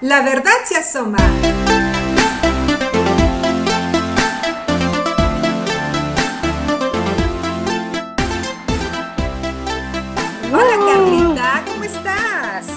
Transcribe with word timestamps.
La 0.00 0.22
verdad 0.22 0.52
se 0.64 0.76
asoma. 0.76 1.18
Hola 10.52 10.76
Carlita, 10.86 11.64
¿cómo 11.66 11.82
estás? 11.82 12.68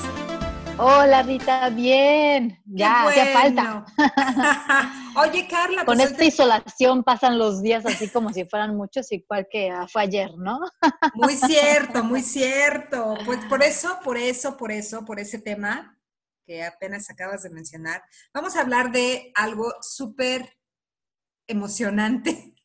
Hola 0.80 1.22
Rita, 1.22 1.70
bien. 1.70 2.60
Ya, 2.66 3.06
Qué 3.14 3.22
hacía 3.22 3.40
falta. 3.40 3.86
Oye 5.16 5.48
Carla, 5.48 5.86
Con 5.86 5.98
pues 5.98 6.10
esta 6.10 6.26
isolación 6.26 7.04
pasan 7.04 7.38
los 7.38 7.62
días 7.62 7.86
así 7.86 8.10
como 8.10 8.34
si 8.34 8.46
fueran 8.46 8.76
muchos, 8.76 9.12
igual 9.12 9.48
que 9.52 9.72
fue 9.92 10.02
ayer, 10.02 10.32
¿no? 10.40 10.60
Muy 11.14 11.36
cierto, 11.36 12.04
muy 12.04 12.22
cierto. 12.24 13.16
Pues 13.28 13.38
por 13.46 13.62
eso, 13.62 14.00
por 14.04 14.18
eso, 14.18 14.58
por 14.58 14.72
eso, 14.72 15.06
por 15.06 15.20
ese 15.20 15.38
tema 15.38 15.91
que 16.52 16.64
apenas 16.66 17.10
acabas 17.10 17.44
de 17.44 17.50
mencionar, 17.50 18.04
vamos 18.34 18.58
a 18.58 18.62
hablar 18.62 18.92
de 18.92 19.32
algo 19.36 19.74
súper 19.82 20.58
emocionante. 21.48 22.54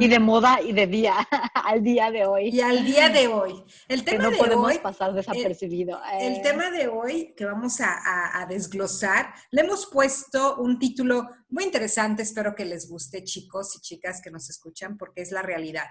Y 0.00 0.08
de 0.08 0.18
moda 0.18 0.62
y 0.62 0.72
de 0.72 0.86
día, 0.86 1.14
al 1.54 1.82
día 1.82 2.10
de 2.10 2.24
hoy. 2.24 2.48
y 2.48 2.60
al 2.62 2.82
día 2.86 3.10
de 3.10 3.26
hoy. 3.26 3.62
El 3.86 4.02
que 4.02 4.12
tema 4.12 4.22
no 4.24 4.30
de 4.30 4.36
podemos 4.38 4.66
hoy, 4.70 4.78
pasar 4.78 5.12
desapercibido. 5.12 6.00
el 6.18 6.36
Eh, 6.36 6.40
tema 6.42 6.70
de 6.70 6.88
hoy 6.88 7.34
que 7.36 7.44
vamos 7.44 7.80
a, 7.82 7.92
a- 7.92 8.40
a 8.40 8.46
desglosar, 8.46 9.34
le 9.50 9.60
hemos 9.60 9.86
puesto 9.86 10.56
un 10.56 10.78
título 10.78 11.28
muy 11.50 11.64
interesante, 11.64 12.22
espero 12.22 12.54
que 12.54 12.64
les 12.64 12.88
guste 12.88 13.24
chicos 13.24 13.76
y 13.76 13.80
chicas 13.80 14.22
que 14.22 14.30
nos 14.30 14.48
escuchan, 14.48 14.96
porque 14.96 15.20
es 15.20 15.32
la 15.32 15.42
realidad. 15.42 15.88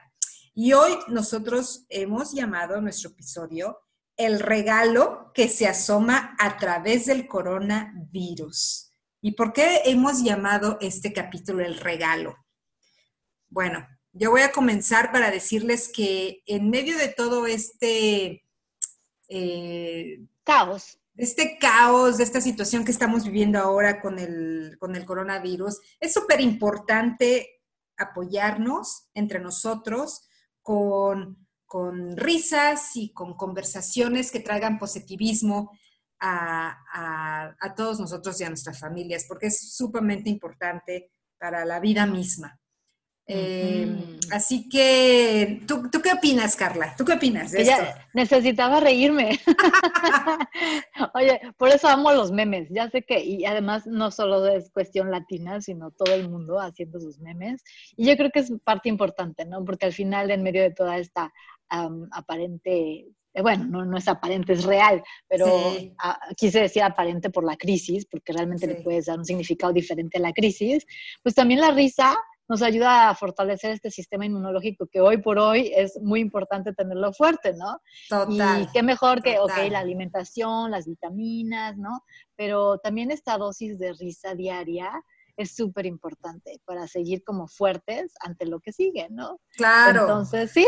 Y 0.56 0.74
hoy 0.74 0.98
nosotros 1.10 1.86
hemos 1.90 2.32
llamado 2.34 2.82
nuestro 2.82 3.12
episodio 3.12 3.78
El 4.26 4.40
regalo 4.40 5.32
que 5.34 5.48
se 5.48 5.68
asoma 5.68 6.36
a 6.38 6.58
través 6.58 7.08
del 7.08 7.28
coronavirus. 7.28 8.94
¿Y 9.20 9.32
por 9.32 9.52
qué 9.52 9.82
hemos 9.86 10.24
llamado 10.24 10.78
este 10.80 11.12
capítulo 11.12 11.66
El 11.66 11.78
regalo? 11.78 12.36
Bueno, 13.50 13.88
yo 14.14 14.30
voy 14.30 14.42
a 14.42 14.52
comenzar 14.52 15.12
para 15.12 15.32
decirles 15.32 15.92
que 15.92 16.44
en 16.46 16.70
medio 16.70 17.00
de 17.00 17.08
todo 17.08 17.48
este... 17.48 18.46
eh, 19.28 20.20
Caos. 20.44 21.00
este 21.16 21.58
caos, 21.60 22.20
de 22.20 22.24
esta 22.24 22.42
situación 22.42 22.86
que 22.86 22.92
estamos 22.92 23.24
viviendo 23.24 23.58
ahora 23.58 24.02
con 24.02 24.20
el, 24.20 24.78
con 24.80 24.96
el 24.96 25.06
coronavirus, 25.06 25.80
es 26.00 26.14
súper 26.14 26.42
importante 26.42 27.62
apoyarnos 27.98 29.08
entre 29.16 29.40
nosotros 29.40 30.28
con, 30.62 31.48
con 31.72 32.18
risas 32.18 32.98
y 32.98 33.14
con 33.14 33.34
conversaciones 33.38 34.30
que 34.30 34.42
traigan 34.42 34.78
positivismo 34.78 35.72
a, 36.20 36.76
a- 36.94 37.56
a 37.58 37.76
todos 37.76 37.98
nosotros 37.98 38.42
y 38.42 38.44
a 38.44 38.50
nuestras 38.50 38.78
familias, 38.78 39.24
porque 39.26 39.48
es 39.48 39.74
sumamente 39.74 40.30
importante 40.30 41.14
para 41.40 41.64
la 41.64 41.80
vida 41.80 42.06
misma. 42.06 42.60
Eh, 43.26 43.86
Ujú. 43.88 44.20
Así 44.32 44.68
que, 44.68 45.62
¿tú, 45.66 45.90
¿tú 45.90 46.02
qué 46.02 46.12
opinas, 46.12 46.58
Carla? 46.58 46.94
¿Tú 46.98 47.06
qué 47.06 47.14
opinas 47.14 47.52
de 47.52 47.62
esto? 47.62 47.84
necesitaba 48.14 48.82
reírme. 48.82 49.40
Oye, 51.14 51.40
por 51.58 51.70
eso 51.70 51.88
amo 51.88 52.12
los 52.12 52.32
memes. 52.32 52.68
Ya 52.70 52.90
sé 52.90 53.04
que, 53.04 53.24
y 53.24 53.46
además 53.46 53.88
no 53.88 54.12
solo 54.12 54.46
es 54.48 54.72
cuestión 54.72 55.12
latina, 55.12 55.62
sino 55.62 55.92
todo 55.92 56.14
el 56.14 56.30
mundo 56.30 56.60
haciendo 56.60 57.00
sus 57.00 57.20
memes. 57.20 57.64
Y 57.96 58.08
yo 58.08 58.18
creo 58.18 58.32
que 58.32 58.40
es 58.40 58.52
parte 58.64 58.90
importante, 58.90 59.46
¿no? 59.46 59.64
Porque 59.64 59.86
al 59.86 59.94
final, 59.94 60.32
en 60.32 60.44
medio 60.44 60.62
de 60.62 60.72
toda 60.72 60.98
esta 60.98 61.32
am, 61.72 62.08
aparente, 62.12 63.08
eh, 63.34 63.42
bueno, 63.42 63.66
no, 63.66 63.86
no 63.86 63.98
es 63.98 64.08
aparente, 64.08 64.54
es 64.54 64.64
real, 64.66 65.02
pero 65.28 65.46
Sí. 65.48 65.94
ah, 66.00 66.20
quise 66.38 66.62
decir 66.62 66.84
aparente 66.84 67.30
por 67.30 67.44
la 67.46 67.56
crisis, 67.56 68.06
porque 68.06 68.34
realmente 68.34 68.68
Sí. 68.68 68.74
le 68.74 68.82
puedes 68.84 69.06
dar 69.06 69.18
un 69.18 69.26
significado 69.26 69.74
diferente 69.74 70.18
a 70.18 70.22
la 70.22 70.34
crisis, 70.34 70.86
pues 71.24 71.34
también 71.34 71.62
la 71.62 71.72
risa 71.72 72.16
nos 72.50 72.62
ayuda 72.62 73.08
a 73.10 73.16
fortalecer 73.16 73.72
este 73.72 73.90
sistema 73.90 74.26
inmunológico 74.26 74.86
que 74.92 75.00
hoy 75.00 75.18
por 75.20 75.40
hoy 75.40 75.72
es 75.74 75.98
muy 76.02 76.20
importante 76.20 76.74
tenerlo 76.74 77.14
fuerte, 77.14 77.54
¿no? 77.54 77.80
Total. 78.10 78.64
Y 78.64 78.68
qué 78.74 78.84
mejor 78.84 79.22
que, 79.24 79.40
ok, 79.40 79.48
total. 79.48 79.72
la 79.72 79.80
alimentación, 79.80 80.70
las 80.70 80.86
vitaminas, 80.86 81.78
¿no? 81.78 82.04
Pero 82.36 82.78
también 82.80 83.10
esta 83.10 83.38
dosis 83.38 83.80
de 83.80 83.94
risa 83.94 84.36
diaria 84.36 84.92
es 85.38 85.56
súper 85.56 85.86
importante 85.86 86.60
para 86.66 86.88
seguir 86.88 87.24
como 87.24 87.48
fuertes 87.48 88.14
ante 88.20 88.46
lo 88.46 88.60
que 88.60 88.72
sigue, 88.72 89.08
¿no? 89.10 89.40
Claro. 89.56 90.02
Entonces, 90.02 90.52
sí, 90.52 90.66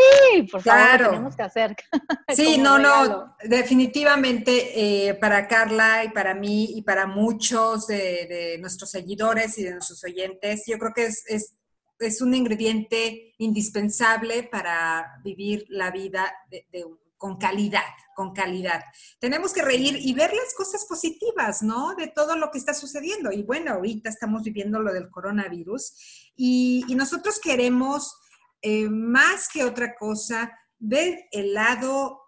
por 0.52 0.62
favor, 0.62 0.82
Claro. 0.84 1.04
lo 1.06 1.10
tenemos 1.12 1.36
que 1.36 1.44
hacer. 1.44 1.76
Sí, 2.36 2.58
no, 2.58 2.80
no, 2.80 3.36
definitivamente 3.44 5.08
eh, 5.10 5.14
para 5.16 5.48
Carla 5.48 6.04
y 6.04 6.10
para 6.10 6.34
mí 6.34 6.66
y 6.76 6.82
para 6.82 7.06
muchos 7.06 7.88
de, 7.88 8.26
de 8.28 8.58
nuestros 8.60 8.90
seguidores 8.92 9.58
y 9.58 9.64
de 9.64 9.72
nuestros 9.72 10.04
oyentes, 10.04 10.64
yo 10.68 10.78
creo 10.80 10.94
que 10.96 11.06
es, 11.06 11.24
es, 11.28 11.56
es 12.00 12.22
un 12.22 12.34
ingrediente 12.34 13.34
indispensable 13.38 14.44
para 14.44 15.20
vivir 15.24 15.66
la 15.70 15.92
vida 15.92 16.34
de- 16.50 16.66
de- 16.72 16.86
con 17.24 17.38
calidad, 17.38 17.86
con 18.18 18.34
calidad. 18.34 18.84
Tenemos 19.18 19.54
que 19.54 19.62
reír 19.62 19.96
y 19.98 20.12
ver 20.14 20.34
las 20.34 20.54
cosas 20.54 20.84
positivas, 20.86 21.64
¿no? 21.64 21.96
De 21.96 22.08
todo 22.08 22.36
lo 22.36 22.52
que 22.52 22.58
está 22.58 22.74
sucediendo. 22.74 23.32
Y 23.32 23.44
bueno, 23.44 23.72
ahorita 23.72 24.10
estamos 24.10 24.44
viviendo 24.44 24.82
lo 24.82 24.92
del 24.92 25.10
coronavirus 25.10 25.94
y, 26.36 26.84
y 26.86 26.96
nosotros 26.96 27.40
queremos, 27.40 28.14
eh, 28.62 28.90
más 28.90 29.48
que 29.48 29.64
otra 29.64 29.96
cosa, 29.96 30.52
ver 30.80 31.30
el 31.32 31.54
lado 31.54 32.20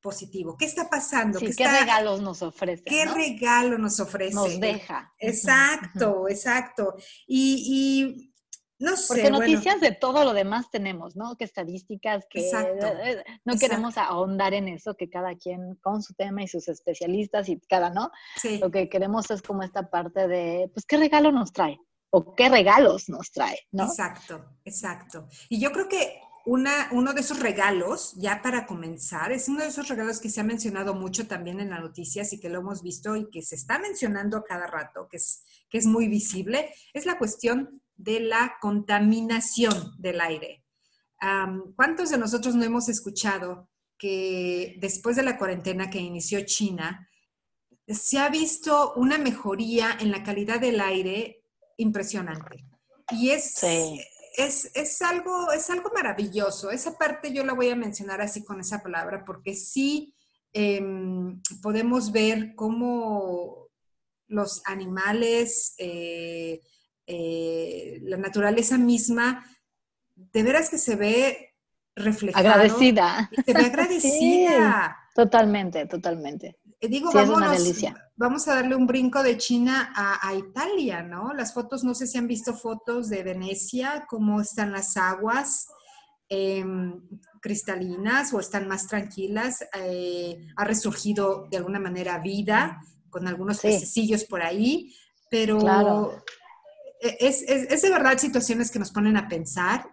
positivo. 0.00 0.56
¿Qué 0.56 0.66
está 0.66 0.88
pasando? 0.88 1.40
Sí, 1.40 1.46
¿Qué, 1.46 1.54
¿qué 1.56 1.64
está- 1.64 1.80
regalos 1.80 2.20
nos 2.22 2.40
ofrece? 2.42 2.84
qué 2.84 3.04
¿no? 3.04 3.14
regalo 3.14 3.78
nos 3.78 3.98
ofrece? 3.98 4.32
nos 4.32 4.60
deja? 4.60 5.12
Exacto, 5.18 6.28
exacto. 6.28 6.94
Y, 7.26 7.64
y 7.68 8.32
no 8.78 8.96
sé. 8.96 9.04
Porque 9.08 9.22
bueno, 9.22 9.38
noticias 9.40 9.80
de 9.80 9.92
todo 9.92 10.24
lo 10.24 10.32
demás 10.32 10.70
tenemos, 10.70 11.16
¿no? 11.16 11.36
Que 11.36 11.44
estadísticas, 11.44 12.26
que 12.28 12.40
Exacto, 12.40 12.86
no 12.86 13.02
exacto. 13.02 13.58
queremos 13.58 13.96
ahondar 13.96 14.54
en 14.54 14.68
eso, 14.68 14.94
que 14.94 15.08
cada 15.08 15.34
quien 15.34 15.76
con 15.76 16.02
su 16.02 16.14
tema 16.14 16.42
y 16.42 16.48
sus 16.48 16.68
especialistas 16.68 17.48
y 17.48 17.58
cada, 17.68 17.90
¿no? 17.90 18.10
sí. 18.36 18.58
Lo 18.58 18.70
que 18.70 18.88
queremos 18.88 19.30
es 19.30 19.42
como 19.42 19.62
esta 19.62 19.88
parte 19.88 20.28
de, 20.28 20.70
pues, 20.72 20.84
¿qué 20.86 20.96
regalo 20.96 21.32
nos 21.32 21.52
trae? 21.52 21.78
O 22.10 22.34
qué 22.34 22.48
regalos 22.48 23.08
nos 23.08 23.32
trae, 23.32 23.58
¿no? 23.72 23.84
Exacto, 23.84 24.44
exacto. 24.64 25.28
Y 25.48 25.58
yo 25.60 25.72
creo 25.72 25.88
que 25.88 26.20
una, 26.46 26.88
uno 26.92 27.12
de 27.12 27.22
esos 27.22 27.40
regalos, 27.40 28.14
ya 28.16 28.40
para 28.40 28.66
comenzar, 28.66 29.32
es 29.32 29.48
uno 29.48 29.62
de 29.62 29.68
esos 29.68 29.88
regalos 29.88 30.20
que 30.20 30.30
se 30.30 30.40
ha 30.40 30.44
mencionado 30.44 30.94
mucho 30.94 31.26
también 31.26 31.58
en 31.60 31.70
las 31.70 31.80
noticias 31.80 32.32
y 32.32 32.38
que 32.38 32.48
lo 32.48 32.60
hemos 32.60 32.82
visto 32.82 33.16
y 33.16 33.28
que 33.30 33.42
se 33.42 33.56
está 33.56 33.80
mencionando 33.80 34.36
a 34.36 34.44
cada 34.44 34.66
rato, 34.66 35.08
que 35.10 35.16
es, 35.16 35.42
que 35.68 35.78
es 35.78 35.86
muy 35.86 36.06
visible, 36.06 36.72
es 36.94 37.04
la 37.04 37.18
cuestión 37.18 37.82
de 37.96 38.20
la 38.20 38.56
contaminación 38.60 39.94
del 39.98 40.20
aire. 40.20 40.64
¿Cuántos 41.76 42.10
de 42.10 42.18
nosotros 42.18 42.54
no 42.54 42.64
hemos 42.64 42.88
escuchado 42.88 43.68
que 43.98 44.76
después 44.78 45.16
de 45.16 45.22
la 45.22 45.38
cuarentena 45.38 45.88
que 45.88 45.98
inició 45.98 46.44
China, 46.44 47.08
se 47.88 48.18
ha 48.18 48.28
visto 48.28 48.92
una 48.96 49.16
mejoría 49.16 49.96
en 49.98 50.10
la 50.10 50.22
calidad 50.22 50.60
del 50.60 50.80
aire 50.80 51.42
impresionante? 51.78 52.64
Y 53.10 53.30
es, 53.30 53.54
Sí. 53.54 54.00
es, 54.36 54.70
es 54.74 55.00
algo, 55.02 55.52
es 55.52 55.70
algo 55.70 55.90
maravilloso. 55.94 56.70
Esa 56.70 56.98
parte 56.98 57.32
yo 57.32 57.44
la 57.44 57.54
voy 57.54 57.70
a 57.70 57.76
mencionar 57.76 58.20
así 58.20 58.44
con 58.44 58.60
esa 58.60 58.82
palabra, 58.82 59.24
porque 59.24 59.54
sí 59.54 60.14
em, 60.52 61.40
podemos 61.62 62.12
ver 62.12 62.54
cómo 62.54 63.68
los 64.28 64.62
animales, 64.66 65.74
eh, 65.78 66.60
eh, 67.06 67.98
la 68.02 68.16
naturaleza 68.16 68.76
misma, 68.78 69.44
de 70.14 70.42
veras 70.42 70.68
que 70.70 70.78
se 70.78 70.96
ve 70.96 71.54
reflejado. 71.94 72.48
Agradecida. 72.48 73.30
Se 73.44 73.52
ve 73.52 73.64
agradecida. 73.66 74.96
Totalmente, 75.14 75.86
totalmente. 75.86 76.58
Eh, 76.80 76.88
Digo, 76.88 77.10
Sí, 77.10 77.18
es 77.18 77.28
una 77.28 77.38
vámonos, 77.46 77.64
delicia. 77.64 78.10
vamos 78.16 78.46
a 78.48 78.54
darle 78.56 78.76
un 78.76 78.86
brinco 78.86 79.22
de 79.22 79.38
China 79.38 79.92
a, 79.96 80.28
a 80.28 80.34
Italia, 80.34 81.02
¿no? 81.02 81.32
Las 81.32 81.54
fotos, 81.54 81.84
no 81.84 81.94
sé 81.94 82.06
si 82.06 82.18
han 82.18 82.26
visto 82.26 82.54
fotos 82.54 83.08
de 83.08 83.22
Venecia, 83.22 84.04
cómo 84.08 84.40
están 84.42 84.72
las 84.72 84.96
aguas 84.98 85.68
em, 86.28 87.00
cristalinas 87.40 88.34
o 88.34 88.40
están 88.40 88.66
más 88.68 88.86
tranquilas. 88.88 89.64
eh, 89.78 90.36
ha 90.56 90.64
resurgido 90.64 91.46
de 91.50 91.56
alguna 91.58 91.78
manera 91.78 92.18
vida 92.18 92.80
con 93.10 93.26
algunos 93.28 93.58
Sí. 93.58 93.68
pececillos 93.68 94.24
por 94.24 94.42
ahí, 94.42 94.92
pero 95.30 95.58
Claro. 95.58 96.22
E- 97.00 97.16
es, 97.20 97.42
es- 97.42 97.70
es 97.70 97.82
de 97.82 97.90
verdad 97.90 98.18
situaciones 98.18 98.70
que 98.70 98.78
nos 98.78 98.90
ponen 98.92 99.16
a 99.16 99.28
pensar 99.28 99.88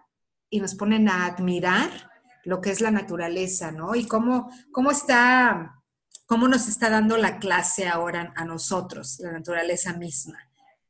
y 0.50 0.60
nos 0.60 0.74
ponen 0.74 1.08
a 1.08 1.26
admirar 1.26 2.10
lo 2.44 2.60
que 2.60 2.70
es 2.70 2.80
la 2.80 2.90
naturaleza, 2.90 3.70
¿no? 3.72 3.94
Y 3.94 4.06
cómo, 4.06 4.50
cómo 4.72 4.90
está, 4.90 5.82
cómo 6.26 6.46
nos 6.48 6.68
está 6.68 6.90
dando 6.90 7.16
la 7.16 7.38
clase 7.38 7.88
ahora 7.88 8.32
a 8.36 8.44
nosotros, 8.44 9.16
la 9.20 9.32
naturaleza 9.32 9.94
misma. 9.94 10.38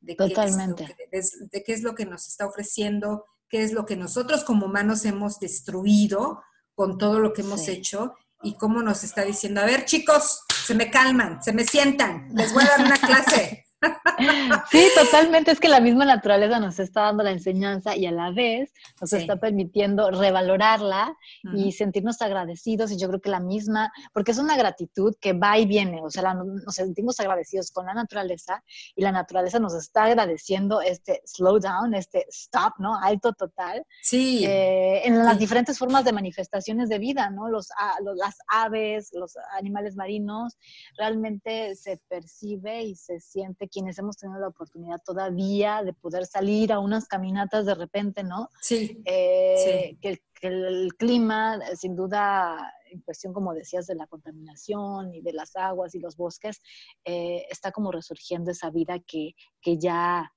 De 0.01 0.15
qué 0.15 0.23
es 0.25 0.29
Totalmente. 0.33 0.85
que- 0.85 1.07
de- 1.17 1.47
de 1.51 1.63
qué 1.63 1.73
es 1.73 1.81
lo 1.81 1.95
que 1.95 2.05
nos 2.05 2.27
está 2.27 2.45
ofreciendo, 2.45 3.25
qué 3.49 3.63
es 3.63 3.71
lo 3.71 3.85
que 3.85 3.95
nosotros 3.95 4.43
como 4.43 4.65
humanos 4.67 5.05
hemos 5.05 5.39
destruido 5.39 6.43
con 6.75 6.97
todo 6.97 7.19
lo 7.19 7.31
que 7.33 7.41
hemos 7.41 7.65
Sí. 7.65 7.71
hecho 7.71 8.13
y 8.43 8.55
cómo 8.57 8.81
nos 8.83 9.03
está 9.03 9.23
diciendo, 9.23 9.61
a 9.61 9.65
ver 9.65 9.85
chicos, 9.85 10.41
se 10.65 10.75
me 10.75 10.91
calman, 10.91 11.41
se 11.41 11.53
me 11.53 11.63
sientan, 11.63 12.27
les 12.33 12.53
voy 12.53 12.63
a 12.63 12.67
dar 12.77 12.81
una 12.85 12.97
clase. 12.97 13.64
Sí, 14.71 14.87
totalmente. 14.95 15.51
Es 15.51 15.59
que 15.59 15.67
la 15.67 15.79
misma 15.79 16.05
naturaleza 16.05 16.59
nos 16.59 16.79
está 16.79 17.01
dando 17.01 17.23
la 17.23 17.31
enseñanza 17.31 17.95
y 17.95 18.05
a 18.05 18.11
la 18.11 18.31
vez 18.31 18.71
nos 19.01 19.13
está 19.13 19.37
permitiendo 19.37 20.09
revalorarla 20.11 21.15
y 21.53 21.71
sentirnos 21.71 22.21
agradecidos. 22.21 22.91
Y 22.91 22.97
yo 22.97 23.07
creo 23.07 23.21
que 23.21 23.29
la 23.29 23.39
misma, 23.39 23.91
porque 24.13 24.31
es 24.31 24.37
una 24.37 24.57
gratitud 24.57 25.15
que 25.19 25.33
va 25.33 25.57
y 25.57 25.65
viene. 25.65 26.01
O 26.01 26.09
sea, 26.09 26.33
nos 26.33 26.75
sentimos 26.75 27.19
agradecidos 27.19 27.71
con 27.71 27.85
la 27.85 27.93
naturaleza 27.93 28.63
y 28.95 29.01
la 29.01 29.11
naturaleza 29.11 29.59
nos 29.59 29.73
está 29.75 30.05
agradeciendo 30.05 30.81
este 30.81 31.21
slow 31.25 31.59
down, 31.59 31.93
este 31.93 32.25
stop, 32.29 32.73
¿no? 32.79 32.97
Alto 33.01 33.33
total. 33.33 33.85
Sí. 34.01 34.45
Eh, 34.45 35.01
en 35.05 35.23
las 35.23 35.37
diferentes 35.37 35.77
formas 35.77 36.05
de 36.05 36.13
manifestaciones 36.13 36.89
de 36.89 36.99
vida, 36.99 37.29
¿no? 37.29 37.49
Los, 37.49 37.69
las 38.15 38.37
aves, 38.47 39.09
los 39.13 39.33
animales 39.57 39.95
marinos, 39.95 40.57
realmente 40.97 41.75
se 41.75 41.97
percibe 42.07 42.83
y 42.83 42.95
se 42.95 43.19
siente 43.19 43.67
quienes 43.75 43.99
hemos 43.99 44.15
tenido 44.15 44.39
la 44.39 44.47
oportunidad 44.47 45.01
todavía 45.03 45.83
de 45.83 45.91
poder 45.91 46.25
salir 46.25 46.71
a 46.71 46.79
unas 46.79 47.07
caminatas 47.07 47.65
de 47.65 47.75
repente, 47.75 48.23
¿no? 48.23 48.49
Sí. 48.61 49.01
Eh, 49.03 49.97
que, 50.01 50.21
el 50.41 50.93
clima, 50.95 51.59
sin 51.75 51.95
duda, 51.95 52.71
en 52.91 53.01
cuestión, 53.01 53.33
como 53.33 53.53
decías, 53.53 53.87
de 53.87 53.95
la 53.95 54.05
contaminación 54.05 55.13
y 55.13 55.21
de 55.21 55.33
las 55.33 55.55
aguas 55.55 55.95
y 55.95 55.99
los 55.99 56.15
bosques, 56.15 56.61
eh, 57.03 57.45
está 57.49 57.71
como 57.71 57.91
resurgiendo 57.91 58.51
esa 58.51 58.69
vida 58.69 58.99
que, 58.99 59.33
que 59.59 59.79
ya 59.79 60.31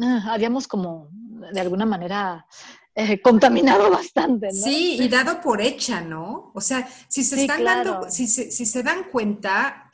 ah, 0.00 0.24
habíamos 0.28 0.68
como, 0.68 1.08
de 1.10 1.60
alguna 1.60 1.86
manera, 1.86 2.46
eh, 2.94 3.22
contaminado 3.22 3.90
bastante, 3.90 4.48
¿no? 4.48 4.52
Sí, 4.52 4.98
y 5.00 5.08
dado 5.08 5.40
por 5.40 5.62
hecha, 5.62 6.02
¿no? 6.02 6.52
O 6.54 6.60
sea, 6.60 6.86
si 7.08 7.24
se 7.24 7.40
están 7.40 7.64
dando, 7.64 8.10
si 8.10 8.26
se, 8.26 8.50
si 8.50 8.66
se 8.66 8.82
dan 8.82 9.04
cuenta, 9.10 9.88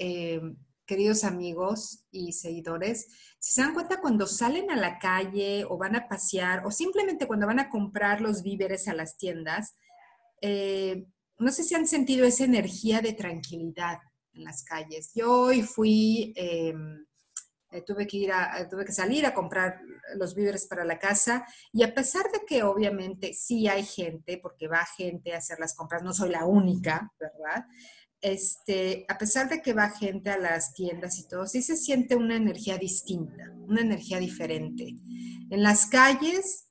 queridos 0.91 1.23
amigos 1.23 2.05
y 2.11 2.33
seguidores, 2.33 3.07
si 3.39 3.53
se 3.53 3.63
dan 3.63 3.75
cuenta 3.75 4.01
cuando 4.01 4.27
salen 4.27 4.73
a 4.73 4.77
la 4.77 4.99
calle 4.99 5.65
o 5.69 5.79
van 5.79 5.95
a 5.95 6.09
pasear 6.09 6.67
o 6.67 6.73
simplemente 6.73 7.29
cuando 7.29 7.47
van 7.47 7.61
a 7.61 7.71
comprar 7.71 8.21
los 8.21 8.43
víveres 8.43 8.89
a 8.89 8.95
las 8.95 9.17
tiendas, 9.17 9.77
eh, 10.43 11.07
no 11.39 11.53
sé 11.53 11.63
si 11.63 11.77
han 11.77 11.87
sentido 11.87 12.27
esa 12.27 12.43
energía 12.43 13.01
de 13.01 13.13
tranquilidad 13.13 13.99
en 14.33 14.43
las 14.43 14.65
calles. 14.65 15.13
Yo 15.15 15.31
hoy 15.31 15.63
fui, 15.63 16.33
em, 16.35 17.07
eh, 17.71 17.83
tuve, 17.87 18.09
que 18.09 18.17
ir 18.17 18.33
a, 18.33 18.69
tuve 18.69 18.85
que 18.85 18.93
salir 18.93 19.25
a 19.27 19.33
comprar 19.33 19.81
los 20.17 20.35
víveres 20.35 20.67
para 20.67 20.85
la 20.85 20.99
casa 20.99 21.47
y 21.73 21.85
a 21.85 21.95
pesar 21.95 22.33
de 22.33 22.41
que 22.45 22.65
obviamente 22.65 23.33
sí 23.33 23.69
hay 23.69 23.85
gente, 23.85 24.39
porque 24.39 24.67
va 24.67 24.85
gente 24.97 25.35
a 25.35 25.39
hacer 25.39 25.61
las 25.61 25.77
compras, 25.77 26.03
no 26.03 26.13
soy 26.13 26.31
la 26.31 26.47
única, 26.47 27.13
¿verdad? 27.21 27.65
Este, 28.21 29.07
a 29.09 29.17
pesar 29.17 29.49
de 29.49 29.63
que 29.63 29.73
va 29.73 29.91
gente 29.91 30.31
a 30.31 30.39
las 30.39 30.75
tiendas 30.75 31.19
y 31.19 31.29
todo, 31.29 31.47
sí 31.47 31.63
se 31.63 31.77
siente 31.77 32.17
una 32.17 32.37
energía 32.37 32.77
distinta, 32.77 33.53
una 33.67 33.81
energía 33.81 34.19
diferente. 34.19 34.95
En 35.51 35.63
las 35.63 35.87
calles 35.87 36.69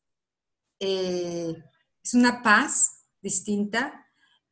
eh, 0.80 1.56
es 2.04 2.14
una 2.14 2.42
paz 2.44 3.08
distinta. 3.22 4.06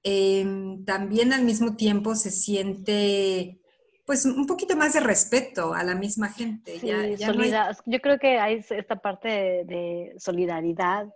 Em, 0.03 0.85
también 0.85 1.33
al 1.33 1.43
mismo 1.43 1.75
tiempo 1.75 2.15
se 2.15 2.31
siente 2.31 3.61
pues 4.07 4.25
un 4.25 4.47
poquito 4.47 4.77
más 4.77 4.93
de 4.93 5.01
respeto 5.01 5.73
a 5.73 5.83
la 5.83 5.93
misma 5.93 6.29
gente. 6.29 6.79
Yo 6.79 7.99
creo 7.99 8.17
que 8.17 8.39
hay 8.39 8.65
esta 8.69 8.95
parte 8.95 9.27
de, 9.65 10.15
solidaridad, 10.17 11.07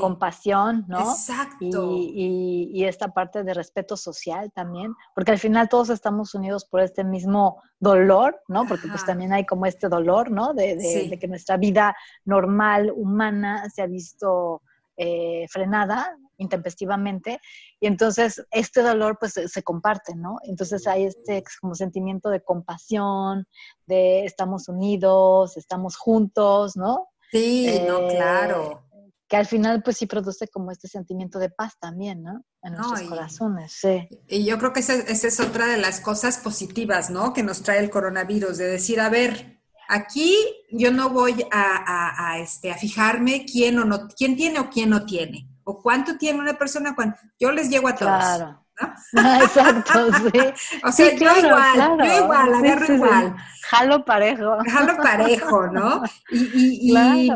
compasión, 0.00 0.84
¿no? 0.88 1.12
Exacto. 1.12 1.92
Y, 1.92 2.84
esta 2.84 3.14
parte 3.14 3.44
de 3.44 3.54
respeto 3.54 3.96
social 3.96 4.50
también, 4.52 4.92
porque 5.14 5.30
al 5.30 5.38
final 5.38 5.68
todos 5.68 5.90
estamos 5.90 6.34
unidos 6.34 6.64
por 6.64 6.80
este 6.80 7.04
mismo 7.04 7.62
dolor, 7.78 8.42
¿no? 8.48 8.66
Porque 8.66 8.88
pues 8.88 9.06
también 9.06 9.32
hay 9.32 9.46
como 9.46 9.66
este 9.66 9.88
dolor, 9.88 10.32
¿no? 10.32 10.52
De, 10.52 11.16
que 11.20 11.28
nuestra 11.28 11.56
vida 11.56 11.94
normal, 12.24 12.92
humana, 12.96 13.70
se 13.70 13.82
ha 13.82 13.86
visto 13.86 14.62
eh, 14.96 15.46
frenada 15.48 16.16
intempestivamente 16.40 17.40
y 17.78 17.86
entonces 17.86 18.44
este 18.50 18.82
dolor 18.82 19.18
pues 19.20 19.34
se, 19.34 19.62
comparte, 19.62 20.16
¿no? 20.16 20.38
Entonces 20.42 20.86
hay 20.86 21.04
este 21.04 21.44
como 21.60 21.74
sentimiento 21.74 22.30
de 22.30 22.42
compasión, 22.42 23.46
de 23.86 24.24
estamos 24.24 24.68
unidos, 24.68 25.56
estamos 25.56 25.96
juntos, 25.96 26.76
¿no? 26.76 27.08
Sí, 27.30 27.80
no, 27.86 28.00
eh, 28.00 28.16
claro. 28.16 28.86
Que 29.28 29.36
al 29.36 29.46
final 29.46 29.82
pues 29.84 29.98
sí 29.98 30.06
produce 30.06 30.48
como 30.48 30.72
este 30.72 30.88
sentimiento 30.88 31.38
de 31.38 31.50
paz 31.50 31.74
también, 31.78 32.22
¿no? 32.22 32.42
En 32.62 32.72
nuestros 32.72 33.02
corazones, 33.02 33.72
sí. 33.72 34.08
Y 34.26 34.44
yo 34.44 34.58
creo 34.58 34.72
que 34.72 34.80
esa, 34.80 34.94
es 34.94 35.40
otra 35.40 35.66
de 35.66 35.76
las 35.76 36.00
cosas 36.00 36.38
positivas, 36.38 37.10
¿no? 37.10 37.32
Que 37.32 37.44
nos 37.44 37.62
trae 37.62 37.78
el 37.78 37.90
coronavirus, 37.90 38.58
de 38.58 38.66
decir, 38.66 38.98
a 38.98 39.08
ver, 39.08 39.60
aquí 39.88 40.34
yo 40.72 40.90
no 40.90 41.10
voy 41.10 41.46
a, 41.52 42.38
este, 42.40 42.72
a 42.72 42.76
fijarme 42.76 43.44
quién, 43.44 43.78
o 43.78 43.84
no, 43.84 44.08
quién 44.08 44.36
tiene 44.36 44.58
o 44.58 44.68
quién 44.68 44.90
no 44.90 45.06
tiene 45.06 45.49
cuánto 45.78 46.16
tiene 46.16 46.38
una 46.38 46.54
persona 46.54 46.94
cuando 46.94 47.16
yo 47.38 47.52
les 47.52 47.68
llego 47.68 47.88
a 47.88 47.94
todos. 47.94 48.18
Claro. 48.18 48.66
Exacto, 49.12 50.08
sí. 50.12 50.78
o 50.84 50.92
sea, 50.92 51.14
yo 51.14 51.36
igual, 51.36 51.98
yo 51.98 52.24
igual, 52.24 52.54
agarro 52.54 52.94
igual. 52.94 53.36
Jalo 53.68 54.04
parejo. 54.04 54.56
Jalo 54.70 54.96
parejo, 54.96 55.66
¿no? 55.68 56.02
Y, 56.30 57.30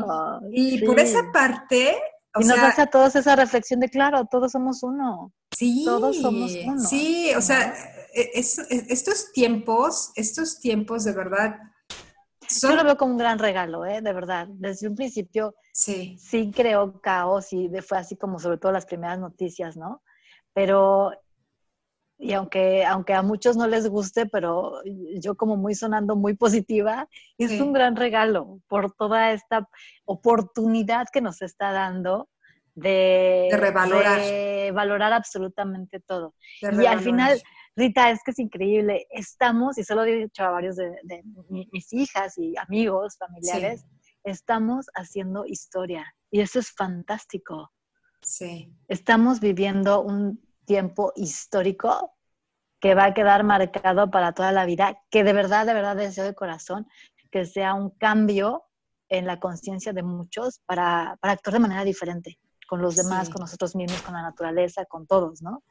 y, 0.52 0.84
por 0.84 0.98
esa 0.98 1.31
parte. 1.32 1.96
y 2.38 2.44
nos 2.44 2.58
hace 2.58 2.82
a 2.82 2.86
todos 2.86 3.14
esa 3.16 3.36
reflexión 3.36 3.81
de, 3.81 3.88
claro, 3.88 4.26
todos 4.31 4.52
somos 4.52 4.82
uno. 4.82 5.32
Sí. 5.56 5.82
Todos 5.84 6.20
somos 6.20 6.52
uno. 6.64 6.80
Sí, 6.80 7.32
o 7.37 7.40
sea, 7.40 7.75
e, 8.14 8.30
estos 8.34 9.32
tiempos, 9.32 10.12
estos 10.16 10.60
tiempos 10.60 11.04
de 11.04 11.12
verdad 11.12 11.56
yo 12.60 12.74
lo 12.74 12.84
veo 12.84 12.96
como 12.96 13.12
un 13.12 13.18
gran 13.18 13.38
regalo, 13.38 13.84
¿eh? 13.84 14.00
de 14.00 14.12
verdad. 14.12 14.46
Desde 14.50 14.88
un 14.88 14.94
principio 14.94 15.54
sí, 15.72 16.16
sí 16.18 16.52
creó 16.54 17.00
caos 17.00 17.52
y 17.52 17.70
fue 17.80 17.98
así 17.98 18.16
como 18.16 18.38
sobre 18.38 18.58
todo 18.58 18.72
las 18.72 18.86
primeras 18.86 19.18
noticias, 19.18 19.76
¿no? 19.76 20.02
Pero, 20.52 21.12
y 22.18 22.32
aunque, 22.32 22.84
aunque 22.84 23.14
a 23.14 23.22
muchos 23.22 23.56
no 23.56 23.66
les 23.66 23.88
guste, 23.88 24.26
pero 24.26 24.80
yo 25.20 25.36
como 25.36 25.56
muy 25.56 25.74
sonando 25.74 26.16
muy 26.16 26.34
positiva, 26.34 27.08
es 27.38 27.60
un 27.60 27.72
gran 27.72 27.96
regalo 27.96 28.60
por 28.68 28.92
toda 28.92 29.32
esta 29.32 29.68
oportunidad 30.04 31.06
que 31.12 31.20
nos 31.20 31.42
está 31.42 31.72
dando 31.72 32.28
de, 32.74 33.48
de 33.50 33.56
revalorar. 33.56 34.20
De 34.20 34.70
valorar 34.73 35.12
absolutamente 35.12 36.00
todo. 36.00 36.34
y 36.61 36.87
al 36.87 37.00
final 37.00 37.40
Rita, 37.76 38.11
es 38.11 38.21
que 38.25 38.31
es 38.31 38.38
increíble. 38.38 39.07
Estamos, 39.11 39.78
y 39.78 39.85
se 39.85 39.95
lo 39.95 40.04
he 40.04 40.14
dicho 40.14 40.45
a 40.45 40.50
varios 40.50 40.76
de, 40.76 41.23
mis 41.73 41.93
hijas 41.93 42.38
y 42.38 42.54
amigos, 42.57 43.16
familiares, 43.16 43.85
estamos 44.23 44.87
haciendo 44.95 45.45
historia. 45.47 46.14
Y 46.31 46.40
eso 46.40 46.59
es 46.59 46.71
fantástico. 46.71 47.73
Sí. 48.23 48.73
Estamos 48.88 49.40
viviendo 49.40 50.00
un 50.00 50.40
tiempo 50.64 51.12
histórico 51.16 52.14
que 52.81 52.95
va 52.95 53.07
a 53.07 53.14
quedar 53.14 53.45
marcado 53.45 54.11
para 54.11 54.33
toda 54.33 54.52
la 54.52 54.66
vida, 54.66 55.02
que 55.11 55.25
de 55.25 55.33
verdad, 55.33 55.66
de 55.66 55.75
verdad 55.75 55.97
deseo 55.97 56.25
de 56.25 56.35
corazón 56.35 56.87
que 57.31 57.45
sea 57.45 57.75
un 57.75 57.90
cambio 57.90 58.64
en 59.09 59.26
la 59.26 59.40
conciencia 59.40 59.93
de 59.93 60.02
muchos 60.02 60.61
para, 60.66 61.19
para 61.21 61.33
actuar 61.33 61.54
de 61.54 61.61
manera 61.61 61.85
diferente 61.85 62.38
con 62.69 62.81
los 62.81 62.97
demás, 62.97 63.28
con 63.28 63.40
nosotros 63.40 63.75
mismos, 63.76 64.02
con 64.02 64.14
la 64.14 64.23
naturaleza, 64.23 64.85
con 64.85 65.07
todos, 65.07 65.43
¿no? 65.43 65.62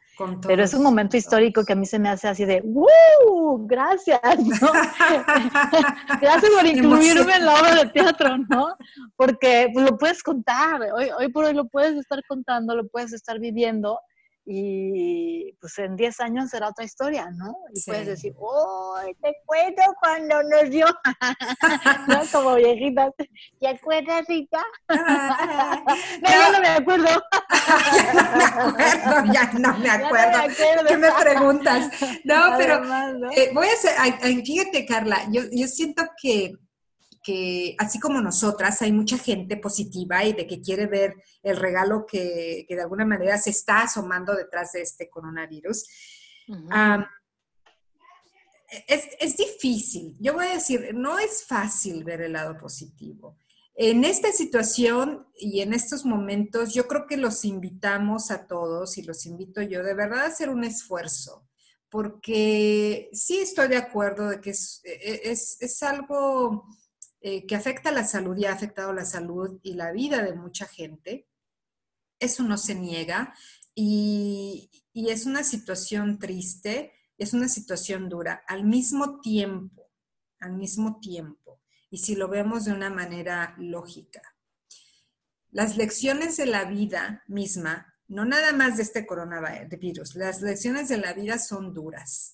Pero 0.47 0.63
es 0.63 0.73
un 0.73 0.83
momento 0.83 1.17
histórico 1.17 1.63
que 1.63 1.73
a 1.73 1.75
mí 1.75 1.85
se 1.85 1.97
me 1.97 2.09
hace 2.09 2.27
así 2.27 2.45
de 2.45 2.61
¡Woo! 2.63 3.65
Gracias, 3.65 4.19
¿no? 4.23 4.71
gracias 6.21 6.51
por 6.51 6.65
incluirme 6.65 7.35
en 7.35 7.45
la 7.45 7.59
obra 7.59 7.75
de 7.75 7.85
teatro, 7.87 8.37
¿no? 8.49 8.75
Porque 9.15 9.69
pues, 9.73 9.89
lo 9.89 9.97
puedes 9.97 10.21
contar, 10.21 10.81
hoy, 10.93 11.09
hoy 11.17 11.29
por 11.29 11.45
hoy 11.45 11.53
lo 11.53 11.65
puedes 11.65 11.95
estar 11.97 12.21
contando, 12.27 12.75
lo 12.75 12.87
puedes 12.87 13.13
estar 13.13 13.39
viviendo 13.39 13.99
y 14.45 15.53
pues 15.61 15.77
en 15.79 15.95
10 15.95 16.19
años 16.19 16.49
será 16.49 16.67
otra 16.69 16.83
historia, 16.83 17.31
¿no? 17.31 17.55
Y 17.73 17.81
puedes 17.81 18.07
decir, 18.07 18.33
¡oh, 18.37 18.97
te 19.21 19.29
acuerdo 19.29 19.95
cuando 20.01 20.43
nos 20.43 20.69
dio! 20.69 20.85
¿No? 22.07 22.21
Como 22.31 22.55
viejitas, 22.55 23.11
¿te 23.59 23.67
acuerdas, 23.67 24.25
Rita? 24.27 24.63
no, 24.89 26.29
ya 26.29 26.51
no 26.51 26.59
me 26.59 26.67
acuerdo. 26.67 27.07
ya 29.33 29.51
no 29.53 29.77
me 29.77 29.89
acuerdo, 29.89 30.39
¿Qué 30.87 30.97
me 30.97 31.11
preguntas? 31.11 31.89
No, 32.25 32.55
pero 32.57 32.81
eh, 33.31 33.51
voy 33.53 33.67
a 33.67 33.73
hacer, 33.73 33.93
fíjate, 34.45 34.85
Carla, 34.85 35.21
yo, 35.31 35.43
yo 35.51 35.67
siento 35.67 36.03
que 36.21 36.53
que 37.23 37.75
así 37.79 37.99
como 37.99 38.21
nosotras, 38.21 38.81
hay 38.81 38.91
mucha 38.91 39.17
gente 39.17 39.57
positiva 39.57 40.23
y 40.23 40.33
de 40.33 40.45
que 40.45 40.61
quiere 40.61 40.87
ver 40.87 41.15
el 41.41 41.57
regalo 41.57 42.05
que, 42.05 42.65
de 42.67 42.81
alguna 42.81 43.05
manera 43.05 43.37
se 43.37 43.51
está 43.51 43.83
asomando 43.83 44.35
detrás 44.35 44.73
de 44.73 44.81
este 44.81 45.09
coronavirus. 45.09 45.85
es, 48.87 49.07
es, 49.19 49.37
difícil, 49.37 50.17
yo 50.19 50.33
voy 50.33 50.47
a 50.47 50.55
decir, 50.55 50.93
no 50.93 51.17
es 51.17 51.45
fácil 51.45 52.03
ver 52.03 52.21
el 52.21 52.33
lado 52.33 52.57
positivo. 52.57 53.37
En 53.75 54.03
esta 54.03 54.31
situación 54.31 55.25
y 55.35 55.61
en 55.61 55.73
estos 55.73 56.05
momentos, 56.05 56.73
yo 56.73 56.87
creo 56.87 57.07
que 57.07 57.17
los 57.17 57.43
invitamos 57.45 58.29
a 58.29 58.45
todos 58.45 58.97
y 58.97 59.03
los 59.03 59.25
invito 59.25 59.61
yo 59.61 59.81
de 59.81 59.95
verdad 59.95 60.25
a 60.25 60.27
hacer 60.27 60.49
un 60.49 60.63
esfuerzo 60.63 61.47
porque 61.93 63.11
sí 63.13 63.37
estoy 63.37 63.67
de 63.67 63.77
acuerdo 63.77 64.29
de 64.29 64.41
que 64.41 64.49
es, 64.49 64.81
e, 64.83 65.29
es, 65.31 65.83
algo 65.83 66.65
eh, 67.25 67.47
que 67.47 67.55
afecta 67.55 67.89
la 67.89 68.03
salud 68.03 68.37
y 68.37 68.45
ha 68.45 68.51
afectado 68.51 68.91
la 68.91 69.05
salud 69.05 69.59
y 69.63 69.75
la 69.75 69.93
vida 69.93 70.21
de 70.21 70.35
mucha 70.35 70.67
gente. 70.67 71.27
Eso 72.19 72.43
no 72.43 72.57
se 72.57 72.75
niega 72.75 73.33
y, 73.73 74.69
y 74.91 75.09
es 75.09 75.25
una 75.25 75.43
situación 75.43 76.19
triste, 76.19 76.91
es 77.17 77.33
una 77.33 77.47
situación 77.47 78.09
dura. 78.09 78.43
Al 78.45 78.65
mismo 78.65 79.21
tiempo, 79.21 79.89
al 80.39 80.53
mismo 80.57 80.99
tiempo, 80.99 81.61
y 81.89 81.99
si 81.99 82.15
lo 82.15 82.27
vemos 82.27 82.65
de 82.65 82.73
una 82.73 82.89
manera 82.89 83.55
lógica, 83.57 84.21
las 85.49 85.77
lecciones 85.77 86.35
de 86.35 86.47
la 86.47 86.65
vida 86.65 87.23
misma 87.27 87.93
no 88.09 88.25
nada 88.25 88.53
más 88.53 88.77
de 88.77 88.83
este 88.83 89.05
coronavirus, 89.05 90.15
las 90.15 90.41
lecciones 90.41 90.89
de 90.89 90.97
la 90.97 91.13
vida 91.13 91.39
son 91.39 91.73
duras. 91.73 92.32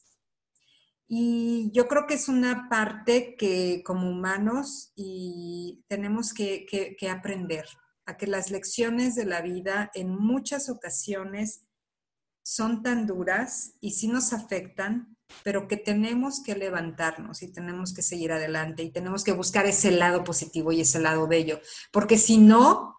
Y 1.12 1.72
yo 1.74 1.88
creo 1.88 2.06
que 2.06 2.14
es 2.14 2.30
una 2.30 2.70
parte 2.70 3.36
que 3.36 3.82
como 3.84 4.10
humanos 4.10 4.94
y 4.96 5.84
tenemos 5.88 6.34
que, 6.34 6.66
que 6.68 7.10
aprender, 7.10 7.66
a 8.06 8.16
que 8.16 8.28
las 8.28 8.52
lecciones 8.52 9.16
de 9.16 9.26
la 9.26 9.42
vida 9.42 9.92
en 9.96 10.16
muchas 10.16 10.70
ocasiones 10.70 11.66
son 12.44 12.84
tan 12.84 13.06
duras 13.06 13.74
y 13.80 13.92
sí 13.92 14.08
nos 14.08 14.34
afectan, 14.34 15.18
pero 15.44 15.68
que 15.68 15.78
tenemos 15.78 16.42
que 16.44 16.56
levantarnos 16.56 17.44
y 17.44 17.52
tenemos 17.52 17.94
que 17.94 18.02
seguir 18.02 18.32
adelante 18.32 18.84
y 18.84 18.92
tenemos 18.92 19.24
que 19.24 19.32
buscar 19.32 19.66
ese 19.68 19.92
lado 19.92 20.24
positivo 20.24 20.72
y 20.72 20.82
ese 20.82 21.00
lado 21.00 21.28
bello, 21.28 21.60
porque 21.92 22.18
si 22.18 22.38
no, 22.38 22.99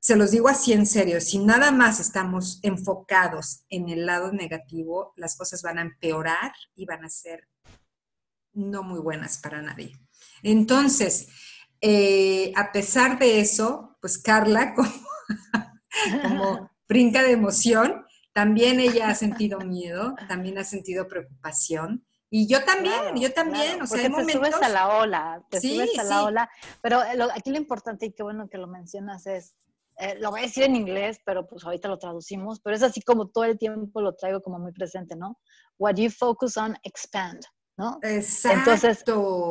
se 0.00 0.16
los 0.16 0.30
digo 0.30 0.48
así 0.48 0.72
en 0.72 0.86
serio, 0.86 1.20
si 1.20 1.38
nada 1.38 1.70
más 1.70 2.00
estamos 2.00 2.58
enfocados 2.62 3.64
en 3.68 3.90
el 3.90 4.06
lado 4.06 4.32
negativo, 4.32 5.12
las 5.16 5.36
cosas 5.36 5.62
van 5.62 5.78
a 5.78 5.82
empeorar 5.82 6.52
y 6.74 6.86
van 6.86 7.04
a 7.04 7.10
ser 7.10 7.46
no 8.54 8.82
muy 8.82 8.98
buenas 8.98 9.38
para 9.38 9.60
nadie. 9.60 9.92
Entonces, 10.42 11.28
eh, 11.82 12.50
a 12.56 12.72
pesar 12.72 13.18
de 13.18 13.40
eso, 13.40 13.98
pues 14.00 14.16
Carla, 14.16 14.74
como, 16.22 16.70
brinca 16.88 17.22
de 17.22 17.32
emoción, 17.32 18.06
también 18.32 18.80
ella 18.80 19.10
ha 19.10 19.14
sentido 19.14 19.60
miedo, 19.60 20.14
también 20.28 20.56
ha 20.56 20.64
sentido 20.64 21.08
preocupación. 21.08 22.06
Y 22.30 22.46
yo 22.46 22.64
también, 22.64 23.16
yo 23.16 23.32
también, 23.32 23.82
o 23.82 23.86
sea, 23.86 24.00
hay 24.00 24.24
te 24.24 24.32
subes 24.32 24.54
a 24.54 24.68
la 24.68 24.88
ola, 24.98 25.44
te 25.50 25.60
subes 25.60 25.98
a 25.98 26.04
la 26.04 26.22
ola, 26.22 26.50
pero 26.80 27.00
aquí 27.34 27.50
lo 27.50 27.56
importante 27.56 28.06
y 28.06 28.12
qué 28.12 28.22
bueno 28.22 28.48
que 28.48 28.56
lo 28.56 28.68
mencionas 28.68 29.26
es, 29.26 29.56
eh, 30.00 30.16
lo 30.18 30.30
voy 30.30 30.40
a 30.40 30.42
decir 30.44 30.64
en 30.64 30.76
inglés, 30.76 31.20
pero 31.24 31.46
pues 31.46 31.64
ahorita 31.64 31.88
lo 31.88 31.98
traducimos, 31.98 32.60
pero 32.60 32.74
es 32.74 32.82
así 32.82 33.02
como 33.02 33.28
todo 33.28 33.44
el 33.44 33.58
tiempo 33.58 34.00
lo 34.00 34.14
traigo 34.14 34.40
como 34.40 34.58
muy 34.58 34.72
presente, 34.72 35.16
¿no? 35.16 35.38
What 35.78 35.96
you 35.96 36.10
focus 36.10 36.56
on, 36.56 36.76
expand, 36.82 37.40
¿no? 37.76 37.98
Exacto. 38.02 38.58
Entonces, 38.58 39.04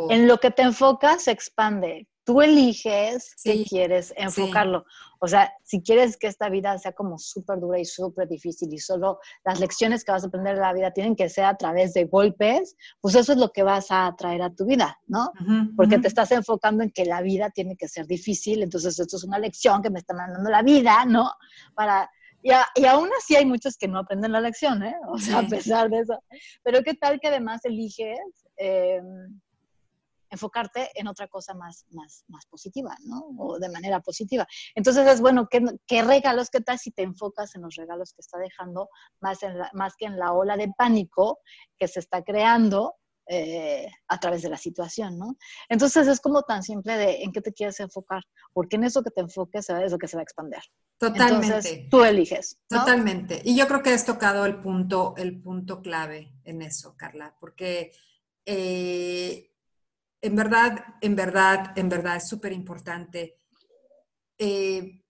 en 0.09 0.27
lo 0.27 0.37
que 0.39 0.51
te 0.51 0.63
enfocas, 0.63 1.23
se 1.23 1.31
expande 1.31 2.07
tú 2.29 2.43
eliges 2.43 3.33
si 3.37 3.65
quieres 3.65 4.13
enfocarlo. 4.15 4.85
O 5.19 5.27
sea, 5.27 5.51
si 5.63 5.81
quieres 5.81 6.15
que 6.15 6.27
esta 6.27 6.47
vida 6.47 6.77
sea 6.77 6.91
como 6.91 7.17
súper 7.17 7.59
dura 7.59 7.79
y 7.79 7.85
súper 7.85 8.27
difícil 8.27 8.71
y 8.71 8.77
solo 8.77 9.19
las 9.43 9.59
lecciones 9.59 10.03
que 10.03 10.11
vas 10.11 10.23
a 10.23 10.27
aprender 10.27 10.53
de 10.53 10.61
la 10.61 10.71
vida 10.71 10.91
tienen 10.91 11.15
que 11.15 11.27
ser 11.27 11.45
a 11.45 11.57
través 11.57 11.95
de 11.95 12.05
golpes, 12.05 12.75
pues 13.01 13.15
eso 13.15 13.31
es 13.31 13.39
lo 13.39 13.49
que 13.49 13.63
vas 13.63 13.87
a 13.89 14.13
traer 14.15 14.43
a 14.43 14.53
tu 14.53 14.67
vida, 14.67 14.99
¿no? 15.07 15.31
Porque 15.75 15.97
te 15.97 16.07
estás 16.07 16.29
enfocando 16.31 16.83
en 16.83 16.91
que 16.91 17.03
la 17.03 17.23
vida 17.23 17.49
tiene 17.49 17.75
que 17.75 17.87
ser 17.87 18.05
difícil, 18.05 18.61
entonces 18.61 18.99
esto 18.99 19.17
es 19.17 19.23
una 19.23 19.39
lección 19.39 19.81
que 19.81 19.89
me 19.89 19.97
está 19.97 20.13
mandando 20.13 20.51
la 20.51 20.61
vida, 20.61 21.05
¿no? 21.05 21.31
Para 21.73 22.11
y, 22.43 22.51
y, 22.75 22.85
aún 22.85 23.09
así 23.17 23.35
hay 23.35 23.47
muchos 23.47 23.75
que 23.75 23.87
no 23.87 23.97
aprenden 23.97 24.33
la 24.33 24.39
lección, 24.39 24.83
¿eh? 24.83 24.95
O 25.07 25.17
sea, 25.17 25.39
a 25.39 25.47
pesar 25.47 25.89
de 25.89 26.01
eso. 26.01 26.23
Pero 26.63 26.83
qué 26.83 26.93
tal 26.93 27.19
que 27.19 27.27
además 27.27 27.65
eliges 27.65 28.19
eh, 28.55 29.01
enfocarte 30.29 30.89
en 30.95 31.07
otra 31.07 31.27
cosa 31.27 31.53
más, 31.53 31.85
más, 31.91 32.23
más 32.27 32.45
positiva, 32.45 32.95
¿no? 33.03 33.27
O 33.37 33.59
de 33.59 33.69
manera 33.69 33.99
positiva. 33.99 34.47
Entonces 34.75 35.07
es 35.07 35.21
bueno, 35.21 35.47
¿qué, 35.49 35.63
¿qué, 35.87 36.01
regalos, 36.03 36.49
qué 36.49 36.61
tal 36.61 36.79
si 36.79 36.91
te 36.91 37.03
enfocas 37.03 37.55
en 37.55 37.61
los 37.61 37.75
regalos 37.75 38.13
que 38.13 38.21
está 38.21 38.37
dejando 38.37 38.89
más, 39.21 39.43
en 39.43 39.53
más 39.73 39.95
que 39.97 40.05
en 40.05 40.17
la 40.17 40.33
ola 40.33 40.57
de 40.57 40.71
pánico 40.77 41.39
que 41.77 41.87
se 41.87 41.99
está 41.99 42.23
creando 42.23 42.95
eh, 43.31 43.87
a 44.07 44.19
través 44.19 44.41
de 44.41 44.49
la 44.49 44.57
situación, 44.57 45.19
¿no? 45.19 45.37
Entonces 45.69 46.07
es 46.07 46.19
como 46.19 46.41
tan 46.41 46.63
simple 46.63 46.97
de 46.97 47.21
en 47.21 47.31
qué 47.31 47.41
te 47.41 47.53
quieres 47.53 47.79
enfocar, 47.79 48.23
porque 48.53 48.77
en 48.77 48.85
eso 48.85 49.03
que 49.03 49.11
te 49.11 49.21
enfoques 49.21 49.69
es 49.69 49.91
lo 49.91 49.99
que 49.99 50.07
se 50.07 50.17
va 50.17 50.21
a 50.21 50.23
expandir. 50.23 50.61
Totalmente. 50.97 51.45
Entonces, 51.45 51.89
tú 51.91 52.03
eliges. 52.03 52.57
Totalmente. 52.67 53.39
Y 53.45 53.55
yo 53.55 53.67
creo 53.67 53.83
que 53.83 53.91
has 53.91 54.03
tocado 54.03 54.47
el 54.47 54.59
punto, 54.59 55.13
el 55.15 55.39
punto 55.39 55.83
clave 55.83 56.33
en 56.43 56.63
eso, 56.63 56.95
Carla, 56.97 57.37
porque 57.39 57.91
eh, 58.47 59.48
en 60.21 60.35
verdad, 60.35 60.83
en 61.01 61.15
verdad, 61.15 61.77
en 61.77 61.89
verdad 61.89 62.17
es 62.17 62.27
súper 62.27 62.51
importante 62.51 63.37
eh, 64.37 65.01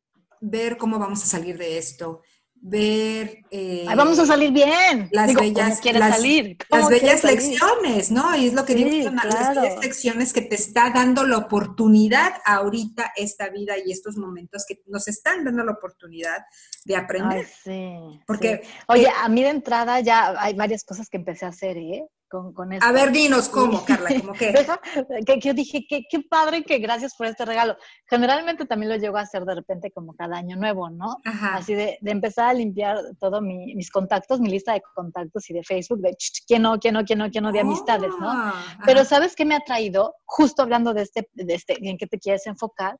ver 0.41 0.77
cómo 0.77 0.99
vamos 0.99 1.23
a 1.23 1.27
salir 1.27 1.57
de 1.57 1.77
esto, 1.77 2.21
ver... 2.55 3.43
Eh, 3.51 3.85
vamos 3.95 4.19
a 4.19 4.25
salir 4.25 4.51
bien. 4.51 5.09
Las 5.11 5.33
bellas, 5.33 5.83
las, 5.85 6.15
salir? 6.17 6.57
las 6.69 6.89
bellas 6.89 7.23
lecciones, 7.23 8.11
¿no? 8.11 8.35
Y 8.35 8.47
es 8.47 8.53
lo 8.53 8.65
que 8.65 8.75
digo, 8.75 9.11
las 9.11 9.55
bellas 9.55 9.79
lecciones 9.79 10.33
que 10.33 10.41
te 10.41 10.55
está 10.55 10.89
dando 10.89 11.25
la 11.25 11.37
oportunidad 11.37 12.33
ahorita 12.45 13.13
esta 13.15 13.49
vida 13.49 13.75
y 13.83 13.91
estos 13.91 14.17
momentos 14.17 14.65
que 14.67 14.81
nos 14.87 15.07
están 15.07 15.43
dando 15.43 15.63
la 15.63 15.73
oportunidad 15.73 16.45
de 16.85 16.95
aprender. 16.95 17.47
sí, 17.63 18.19
Porque, 18.25 18.61
Oye, 18.87 19.07
a 19.09 19.27
mí 19.29 19.43
de 19.43 19.49
entrada 19.49 19.99
ya 20.01 20.35
hay 20.39 20.53
varias 20.53 20.83
cosas 20.83 21.09
que 21.09 21.17
empecé 21.17 21.45
a 21.45 21.49
hacer, 21.49 21.77
¿eh? 21.77 22.07
Con, 22.29 22.53
A 22.81 22.91
ver, 22.91 23.11
dinos 23.11 23.49
cómo, 23.49 23.83
Carla, 23.83 24.09
¿cómo 24.21 24.33
qué? 24.33 24.53
que, 25.25 25.39
yo 25.39 25.53
dije, 25.53 25.85
qué, 25.89 26.03
qué 26.09 26.19
padre, 26.21 26.63
que 26.63 26.77
gracias 26.77 27.15
por 27.15 27.27
este 27.27 27.43
regalo. 27.43 27.75
Generalmente 28.07 28.65
también 28.65 28.91
lo 28.91 28.97
llego 28.97 29.17
a 29.17 29.21
hacer 29.21 29.43
de 29.45 29.55
repente 29.55 29.91
como 29.91 30.13
cada 30.13 30.37
año 30.37 30.55
nuevo, 30.55 30.89
¿no? 30.89 31.17
Así 31.25 31.73
de, 31.73 31.97
de, 32.01 32.11
empezar 32.11 32.49
a 32.49 32.53
limpiar 32.53 32.97
todos 33.19 33.41
mis 33.41 33.89
contactos, 33.89 34.39
mi 34.39 34.49
lista 34.49 34.73
de 34.73 34.81
contactos 34.93 35.49
y 35.49 35.53
de 35.53 35.63
Facebook, 35.63 35.99
de 36.01 36.15
quién 36.47 36.61
no, 36.61 36.77
quién 36.79 36.93
no, 36.93 37.03
quién 37.03 37.19
no, 37.19 37.29
quién 37.29 37.43
no, 37.43 37.51
de 37.51 37.61
amistades, 37.61 38.11
¿no? 38.19 38.29
Ah, 38.29 38.77
Pero 38.85 39.03
¿sabes 39.03 39.35
qué 39.35 39.45
me 39.45 39.55
ha 39.55 39.61
traído? 39.61 40.15
Justo 40.25 40.61
hablando 40.61 40.93
de 40.93 41.01
este, 41.01 41.27
de 41.33 41.53
este, 41.53 41.77
en 41.81 41.97
qué 41.97 42.07
te 42.07 42.19
quieres 42.19 42.45
enfocar, 42.45 42.97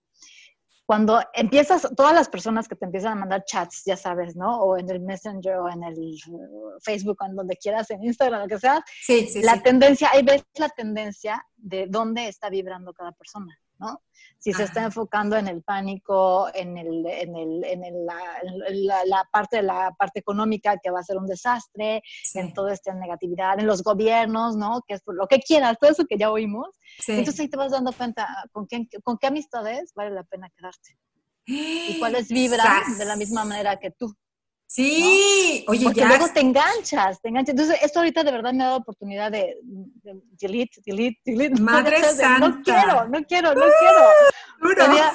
cuando 0.90 1.22
empiezas, 1.36 1.88
todas 1.96 2.16
las 2.16 2.30
personas 2.30 2.68
que 2.68 2.76
te 2.76 2.84
empiezan 2.84 3.12
a 3.12 3.16
mandar 3.16 3.44
chats, 3.46 3.84
ya 3.86 3.96
sabes, 3.96 4.36
¿no? 4.36 4.60
O 4.60 4.76
en 4.76 4.90
el 4.90 5.00
Messenger 5.00 5.58
o 5.58 5.70
en 5.70 5.84
el 5.84 6.18
uh, 6.32 6.80
Facebook 6.82 7.16
o 7.22 7.28
en 7.28 7.36
donde 7.36 7.56
quieras, 7.58 7.92
en 7.92 8.04
Instagram, 8.04 8.42
lo 8.42 8.48
que 8.48 8.58
sea, 8.58 8.84
sí, 9.04 9.28
sí, 9.28 9.44
la 9.44 9.62
tendencia, 9.62 10.10
ahí 10.12 10.24
ves 10.24 10.44
la 10.56 10.68
tendencia 10.70 11.46
de 11.58 11.86
dónde 11.88 12.28
está 12.28 12.50
vibrando 12.50 12.92
cada 12.92 13.12
persona. 13.12 13.56
¿No? 13.80 14.02
Si 14.38 14.54
se 14.54 14.64
está 14.64 14.84
enfocando 14.84 15.36
en 15.36 15.48
el 15.48 15.64
pánico, 15.64 16.50
en, 16.54 16.78
el, 16.78 17.06
en, 17.06 17.36
el, 17.36 17.64
en 17.66 17.84
el, 17.84 18.06
la, 18.06 19.04
la, 19.06 19.28
parte 19.32 19.58
de 19.58 19.64
la 19.64 19.94
parte 19.98 20.20
económica 20.20 20.78
que 20.82 20.92
va 20.92 21.00
a 21.00 21.04
ser 21.04 21.18
un 21.18 21.26
desastre, 21.26 22.02
en 22.34 22.54
toda 22.54 22.74
esta 22.74 22.94
negatividad, 22.94 23.60
en 23.60 23.68
los 23.68 23.84
gobiernos, 23.84 24.56
¿no? 24.56 24.82
Que 24.88 24.94
es 24.96 25.02
lo 25.06 25.28
que 25.28 25.40
quieras, 25.40 25.78
todo 25.80 25.92
eso 25.92 26.06
que 26.06 26.18
ya 26.18 26.32
oímos. 26.32 26.70
Entonces 27.08 27.40
ahí 27.40 27.50
te 27.50 27.58
vas 27.58 27.72
dando 27.72 27.92
cuenta 27.92 28.28
con 28.52 28.66
qué, 28.68 28.88
con 29.04 29.18
qué 29.18 29.28
amistades 29.28 29.94
vale 29.94 30.12
la 30.12 30.24
pena 30.24 30.50
quedarte. 30.56 30.98
Y 31.46 31.98
cuáles 32.00 32.30
vibran 32.30 32.98
de 32.98 33.06
la 33.06 33.16
misma 33.16 33.44
manera 33.44 33.78
que 33.78 33.92
tú. 33.92 34.16
Sí, 34.72 35.66
oye, 35.68 35.86
Porque 35.86 36.06
luego 36.06 36.28
te 36.32 36.42
enganchas, 36.42 37.20
te 37.20 37.30
enganchas. 37.30 37.54
Entonces, 37.54 37.80
esto 37.82 37.98
ahorita 38.00 38.24
de 38.24 38.32
verdad 38.32 38.54
me 38.54 38.64
ha 38.64 38.68
dado 38.68 38.78
oportunidad 38.78 39.32
de, 39.32 39.58
delete, 40.40 40.80
delete, 40.86 41.20
delete. 41.26 41.60
Madre 41.62 42.04
santa. 42.04 42.38
no 42.38 42.62
quiero, 42.62 43.08
no 43.08 43.24
quiero, 43.24 43.56
no 43.56 43.66
quiero. 43.80 45.10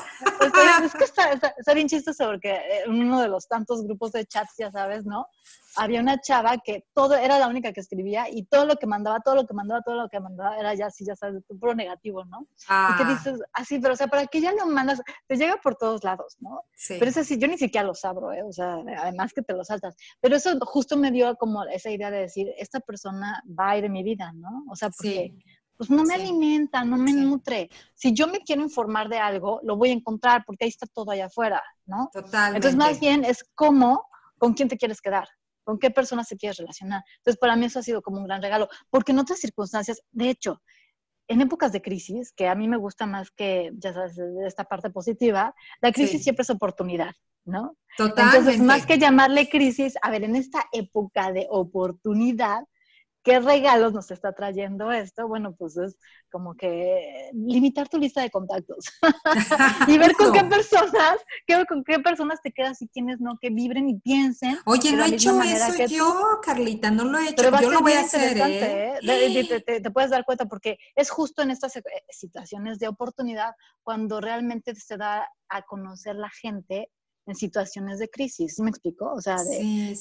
es 0.84 0.92
que 0.94 1.04
está, 1.04 1.30
está, 1.56 1.72
bien 1.72 1.86
chistoso 1.86 2.26
porque 2.26 2.60
en 2.84 2.94
uno 2.94 3.20
de 3.20 3.28
los 3.28 3.46
tantos 3.46 3.84
grupos 3.84 4.10
de 4.10 4.26
chats, 4.26 4.54
ya 4.58 4.72
sabes, 4.72 5.06
¿no? 5.06 5.28
Había 5.76 6.00
una 6.00 6.20
chava 6.20 6.58
que 6.58 6.84
todo 6.94 7.14
era 7.14 7.38
la 7.38 7.48
única 7.48 7.72
que 7.72 7.80
escribía 7.80 8.26
y 8.30 8.44
todo 8.44 8.66
lo 8.66 8.76
que 8.76 8.86
mandaba, 8.86 9.20
todo 9.20 9.34
lo 9.34 9.46
que 9.46 9.54
mandaba, 9.54 9.82
todo 9.82 10.02
lo 10.02 10.08
que 10.08 10.20
mandaba 10.20 10.58
era 10.58 10.74
ya 10.74 10.86
así, 10.86 11.04
ya 11.04 11.16
sabes, 11.16 11.42
puro 11.60 11.74
negativo, 11.74 12.24
¿no? 12.24 12.42
Y 12.42 12.56
que 12.56 12.64
ah. 12.68 13.06
dices, 13.08 13.40
así, 13.52 13.78
pero 13.78 13.94
o 13.94 13.96
sea, 13.96 14.06
¿para 14.06 14.26
qué 14.26 14.40
ya 14.40 14.52
lo 14.52 14.66
mandas? 14.66 15.00
Te 15.26 15.36
llega 15.36 15.56
por 15.56 15.76
todos 15.76 16.04
lados, 16.04 16.36
¿no? 16.40 16.62
Sí. 16.74 16.96
Pero 16.98 17.10
es 17.10 17.16
así, 17.16 17.38
yo 17.38 17.48
ni 17.48 17.58
siquiera 17.58 17.86
lo 17.86 17.94
abro, 18.02 18.32
¿eh? 18.32 18.42
O 18.42 18.52
sea, 18.52 18.82
además 18.98 19.32
que 19.32 19.42
te 19.42 19.52
lo 19.52 19.64
saltas. 19.64 19.96
Pero 20.20 20.36
eso 20.36 20.58
justo 20.60 20.96
me 20.96 21.10
dio 21.10 21.36
como 21.36 21.64
esa 21.64 21.90
idea 21.90 22.10
de 22.10 22.20
decir, 22.20 22.48
esta 22.58 22.80
persona 22.80 23.42
va 23.48 23.70
a 23.70 23.76
ir 23.78 23.82
de 23.82 23.88
mi 23.88 24.02
vida, 24.02 24.32
¿no? 24.34 24.64
O 24.70 24.76
sea, 24.76 24.90
porque... 24.90 25.34
Pues 25.76 25.90
no 25.90 26.04
me 26.04 26.14
alimenta, 26.14 26.84
no 26.84 26.96
me 26.96 27.12
nutre. 27.12 27.68
Si 27.94 28.14
yo 28.14 28.28
me 28.28 28.38
quiero 28.38 28.62
informar 28.62 29.08
de 29.08 29.18
algo, 29.18 29.58
lo 29.64 29.76
voy 29.76 29.90
a 29.90 29.94
encontrar 29.94 30.44
porque 30.46 30.66
ahí 30.66 30.68
está 30.68 30.86
todo 30.86 31.10
allá 31.10 31.26
afuera, 31.26 31.60
¿no? 31.84 32.10
Totalmente. 32.12 32.58
Entonces, 32.58 32.76
más 32.78 33.00
bien 33.00 33.24
es 33.24 33.44
cómo, 33.56 34.06
con 34.38 34.54
quién 34.54 34.68
te 34.68 34.76
quieres 34.76 35.00
quedar 35.00 35.26
con 35.64 35.78
qué 35.78 35.90
personas 35.90 36.28
se 36.28 36.36
quieres 36.36 36.58
relacionar. 36.58 37.02
Entonces, 37.16 37.38
para 37.38 37.56
mí 37.56 37.66
eso 37.66 37.80
ha 37.80 37.82
sido 37.82 38.02
como 38.02 38.18
un 38.18 38.26
gran 38.26 38.42
regalo, 38.42 38.68
porque 38.90 39.12
en 39.12 39.18
otras 39.18 39.40
circunstancias, 39.40 40.02
de 40.12 40.30
hecho, 40.30 40.62
en 41.26 41.40
épocas 41.40 41.72
de 41.72 41.82
crisis, 41.82 42.32
que 42.32 42.48
a 42.48 42.54
mí 42.54 42.68
me 42.68 42.76
gusta 42.76 43.06
más 43.06 43.30
que, 43.30 43.72
ya 43.78 43.92
sabes, 43.92 44.18
esta 44.46 44.64
parte 44.64 44.90
positiva, 44.90 45.54
la 45.80 45.90
crisis 45.90 46.22
siempre 46.22 46.42
es 46.42 46.50
oportunidad, 46.50 47.14
¿no? 47.44 47.76
Totalmente. 47.96 48.38
Entonces, 48.38 48.62
más 48.62 48.86
que 48.86 48.98
llamarle 48.98 49.48
crisis, 49.48 49.94
a 50.02 50.10
ver, 50.10 50.24
en 50.24 50.36
esta 50.36 50.64
época 50.72 51.32
de 51.32 51.46
oportunidad, 51.50 52.64
¿qué 53.24 53.40
regalos 53.40 53.92
nos 53.92 54.10
está 54.10 54.32
trayendo 54.32 54.92
esto? 54.92 55.26
Bueno, 55.26 55.56
pues 55.56 55.76
es 55.78 55.96
como 56.30 56.54
que 56.54 57.30
limitar 57.32 57.88
tu 57.88 57.98
lista 57.98 58.20
de 58.20 58.30
contactos 58.30 58.84
y 59.88 59.98
ver 59.98 60.12
con 60.12 60.32
qué 60.32 60.44
personas, 60.44 61.16
qué, 61.46 61.64
con 61.66 61.82
qué 61.82 61.98
personas 61.98 62.40
te 62.42 62.52
quedas 62.52 62.80
y 62.82 62.88
quiénes 62.88 63.20
no, 63.20 63.38
que 63.40 63.50
vibren 63.50 63.88
y 63.88 63.98
piensen. 63.98 64.58
Oye, 64.66 64.92
no 64.92 65.04
he 65.04 65.08
hecho 65.08 65.40
eso 65.42 65.86
yo, 65.86 66.40
Carlita, 66.42 66.90
no 66.90 67.04
lo 67.04 67.18
he 67.18 67.30
hecho, 67.30 67.50
yo 67.60 67.70
lo 67.70 67.80
voy 67.80 67.92
a 67.92 68.00
hacer. 68.00 68.36
¿eh? 68.36 68.98
¿eh? 69.02 69.62
Te, 69.66 69.80
te, 69.80 69.90
puedes 69.90 70.10
dar 70.10 70.24
cuenta 70.24 70.44
porque 70.44 70.78
es 70.94 71.10
justo 71.10 71.42
en 71.42 71.50
estas 71.50 71.74
eh, 71.76 71.82
situaciones 72.10 72.78
de 72.78 72.88
oportunidad 72.88 73.54
cuando 73.82 74.20
realmente 74.20 74.74
se 74.74 74.96
da 74.98 75.28
a 75.48 75.62
conocer 75.62 76.16
la 76.16 76.30
gente 76.30 76.90
en 77.26 77.34
situaciones 77.34 77.98
de 77.98 78.10
crisis, 78.10 78.54
¿sí 78.56 78.62
me 78.62 78.70
explico? 78.70 79.12
O 79.12 79.20
sea, 79.20 79.36
de, 79.42 79.96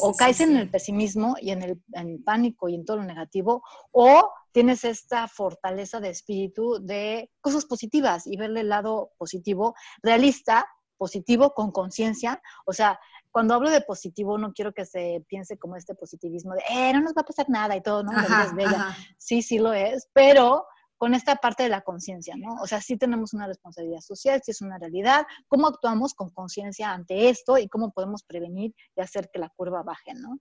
o 0.00 0.14
caes 0.14 0.40
en 0.40 0.56
el 0.56 0.70
pesimismo 0.70 1.36
y 1.40 1.50
en 1.50 1.62
el, 1.62 2.22
pánico 2.24 2.68
y 2.68 2.74
en 2.74 2.84
todo 2.84 2.98
lo 2.98 3.04
negativo, 3.04 3.62
o 3.92 4.30
tienes 4.52 4.84
esta 4.84 5.28
fortaleza 5.28 6.00
de 6.00 6.10
espíritu 6.10 6.84
de 6.84 7.30
cosas 7.40 7.64
positivas 7.66 8.26
y 8.26 8.36
verle 8.36 8.60
el 8.60 8.68
lado 8.68 9.12
positivo, 9.16 9.74
realista, 10.02 10.66
positivo, 10.96 11.52
con 11.54 11.70
conciencia. 11.70 12.40
O 12.64 12.72
sea, 12.72 12.98
cuando 13.30 13.54
hablo 13.54 13.70
de 13.70 13.82
positivo, 13.82 14.38
no 14.38 14.52
quiero 14.52 14.72
que 14.72 14.86
se 14.86 15.24
piense 15.28 15.58
como 15.58 15.76
este 15.76 15.94
positivismo 15.94 16.54
de, 16.54 16.62
eh, 16.70 16.92
no 16.94 17.00
nos 17.00 17.12
va 17.12 17.20
a 17.20 17.26
pasar 17.26 17.48
nada 17.48 17.76
y 17.76 17.82
todo, 17.82 18.02
¿no? 18.02 18.12
es 18.12 18.54
bella. 18.54 18.96
Sí, 19.18 19.42
sí 19.42 19.58
lo 19.58 19.72
es, 19.72 20.08
pero 20.12 20.66
con 20.96 21.14
esta 21.14 21.36
parte 21.36 21.62
de 21.62 21.68
la 21.68 21.82
conciencia, 21.82 22.34
¿no? 22.36 22.54
O 22.62 22.66
sea, 22.66 22.80
sí 22.80 22.96
tenemos 22.96 23.34
una 23.34 23.46
responsabilidad 23.46 24.00
social, 24.00 24.40
sí 24.44 24.50
es 24.50 24.62
una 24.62 24.78
realidad, 24.78 25.26
cómo 25.48 25.68
actuamos 25.68 26.14
con 26.14 26.30
conciencia 26.30 26.92
ante 26.92 27.28
esto 27.28 27.58
y 27.58 27.68
cómo 27.68 27.92
podemos 27.92 28.22
prevenir 28.22 28.74
y 28.96 29.00
hacer 29.00 29.30
que 29.32 29.38
la 29.38 29.50
curva 29.50 29.82
baje, 29.82 30.14
¿no? 30.14 30.38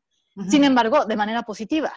Sin 0.50 0.66
embargo, 0.66 1.06
de 1.06 1.16
manera 1.16 1.44
positiva, 1.44 1.94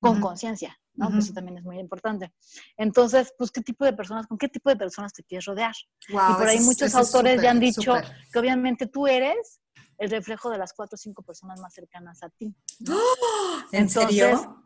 con 0.00 0.20
conciencia, 0.20 0.76
¿no? 0.94 1.16
eso 1.16 1.32
también 1.32 1.58
es 1.58 1.64
muy 1.64 1.78
importante. 1.78 2.32
Entonces, 2.76 3.32
pues, 3.38 3.50
¿qué 3.50 3.60
tipo 3.60 3.84
de 3.84 3.92
personas, 3.92 4.26
con 4.26 4.36
qué 4.36 4.48
tipo 4.48 4.68
de 4.70 4.76
personas 4.76 5.12
te 5.12 5.22
quieres 5.22 5.44
rodear? 5.44 5.74
y 6.08 6.12
por 6.12 6.48
ahí 6.48 6.60
muchos 6.60 6.94
autores 6.94 7.40
ya 7.40 7.50
han 7.50 7.60
dicho 7.60 7.94
que 8.32 8.38
obviamente 8.38 8.86
tú 8.86 9.06
eres 9.06 9.60
el 9.98 10.10
reflejo 10.10 10.50
de 10.50 10.58
las 10.58 10.72
cuatro 10.72 10.96
o 10.96 10.98
cinco 10.98 11.22
personas 11.22 11.60
más 11.60 11.72
cercanas 11.74 12.22
a 12.22 12.30
ti. 12.30 12.52
¡Oh! 12.90 13.62
¿En 13.72 13.88
serio? 13.88 14.61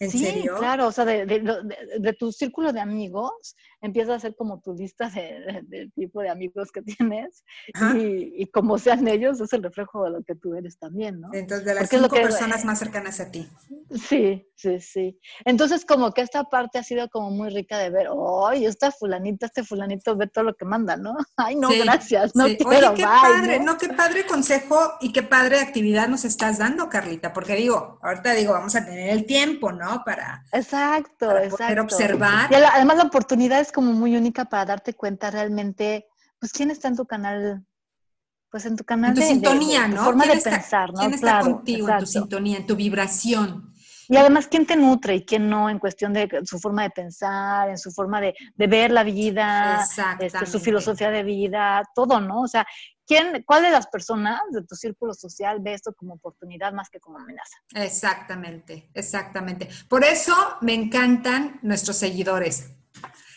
Sí, 0.00 0.46
claro, 0.58 0.88
o 0.88 0.92
sea, 0.92 1.04
de, 1.04 2.16
tu 2.18 2.32
círculo 2.32 2.72
de 2.72 2.80
amigos 2.80 3.56
empieza 3.80 4.14
a 4.14 4.20
ser 4.20 4.34
como 4.34 4.60
tu 4.60 4.74
lista 4.74 5.10
del 5.10 5.92
tipo 5.92 6.20
de 6.20 6.30
amigos 6.30 6.70
que 6.72 6.82
tienes 6.82 7.44
y, 7.94 8.46
como 8.50 8.78
sean 8.78 9.06
ellos 9.06 9.40
es 9.40 9.52
el 9.52 9.62
reflejo 9.62 10.04
de 10.04 10.10
lo 10.10 10.22
que 10.22 10.34
tú 10.34 10.54
eres 10.54 10.78
también, 10.78 11.20
¿no? 11.20 11.28
Entonces, 11.32 11.64
de 11.66 11.74
las 11.74 11.88
cinco 11.88 12.08
personas 12.08 12.64
más 12.64 12.78
cercanas 12.78 13.20
a 13.20 13.30
ti. 13.30 13.48
Sí, 14.08 14.46
sí, 14.54 14.80
sí. 14.80 15.20
Entonces, 15.44 15.84
como 15.84 16.12
que 16.12 16.22
esta 16.22 16.44
parte 16.44 16.78
ha 16.78 16.82
sido 16.82 17.08
como 17.08 17.30
muy 17.30 17.50
rica 17.50 17.78
de 17.78 17.90
ver, 17.90 18.08
¡ay, 18.48 18.66
esta 18.66 18.90
fulanita, 18.90 19.46
este 19.46 19.64
fulanito 19.64 20.16
ve 20.16 20.26
todo 20.26 20.44
lo 20.44 20.54
que 20.54 20.64
manda, 20.64 20.96
¿no? 20.96 21.16
Ay, 21.36 21.56
no, 21.56 21.68
gracias, 21.68 22.34
no 22.34 22.44
quiero, 22.44 22.90
Oye, 22.90 22.94
qué 22.96 23.02
padre, 23.02 23.60
¿no? 23.60 23.78
qué 23.78 23.88
padre 23.88 24.26
consejo 24.26 24.94
y 25.00 25.12
qué 25.12 25.22
padre 25.22 25.60
actividad 25.60 26.08
nos 26.08 26.24
estás 26.24 26.58
dando, 26.58 26.88
Carlita, 26.88 27.32
porque 27.32 27.54
digo, 27.54 27.98
ahorita 28.02 28.32
digo, 28.32 28.52
vamos 28.52 28.74
a 28.74 28.84
tener 28.84 29.10
el 29.10 29.24
tiempo, 29.26 29.72
¿no? 29.72 29.87
Para, 30.04 30.44
exacto, 30.52 31.36
exacto. 31.38 31.82
observar. 31.82 32.50
Y 32.50 32.54
además 32.54 32.96
la 32.96 33.04
oportunidad 33.04 33.60
es 33.60 33.72
como 33.72 33.92
muy 33.92 34.16
única 34.16 34.44
para 34.44 34.64
darte 34.64 34.94
cuenta 34.94 35.30
realmente, 35.30 36.06
pues, 36.38 36.52
quién 36.52 36.70
está 36.70 36.88
en 36.88 36.96
tu 36.96 37.06
canal, 37.06 37.64
pues 38.50 38.66
en 38.66 38.76
tu 38.76 38.84
canal 38.84 39.10
en 39.10 39.14
tu 39.14 39.20
de, 39.20 39.26
sintonía, 39.26 39.88
¿no? 39.88 40.04
forma 40.04 40.26
de 40.26 40.38
pensar, 40.38 40.92
¿no? 40.92 41.00
¿Quién 41.00 41.14
está 41.14 41.40
contigo 41.40 41.88
en 41.88 41.98
tu 41.98 42.06
sintonía, 42.06 42.58
en 42.58 42.66
tu 42.66 42.76
vibración? 42.76 43.72
Y 44.10 44.16
además, 44.16 44.48
¿quién 44.48 44.66
te 44.66 44.74
nutre 44.74 45.16
y 45.16 45.24
quién 45.24 45.50
no 45.50 45.68
en 45.68 45.78
cuestión 45.78 46.14
de 46.14 46.40
su 46.44 46.58
forma 46.58 46.82
de 46.82 46.90
pensar, 46.90 47.68
en 47.68 47.76
su 47.76 47.90
forma 47.90 48.22
de, 48.22 48.34
ver 48.56 48.90
la 48.90 49.02
vida, 49.02 49.84
este, 50.18 50.46
su 50.46 50.60
filosofía 50.60 51.10
de 51.10 51.22
vida, 51.22 51.82
todo, 51.94 52.18
¿no? 52.18 52.40
O 52.40 52.48
sea, 52.48 52.66
¿quién, 53.08 53.42
¿cuál 53.44 53.62
de 53.62 53.70
las 53.70 53.88
personas 53.88 54.40
de 54.50 54.62
tu 54.62 54.76
círculo 54.76 55.14
social 55.14 55.58
ve 55.60 55.74
esto 55.74 55.92
como 55.94 56.14
oportunidad 56.14 56.72
más 56.72 56.90
que 56.90 57.00
como 57.00 57.18
amenaza? 57.18 57.56
Exactamente, 57.74 58.90
exactamente. 58.94 59.68
Por 59.88 60.04
eso 60.04 60.34
me 60.60 60.74
encantan 60.74 61.58
nuestros 61.62 61.96
seguidores. 61.96 62.70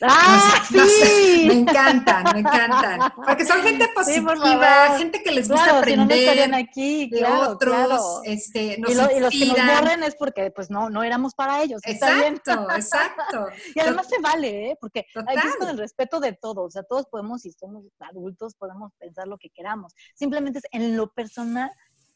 ¡Ah, 0.01 0.63
sí! 0.67 1.45
me 1.47 1.53
encantan, 1.53 2.23
me 2.33 2.39
encantan. 2.39 3.13
Porque 3.15 3.45
son 3.45 3.61
gente 3.61 3.87
positiva, 3.93 4.97
gente 4.97 5.21
que 5.23 5.31
les 5.31 5.47
gusta 5.47 5.79
aprender 5.79 6.49
no 6.49 6.57
aquí, 6.57 7.09
de 7.09 7.25
otros. 7.25 8.21
Este, 8.23 8.79
y, 8.79 8.93
los 8.93 9.31
que 9.31 9.45
nos 9.45 9.57
borren 9.57 10.03
es 10.03 10.15
porque 10.15 10.51
pues 10.51 10.69
no, 10.69 10.89
no 10.89 11.03
éramos 11.03 11.35
para 11.35 11.61
ellos. 11.61 11.81
Exacto, 11.85 12.67
exacto. 12.75 13.47
y 13.75 13.79
además 13.79 14.07
se 14.07 14.19
vale, 14.19 14.71
¿eh? 14.71 14.77
Porque 14.79 15.05
hay 15.27 15.37
que 15.37 15.57
con 15.57 15.69
el 15.69 15.77
respeto 15.77 16.19
de 16.19 16.33
todos. 16.33 16.67
O 16.67 16.71
sea, 16.71 16.83
todos 16.83 17.05
podemos, 17.07 17.41
si 17.41 17.51
somos 17.51 17.83
adultos, 17.99 18.55
podemos 18.55 18.91
pensar 18.99 19.27
lo 19.27 19.37
que 19.37 19.49
queramos. 19.49 19.93
Simplemente 20.15 20.59
es 20.59 20.65
en 20.71 20.97
lo 20.97 21.11
personal 21.11 21.71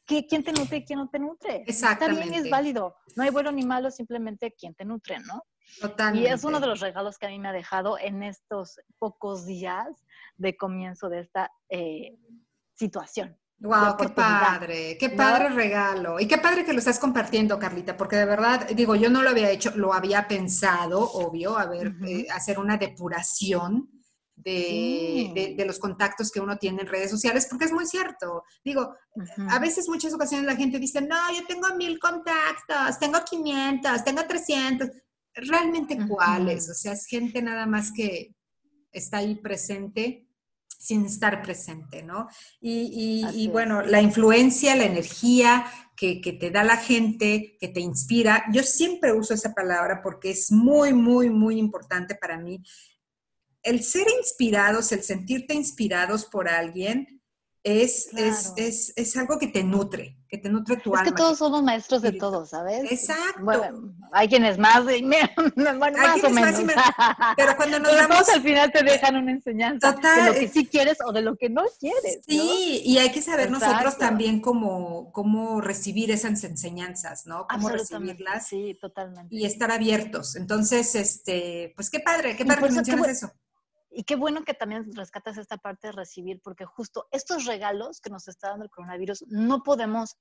quién 0.06 0.44
te 0.44 0.54
nutre 0.54 0.78
y 0.78 0.86
quién 0.86 1.00
no 1.00 1.10
te 1.10 1.20
nutre. 1.20 1.64
Exactamente. 1.66 2.22
Está 2.22 2.32
bien, 2.32 2.46
es 2.46 2.52
válido. 2.52 2.96
No 3.16 3.24
hay 3.24 3.30
bueno 3.30 3.52
ni 3.52 3.66
malo, 3.66 3.92
simplemente 3.92 4.54
quién 4.58 4.74
te 4.74 4.86
nutre, 4.86 5.20
¿no? 5.20 5.44
Totalmente. 5.82 6.30
Y 6.30 6.32
es 6.32 6.44
uno 6.44 6.60
de 6.60 6.68
los 6.68 6.80
regalos 6.80 7.18
que 7.18 7.26
a 7.26 7.30
mí 7.30 7.40
me 7.40 7.50
ha 7.50 7.54
dejado 7.54 7.98
en 8.00 8.24
estos 8.24 8.80
pocos 8.98 9.46
días 9.46 10.06
de 10.38 10.56
comienzo 10.56 11.10
de 11.10 11.20
esta 11.20 11.52
eh, 11.70 12.18
situación. 12.74 13.38
Wow, 13.60 13.96
qué 13.98 14.10
padre, 14.10 14.98
qué 14.98 15.10
padre 15.10 15.50
regalo. 15.50 16.20
Y 16.20 16.28
qué 16.28 16.38
padre 16.38 16.66
que 16.66 16.74
lo 16.74 16.80
estás 16.80 17.00
compartiendo, 17.00 17.58
Carlita, 17.58 17.96
porque 17.96 18.18
de 18.18 18.26
verdad, 18.26 18.68
digo, 18.70 18.96
yo 18.96 19.10
no 19.10 19.22
lo 19.22 19.30
había 19.30 19.50
hecho, 19.50 19.72
lo 19.76 19.94
había 19.94 20.28
pensado, 20.28 21.00
obvio, 21.00 21.58
a 21.58 21.66
ver, 21.66 21.94
eh, 22.06 22.28
hacer 22.34 22.60
una 22.60 22.78
depuración 22.78 23.90
de, 24.36 25.64
los 25.66 25.80
contactos 25.80 26.32
que 26.32 26.42
uno 26.42 26.58
tiene 26.58 26.82
en 26.82 26.88
redes 26.88 27.10
sociales, 27.10 27.48
porque 27.50 27.66
es 27.66 27.72
muy 27.72 27.86
cierto. 27.86 28.44
Digo, 28.64 28.94
a 29.50 29.60
veces, 29.60 29.88
muchas 29.88 30.14
ocasiones 30.14 30.46
la 30.46 30.58
gente 30.58 30.78
dice, 30.78 31.02
no, 31.02 31.16
yo 31.34 31.46
tengo 31.48 31.74
mil 31.76 31.98
contactos, 31.98 33.00
tengo 33.00 33.20
500, 33.24 34.04
tengo 34.04 34.26
300 34.28 34.90
realmente 35.36 35.98
cuáles, 36.08 36.70
o 36.70 36.74
sea, 36.74 36.94
es 36.94 37.06
gente 37.06 37.42
nada 37.42 37.66
más 37.66 37.92
que 37.92 38.34
está 38.92 39.18
ahí 39.18 39.36
presente 39.36 40.26
sin 40.78 41.06
estar 41.06 41.42
presente, 41.42 42.04
¿no? 42.04 42.28
Y, 42.62 43.50
bueno, 43.52 43.82
la 43.82 44.02
influencia, 44.02 44.76
la 44.76 44.86
energía 44.86 45.66
que, 45.96 46.22
que, 46.22 46.34
te 46.34 46.52
da 46.52 46.64
la 46.64 46.78
gente, 46.78 47.58
que 47.60 47.68
te 47.70 47.80
inspira, 47.80 48.46
yo 48.52 48.62
siempre 48.62 49.12
uso 49.12 49.34
esa 49.34 49.54
palabra 49.54 50.02
porque 50.04 50.32
es 50.32 50.52
muy, 50.52 50.94
muy, 50.94 51.30
muy 51.30 51.58
importante 51.58 52.16
para 52.16 52.38
mí. 52.38 52.62
El 53.64 53.84
ser 53.84 54.06
inspirados, 54.20 54.92
el 54.92 55.02
sentirte 55.02 55.56
inspirados 55.56 56.26
por 56.26 56.48
alguien, 56.48 57.24
es, 57.66 58.10
es, 58.56 58.94
es, 58.96 59.18
algo 59.18 59.40
que 59.40 59.48
te 59.48 59.64
nutre, 59.64 60.16
que 60.30 60.38
te 60.38 60.50
nutre 60.50 60.78
tu 60.78 60.96
alma. 60.96 61.04
Es 61.04 61.12
que 61.12 61.18
todos 61.18 61.40
somos 61.40 61.64
maestros 61.64 62.04
de 62.04 62.12
todo, 62.12 62.46
¿sabes? 62.46 62.92
Exacto. 62.92 63.44
Bueno, 63.44 63.92
hay 64.12 64.28
quienes 64.28 64.60
más, 64.60 64.84
y 64.96 65.02
me, 65.04 65.18
bueno, 65.56 65.98
más 65.98 66.24
o 66.24 66.30
menos. 66.30 66.62
pero 67.36 67.58
cuando 67.58 67.80
nos 67.80 67.96
damos... 67.96 68.30
al 68.30 68.44
final 68.44 68.72
te 68.72 68.84
dejan 68.84 69.16
una 69.16 69.32
enseñanza 69.32 69.94
de 69.94 70.26
lo 70.28 70.34
que 70.34 70.48
sí 70.48 70.68
quieres 70.68 71.00
o 71.04 71.12
de 71.12 71.24
lo 71.24 71.38
que 71.38 71.50
no 71.50 71.64
quieres. 71.80 72.20
Sí, 72.28 72.84
y 72.86 73.00
hay 73.00 73.12
que 73.12 73.24
saber 73.24 73.50
nosotros 73.50 73.98
también 73.98 74.42
cómo, 74.42 75.12
cómo 75.12 75.60
recibir 75.60 76.12
esas 76.12 76.44
enseñanzas, 76.44 77.26
¿no? 77.26 77.48
Cómo 77.50 77.70
recibirlas. 77.70 78.48
Sí, 78.48 78.78
totalmente. 78.80 79.36
Y 79.36 79.44
estar 79.46 79.72
abiertos. 79.72 80.36
Entonces, 80.36 80.94
este, 80.94 81.74
pues 81.76 81.90
qué 81.90 82.00
padre, 82.00 82.36
qué 82.36 82.46
padre 82.46 82.68
que 82.68 82.74
mencionas 82.74 83.08
eso. 83.08 83.32
Y 83.96 84.04
qué 84.04 84.18
bueno 84.18 84.44
que 84.44 84.54
también 84.54 84.94
rescatas 84.94 85.38
esta 85.38 85.58
parte 85.58 85.88
de 85.88 85.94
recibir, 85.94 86.42
porque 86.44 86.66
justo 86.66 87.08
estos 87.12 87.46
regalos 87.46 88.02
que 88.02 88.10
nos 88.10 88.28
está 88.28 88.50
dando 88.50 88.66
el 88.66 88.70
coronavirus 88.70 89.26
no 89.28 89.64
podemos 89.64 90.18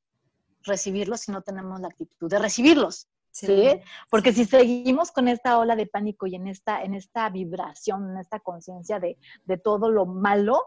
recibirlos 0.62 1.22
si 1.22 1.32
no 1.32 1.42
tenemos 1.42 1.80
la 1.80 1.88
actitud 1.88 2.30
de 2.30 2.38
recibirlos. 2.38 3.08
Sí. 3.32 3.80
Porque 4.10 4.32
si 4.32 4.44
seguimos 4.44 5.10
con 5.10 5.26
esta 5.26 5.58
ola 5.58 5.74
de 5.74 5.86
pánico 5.86 6.28
y 6.28 6.36
en 6.36 6.46
esta, 6.46 6.84
en 6.84 6.94
esta 6.94 7.28
vibración, 7.30 8.10
en 8.10 8.18
esta 8.18 8.38
conciencia 8.38 9.00
de, 9.00 9.18
de, 9.44 9.58
todo 9.58 9.90
lo 9.90 10.06
malo, 10.06 10.62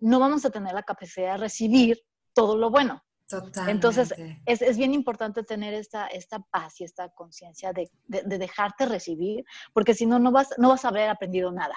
no 0.00 0.18
vamos 0.18 0.46
a 0.46 0.50
tener 0.50 0.72
la 0.72 0.82
capacidad 0.82 1.32
de 1.32 1.38
recibir 1.38 2.02
todo 2.32 2.56
lo 2.56 2.70
bueno. 2.70 3.02
Totalmente. 3.28 3.70
Entonces, 3.70 4.14
es, 4.46 4.62
es, 4.62 4.78
bien 4.78 4.94
importante 4.94 5.42
tener 5.42 5.74
esta, 5.74 6.06
esta 6.06 6.38
paz 6.38 6.80
y 6.80 6.84
esta 6.84 7.10
conciencia 7.10 7.74
de, 7.74 7.90
de, 8.06 8.22
de, 8.22 8.38
dejarte 8.38 8.86
recibir, 8.86 9.44
porque 9.74 9.92
si 9.92 10.06
no, 10.06 10.18
no 10.18 10.30
vas, 10.30 10.54
no 10.56 10.70
vas 10.70 10.86
a 10.86 10.88
haber 10.88 11.10
aprendido 11.10 11.52
nada. 11.52 11.76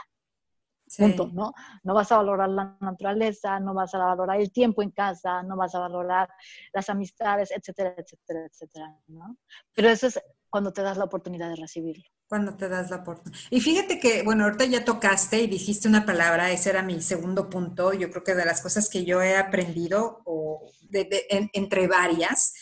Punto, 0.97 1.29
¿no? 1.33 1.53
No 1.83 1.93
vas 1.93 2.11
a 2.11 2.17
valorar 2.17 2.49
la 2.49 2.77
naturaleza, 2.79 3.59
no 3.59 3.73
vas 3.73 3.93
a 3.93 3.99
valorar 3.99 4.39
el 4.41 4.51
tiempo 4.51 4.81
en 4.81 4.91
casa, 4.91 5.43
no 5.43 5.55
vas 5.55 5.75
a 5.75 5.79
valorar 5.79 6.29
las 6.73 6.89
amistades, 6.89 7.51
etcétera, 7.51 7.93
etcétera, 7.97 8.45
etcétera, 8.45 8.97
¿no? 9.07 9.37
Pero 9.73 9.89
eso 9.89 10.07
es 10.07 10.19
cuando 10.49 10.73
te 10.73 10.81
das 10.81 10.97
la 10.97 11.03
oportunidad 11.03 11.49
de 11.49 11.57
recibirlo. 11.57 12.03
Cuando 12.27 12.55
te 12.55 12.67
das 12.69 12.89
la 12.89 12.97
oportunidad. 12.97 13.39
Y 13.49 13.61
fíjate 13.61 13.99
que, 13.99 14.23
bueno, 14.23 14.45
ahorita 14.45 14.65
ya 14.65 14.83
tocaste 14.83 15.41
y 15.41 15.47
dijiste 15.47 15.87
una 15.87 16.05
palabra, 16.05 16.51
ese 16.51 16.69
era 16.71 16.81
mi 16.81 17.01
segundo 17.01 17.49
punto, 17.49 17.93
yo 17.93 18.09
creo 18.09 18.23
que 18.23 18.35
de 18.35 18.45
las 18.45 18.61
cosas 18.61 18.89
que 18.89 19.05
yo 19.05 19.21
he 19.21 19.37
aprendido, 19.37 20.21
o 20.25 20.71
entre 20.91 21.87
varias, 21.87 22.53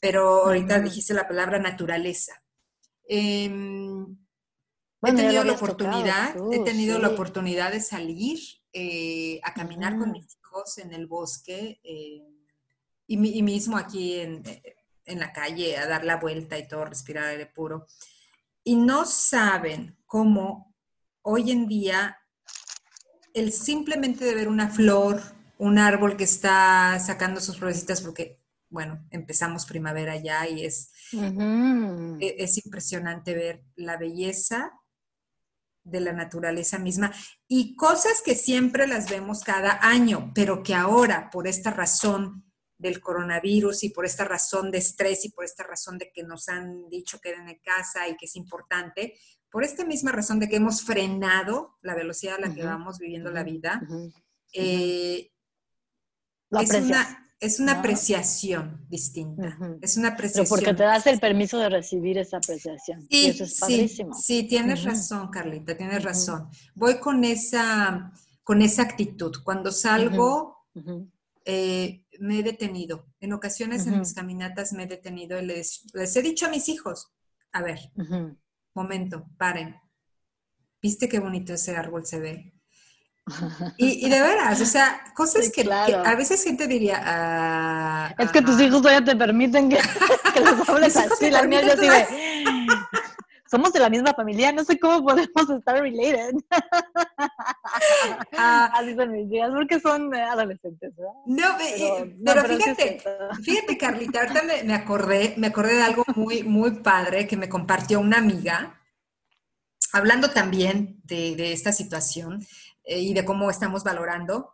pero 0.00 0.44
ahorita 0.46 0.80
dijiste 0.80 1.14
la 1.14 1.28
palabra 1.28 1.58
naturaleza. 1.58 2.32
He 5.02 5.12
tenido 5.12 5.44
la 5.44 5.52
oportunidad, 5.52 6.34
he 6.52 6.58
tenido 6.64 6.98
la 6.98 7.10
oportunidad 7.10 7.70
de 7.70 7.80
salir 7.80 8.40
eh, 8.72 9.40
a 9.44 9.54
caminar 9.54 9.96
con 9.96 10.10
mis 10.10 10.36
hijos 10.36 10.78
en 10.78 10.92
el 10.92 11.06
bosque 11.06 11.80
eh, 11.84 12.22
y, 13.06 13.16
mismo 13.16 13.76
aquí 13.76 14.14
en, 14.16 14.42
en, 15.04 15.18
la 15.18 15.32
calle 15.32 15.76
a 15.78 15.86
dar 15.86 16.04
la 16.04 16.16
vuelta 16.16 16.58
y 16.58 16.66
todo, 16.66 16.84
respirar 16.84 17.26
aire 17.26 17.46
puro. 17.46 17.86
Y 18.64 18.74
no 18.76 19.06
saben 19.06 19.96
cómo 20.04 20.74
hoy 21.22 21.52
en 21.52 21.68
día 21.68 22.18
el 23.34 23.52
simplemente 23.52 24.24
de 24.24 24.34
ver 24.34 24.48
una 24.48 24.68
flor, 24.68 25.22
un 25.58 25.78
árbol 25.78 26.16
que 26.16 26.24
está 26.24 26.98
sacando 26.98 27.40
sus 27.40 27.56
florecitas 27.56 28.00
porque, 28.00 28.40
bueno, 28.68 29.06
empezamos 29.10 29.64
primavera 29.64 30.16
ya 30.16 30.48
y 30.48 30.64
es, 30.64 30.90
e, 31.12 32.36
es 32.38 32.64
impresionante 32.64 33.34
ver 33.34 33.64
la 33.76 33.96
belleza 33.96 34.77
de 35.90 36.00
la 36.00 36.12
naturaleza 36.12 36.78
misma. 36.78 37.12
Y 37.46 37.76
cosas 37.76 38.22
que 38.24 38.34
siempre 38.34 38.86
las 38.86 39.08
vemos 39.10 39.42
cada 39.42 39.78
año, 39.82 40.32
pero 40.34 40.62
que 40.62 40.74
ahora, 40.74 41.30
por 41.30 41.46
esta 41.46 41.70
razón 41.70 42.44
del 42.78 43.00
coronavirus 43.00 43.84
y 43.84 43.90
por 43.90 44.06
esta 44.06 44.24
razón 44.24 44.70
de 44.70 44.78
estrés 44.78 45.24
y 45.24 45.30
por 45.30 45.44
esta 45.44 45.64
razón 45.64 45.98
de 45.98 46.12
que 46.12 46.22
nos 46.22 46.48
han 46.48 46.88
dicho 46.88 47.20
que 47.20 47.30
en 47.30 47.58
casa 47.62 48.08
y 48.08 48.16
que 48.16 48.26
es 48.26 48.36
importante, 48.36 49.14
por 49.50 49.64
esta 49.64 49.84
misma 49.84 50.12
razón 50.12 50.38
de 50.38 50.48
que 50.48 50.56
hemos 50.56 50.82
frenado 50.82 51.78
la 51.82 51.94
velocidad 51.94 52.36
a 52.36 52.48
la 52.48 52.54
que 52.54 52.64
vamos 52.64 52.98
viviendo 52.98 53.30
la 53.30 53.42
vida, 53.42 53.82
eh, 54.52 55.30
es, 56.50 56.74
una, 56.74 57.27
es 57.40 57.60
una 57.60 57.78
apreciación 57.78 58.84
distinta. 58.88 59.56
Es 59.80 59.96
una 59.96 60.08
apreciación. 60.08 60.44
Pero 60.44 60.48
porque 60.48 60.74
te 60.74 60.82
das 60.82 61.06
el 61.06 61.20
permiso 61.20 61.58
de 61.58 61.68
recibir 61.68 62.18
esa 62.18 62.38
apreciación. 62.38 63.02
Sí, 63.02 63.26
y 63.26 63.26
eso 63.26 63.44
es 63.44 63.60
padrísimo. 63.60 64.14
Sí, 64.14 64.42
tienes 64.44 64.84
razón, 64.84 65.28
Carlita, 65.28 65.76
tienes 65.76 66.02
razón. 66.02 66.48
Voy 66.74 66.98
con 66.98 67.24
esa, 67.24 68.12
con 68.42 68.60
esa 68.60 68.82
actitud. 68.82 69.36
Cuando 69.44 69.70
salgo, 69.70 70.66
eh, 71.44 72.04
me 72.18 72.40
he 72.40 72.42
detenido. 72.42 73.06
En 73.20 73.32
ocasiones 73.32 73.86
en 73.86 74.00
mis 74.00 74.14
caminatas 74.14 74.72
me 74.72 74.84
he 74.84 74.86
detenido 74.86 75.40
y 75.40 75.46
les, 75.46 75.84
les 75.94 76.16
he 76.16 76.22
dicho 76.22 76.46
a 76.46 76.50
mis 76.50 76.68
hijos, 76.68 77.12
a 77.52 77.62
ver, 77.62 77.78
momento, 78.74 79.28
paren. 79.38 79.76
¿Viste 80.82 81.08
qué 81.08 81.20
bonito 81.20 81.54
ese 81.54 81.76
árbol 81.76 82.04
se 82.04 82.18
ve? 82.18 82.57
Y, 83.76 84.08
de 84.08 84.20
veras, 84.20 84.60
o 84.60 84.66
sea, 84.66 85.00
cosas 85.14 85.50
que, 85.50 85.68
a 85.70 86.14
veces 86.14 86.42
gente 86.42 86.66
diría... 86.66 87.00
Ah, 87.04 88.14
es 88.18 88.30
que 88.30 88.42
tus 88.42 88.60
hijos 88.60 88.82
todavía 88.82 89.04
te 89.04 89.16
permiten 89.16 89.68
que, 89.68 89.78
que 90.34 90.40
los 90.40 90.68
hables 90.68 90.96
así, 90.96 91.30
la 91.30 91.42
mía 91.42 91.62
yo 91.62 91.72
así 91.72 91.88
de... 91.88 92.06
Somos 93.50 93.72
de 93.72 93.80
la 93.80 93.88
misma 93.88 94.12
familia, 94.12 94.52
no 94.52 94.62
sé 94.62 94.78
cómo 94.78 95.02
podemos 95.02 95.50
estar 95.58 95.80
related. 95.80 96.34
Ah, 98.36 98.70
así 98.74 98.94
son 98.94 99.10
mis 99.10 99.30
días, 99.30 99.50
porque 99.54 99.80
son 99.80 100.14
adolescentes, 100.14 100.94
¿verdad? 100.94 101.12
No, 101.24 101.46
pero, 102.24 102.44
fíjate, 102.44 103.02
fíjate, 103.42 103.78
Carlita, 103.78 104.20
ahorita 104.20 104.42
me, 104.64 104.74
acordé, 104.74 105.34
me 105.38 105.46
acordé 105.46 105.76
de 105.76 105.82
algo 105.82 106.04
muy, 106.14 106.42
muy 106.42 106.72
padre 106.82 107.26
que 107.26 107.38
me 107.38 107.48
compartió 107.48 108.00
una 108.00 108.18
amiga, 108.18 108.78
hablando 109.94 110.30
también 110.30 111.00
de, 111.04 111.34
de 111.34 111.52
esta 111.54 111.72
situación. 111.72 112.44
Eh, 112.88 113.00
y 113.00 113.12
de 113.12 113.22
cómo 113.22 113.50
estamos 113.50 113.84
valorando 113.84 114.50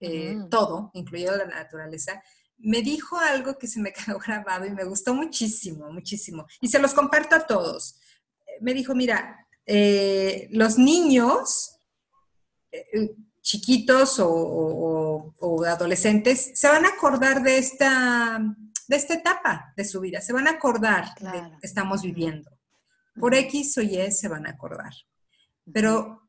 eh, 0.00 0.36
todo, 0.50 0.90
incluyendo 0.94 1.36
la 1.36 1.46
naturaleza, 1.46 2.20
me 2.58 2.82
dijo 2.82 3.16
algo 3.16 3.56
que 3.56 3.68
se 3.68 3.80
me 3.80 3.92
quedó 3.92 4.18
grabado 4.18 4.66
y 4.66 4.70
me 4.70 4.84
gustó 4.84 5.14
muchísimo, 5.14 5.90
muchísimo. 5.92 6.44
Y 6.60 6.66
se 6.66 6.80
los 6.80 6.92
comparto 6.92 7.36
a 7.36 7.46
todos. 7.46 8.00
Me 8.60 8.74
dijo, 8.74 8.96
mira, 8.96 9.46
eh, 9.64 10.48
los 10.50 10.76
niños 10.76 11.78
chiquitos 13.42 14.16
o, 14.18 15.32
adolescentes 15.66 16.52
se 16.54 16.68
van 16.68 16.84
a 16.84 16.88
acordar 16.88 17.42
de 17.42 17.58
esta, 17.58 18.40
de 18.88 18.96
esta 18.96 19.14
etapa 19.14 19.72
de 19.76 19.84
su 19.84 20.00
vida, 20.00 20.20
se 20.20 20.32
van 20.32 20.48
a 20.48 20.52
acordar 20.52 21.14
de 21.20 21.58
que 21.60 21.66
estamos 21.66 22.02
viviendo. 22.02 22.50
Por 23.20 23.34
X 23.34 23.78
o 23.78 23.82
Y 23.82 24.10
se 24.10 24.28
van 24.28 24.46
a 24.46 24.50
acordar. 24.50 24.92
Pero 25.72 26.21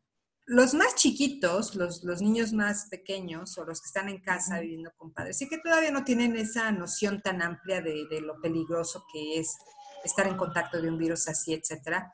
los 0.45 0.73
más 0.73 0.95
chiquitos, 0.95 1.75
los, 1.75 2.03
niños 2.21 2.51
más 2.53 2.87
pequeños 2.89 3.57
o 3.57 3.65
los 3.65 3.81
que 3.81 3.87
están 3.87 4.09
en 4.09 4.21
casa 4.21 4.59
viviendo 4.59 4.91
con 4.97 5.13
padres, 5.13 5.37
sí 5.37 5.47
que 5.47 5.57
todavía 5.57 5.91
no 5.91 6.03
tienen 6.03 6.35
esa 6.35 6.71
noción 6.71 7.21
tan 7.21 7.41
amplia 7.41 7.81
de, 7.81 8.21
lo 8.21 8.39
peligroso 8.41 9.05
que 9.11 9.39
es 9.39 9.55
estar 10.03 10.27
en 10.27 10.37
contacto 10.37 10.81
de 10.81 10.89
un 10.89 10.97
virus 10.97 11.27
así, 11.27 11.53
etcétera. 11.53 12.13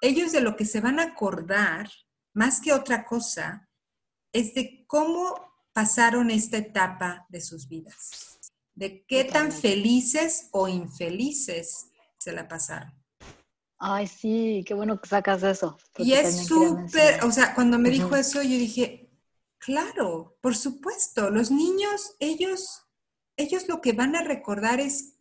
Ellos 0.00 0.32
de 0.32 0.40
lo 0.40 0.56
que 0.56 0.64
se 0.64 0.80
van 0.80 0.98
a 0.98 1.04
acordar, 1.04 1.90
más 2.32 2.60
que 2.60 2.72
otra 2.72 3.04
cosa, 3.04 3.68
es 4.32 4.54
de 4.54 4.84
cómo 4.86 5.34
pasaron 5.74 6.30
esta 6.30 6.56
etapa 6.56 7.26
de 7.28 7.42
sus 7.42 7.68
vidas, 7.68 8.38
de 8.74 9.04
qué 9.06 9.24
tan 9.24 9.52
felices 9.52 10.48
o 10.52 10.66
infelices 10.66 11.90
se 12.18 12.32
la 12.32 12.48
pasaron. 12.48 12.99
Ay, 13.82 14.06
sí, 14.06 14.62
qué 14.66 14.74
bueno 14.74 15.00
que 15.00 15.08
sacas 15.08 15.42
eso. 15.42 15.78
Y 15.96 16.12
es 16.12 16.46
súper, 16.46 17.24
o 17.24 17.32
sea, 17.32 17.54
cuando 17.54 17.78
me 17.78 17.88
dijo 17.88 18.14
eso, 18.14 18.42
yo 18.42 18.50
dije, 18.50 19.10
claro, 19.56 20.36
por 20.42 20.54
supuesto, 20.54 21.30
los 21.30 21.50
niños, 21.50 22.14
ellos, 22.20 22.86
ellos 23.38 23.68
lo 23.68 23.80
que 23.80 23.94
van 23.94 24.16
a 24.16 24.22
recordar 24.22 24.80
es 24.80 25.16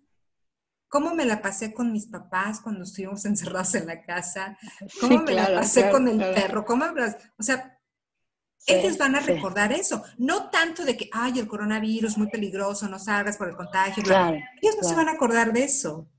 cómo 0.89 1.15
me 1.15 1.23
la 1.23 1.41
pasé 1.41 1.73
con 1.73 1.93
mis 1.93 2.07
papás 2.07 2.59
cuando 2.59 2.83
estuvimos 2.83 3.23
encerrados 3.25 3.75
en 3.75 3.87
la 3.87 4.03
casa, 4.03 4.57
cómo 4.99 5.19
me 5.23 5.33
la 5.33 5.53
pasé 5.55 5.89
con 5.89 6.05
el 6.09 6.17
perro, 6.17 6.65
cómo, 6.65 6.83
o 7.37 7.43
sea, 7.43 7.79
ellos 8.67 8.97
van 8.97 9.15
a 9.15 9.21
recordar 9.21 9.71
eso, 9.71 10.03
no 10.17 10.49
tanto 10.49 10.83
de 10.83 10.97
que, 10.97 11.09
ay, 11.13 11.39
el 11.39 11.47
coronavirus 11.47 12.17
muy 12.17 12.27
peligroso, 12.27 12.89
no 12.89 12.99
salgas 12.99 13.37
por 13.37 13.47
el 13.47 13.55
contagio, 13.55 14.03
ellos 14.03 14.75
no 14.81 14.87
se 14.87 14.95
van 14.95 15.07
a 15.07 15.13
acordar 15.13 15.53
de 15.53 15.63
eso. 15.63 16.09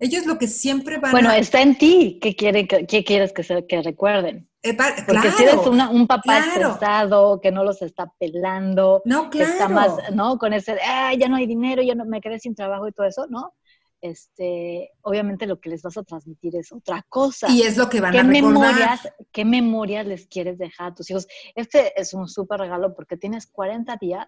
Ellos 0.00 0.24
lo 0.24 0.38
que 0.38 0.48
siempre 0.48 0.98
van 0.98 1.12
bueno, 1.12 1.30
está 1.30 1.60
en 1.60 1.76
ti 1.76 2.18
qué, 2.22 2.34
quiere, 2.34 2.66
qué 2.66 3.04
quieres 3.04 3.34
que, 3.34 3.42
se, 3.42 3.66
que 3.66 3.82
recuerden. 3.82 4.48
Eh, 4.62 4.76
Porque 5.06 5.30
si 5.30 5.42
eres 5.42 5.66
un 5.66 6.06
papá 6.06 6.38
estresado, 6.38 7.40
que 7.40 7.52
no 7.52 7.64
los 7.64 7.82
está 7.82 8.12
pelando, 8.18 9.02
no, 9.04 9.28
que 9.30 9.42
está 9.42 9.68
más, 9.68 9.92
¿no? 10.12 10.38
Con 10.38 10.54
ese, 10.54 10.78
ah, 10.86 11.12
ya 11.14 11.28
no 11.28 11.36
hay 11.36 11.46
dinero, 11.46 11.82
ya 11.82 11.94
no 11.94 12.06
me 12.06 12.20
quedé 12.20 12.38
sin 12.38 12.54
trabajo 12.54 12.88
y 12.88 12.92
todo 12.92 13.06
eso, 13.06 13.26
¿no? 13.28 13.54
Este, 14.00 14.90
obviamente 15.02 15.46
lo 15.46 15.60
que 15.60 15.68
les 15.68 15.82
vas 15.82 15.98
a 15.98 16.02
transmitir 16.02 16.56
es 16.56 16.72
otra 16.72 17.04
cosa. 17.08 17.50
Y 17.50 17.62
es 17.62 17.76
lo 17.76 17.90
que 17.90 18.00
van 18.00 18.16
a 18.16 18.22
recordar. 18.22 18.42
Memorias, 18.42 19.08
¿Qué 19.32 19.44
memorias 19.44 20.06
les 20.06 20.26
quieres 20.26 20.56
dejar 20.56 20.92
a 20.92 20.94
tus 20.94 21.10
hijos? 21.10 21.26
Este 21.54 21.98
es 22.00 22.14
un 22.14 22.26
súper 22.26 22.60
regalo 22.60 22.94
porque 22.94 23.18
tienes 23.18 23.46
40 23.46 23.96
días 23.96 24.26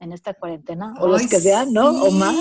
en 0.00 0.12
esta 0.12 0.34
cuarentena, 0.34 0.94
o 0.98 1.08
los 1.08 1.26
que 1.26 1.40
sean, 1.40 1.72
¿no? 1.72 1.90
O 2.02 2.10
más, 2.10 2.36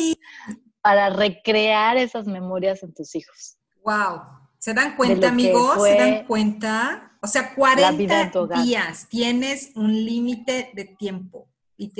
para 0.84 1.10
recrear 1.10 1.96
esas 1.98 2.28
memorias 2.28 2.84
en 2.84 2.94
tus 2.94 3.16
hijos. 3.16 3.58
Wow. 3.84 4.22
¿Se 4.60 4.74
dan 4.74 4.96
cuenta, 4.98 5.30
amigos? 5.30 5.82
¿Se 5.82 5.96
dan 5.96 6.26
cuenta? 6.26 7.18
O 7.22 7.28
sea, 7.28 7.56
40 7.56 8.62
días. 8.62 9.08
Tienes 9.10 9.72
un 9.76 10.06
límite 10.06 10.72
de 10.74 10.84
tiempo. 10.84 11.48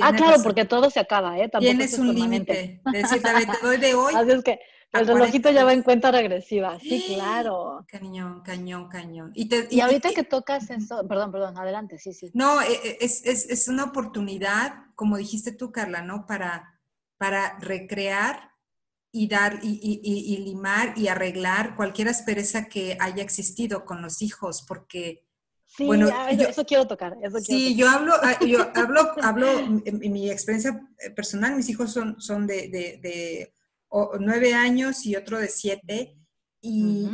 ah, 0.02 0.12
claro, 0.12 0.42
porque 0.42 0.66
todo 0.66 0.90
se 0.90 1.00
acaba, 1.00 1.38
¿eh? 1.38 1.50
tienes 1.58 1.98
un 1.98 2.14
límite. 2.14 2.82
Decir, 2.92 3.22
te 3.22 3.66
doy 3.66 3.78
de 3.78 3.94
hoy. 3.94 4.14
Así 4.14 4.32
es 4.32 4.44
que 4.44 4.60
el 4.92 5.06
relojito 5.06 5.50
ya 5.50 5.64
va 5.64 5.72
en 5.72 5.82
cuenta 5.82 6.10
regresiva. 6.12 6.78
Sí, 6.78 7.04
claro. 7.14 7.86
Cañón, 7.88 8.42
cañón, 8.42 8.88
cañón. 8.90 9.32
Y, 9.34 9.80
ahorita 9.80 10.10
que 10.12 10.24
tocas 10.24 10.68
eso, 10.68 11.08
perdón, 11.08 11.32
perdón, 11.32 11.56
adelante, 11.56 11.98
sí, 11.98 12.12
sí. 12.12 12.30
No, 12.34 12.60
e, 12.60 12.72
e, 12.72 12.98
es, 13.00 13.24
es, 13.24 13.48
es 13.48 13.68
una 13.68 13.84
oportunidad, 13.84 14.74
como 14.94 15.16
dijiste 15.16 15.52
tú, 15.52 15.72
Carla, 15.72 16.02
¿no? 16.02 16.26
Para, 16.26 16.78
para 17.16 17.58
recrear 17.60 18.53
y 19.16 19.28
dar 19.28 19.60
y, 19.62 20.38
limar 20.44 20.92
y 20.96 21.06
arreglar 21.06 21.76
cualquier 21.76 22.08
aspereza 22.08 22.64
que 22.68 22.98
haya 22.98 23.22
existido 23.22 23.84
con 23.84 24.02
los 24.02 24.22
hijos, 24.22 24.64
porque 24.66 25.24
sí, 25.66 25.86
bueno, 25.86 26.08
eso 26.28 26.64
quiero 26.64 26.88
tocar. 26.88 27.16
sí, 27.40 27.76
yo 27.76 27.88
hablo, 27.88 28.14
ah, 28.20 28.36
yo 28.44 28.66
hablo, 28.74 29.12
hablo 29.22 29.68
mi 29.68 30.28
experiencia 30.28 30.80
personal, 31.14 31.54
mis 31.54 31.68
hijos 31.68 31.92
son, 31.92 32.20
son 32.20 32.48
de, 32.48 32.68
de, 32.68 33.52
nueve 34.18 34.52
años 34.52 35.06
y 35.06 35.14
otro 35.14 35.38
de 35.38 35.48
siete. 35.48 36.18
Y, 36.60 37.08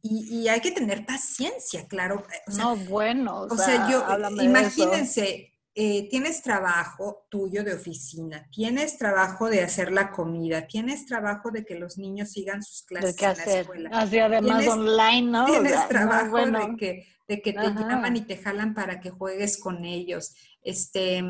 y, 0.00 0.48
hay 0.48 0.60
que 0.60 0.70
tener 0.70 1.04
paciencia, 1.04 1.86
claro. 1.86 2.24
no, 2.56 2.76
bueno. 2.76 3.42
O, 3.42 3.58
sea, 3.58 3.90
yo, 3.90 4.06
imagínense, 4.42 5.52
eh, 5.78 6.08
tienes 6.08 6.40
trabajo 6.40 7.26
tuyo 7.28 7.62
de 7.62 7.74
oficina, 7.74 8.48
tienes 8.50 8.96
trabajo 8.96 9.50
de 9.50 9.62
hacer 9.62 9.92
la 9.92 10.10
comida, 10.10 10.66
tienes 10.66 11.04
trabajo 11.04 11.50
de 11.50 11.66
que 11.66 11.78
los 11.78 11.98
niños 11.98 12.30
sigan 12.30 12.62
sus 12.62 12.82
clases 12.82 13.20
en 13.20 13.36
la 13.36 13.60
escuela. 13.60 13.90
Así 13.92 14.18
además 14.18 14.66
online, 14.66 15.30
¿no? 15.30 15.44
Tienes 15.44 15.86
trabajo 15.86 16.38
de 16.38 16.76
que, 16.78 17.06
de 17.28 17.42
que 17.42 17.52
te 17.52 17.66
llaman 17.74 18.16
y 18.16 18.22
te 18.22 18.38
jalan 18.38 18.72
para 18.72 19.00
que 19.00 19.10
juegues 19.10 19.58
con 19.58 19.84
ellos. 19.84 20.34
Este, 20.62 21.22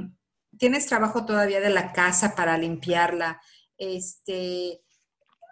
tienes 0.57 0.87
trabajo 0.87 1.27
todavía 1.27 1.59
de 1.59 1.71
la 1.71 1.93
casa 1.93 2.37
para 2.37 2.57
limpiarla. 2.57 3.41
Este, 3.77 4.81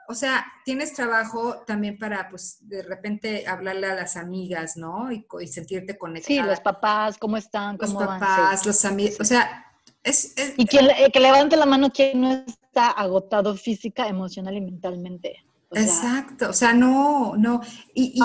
o 0.09 0.15
sea, 0.15 0.45
tienes 0.65 0.93
trabajo 0.93 1.63
también 1.67 1.99
para, 1.99 2.29
pues, 2.29 2.59
de 2.61 2.83
repente 2.83 3.47
hablarle 3.47 3.87
a 3.87 3.95
las 3.95 4.17
amigas, 4.17 4.77
¿no? 4.77 5.11
Y, 5.11 5.27
sentirte 5.47 5.97
conectada. 5.97 6.27
Sí, 6.27 6.41
los 6.41 6.61
papás, 6.61 7.19
¿cómo 7.19 7.37
están? 7.37 7.77
¿Cómo 7.79 8.01
los 8.01 8.09
papás, 8.09 8.67
los 8.67 8.85
amigos, 8.85 9.21
o 9.21 9.25
sea, 9.25 9.65
es... 10.03 10.35
y 10.57 10.67
que, 10.67 11.11
que 11.13 11.21
levante 11.21 11.57
la 11.57 11.67
mano 11.67 11.91
quien 11.91 12.21
no 12.21 12.33
está 12.33 12.91
agotado 12.91 13.57
física, 13.57 14.07
emocional 14.09 14.57
y 14.57 14.61
mentalmente. 14.61 15.45
Exacto, 15.71 16.51
o 16.51 16.53
sea, 16.53 16.73
no, 16.73 17.35
no. 17.37 17.61
Y, 17.95 18.21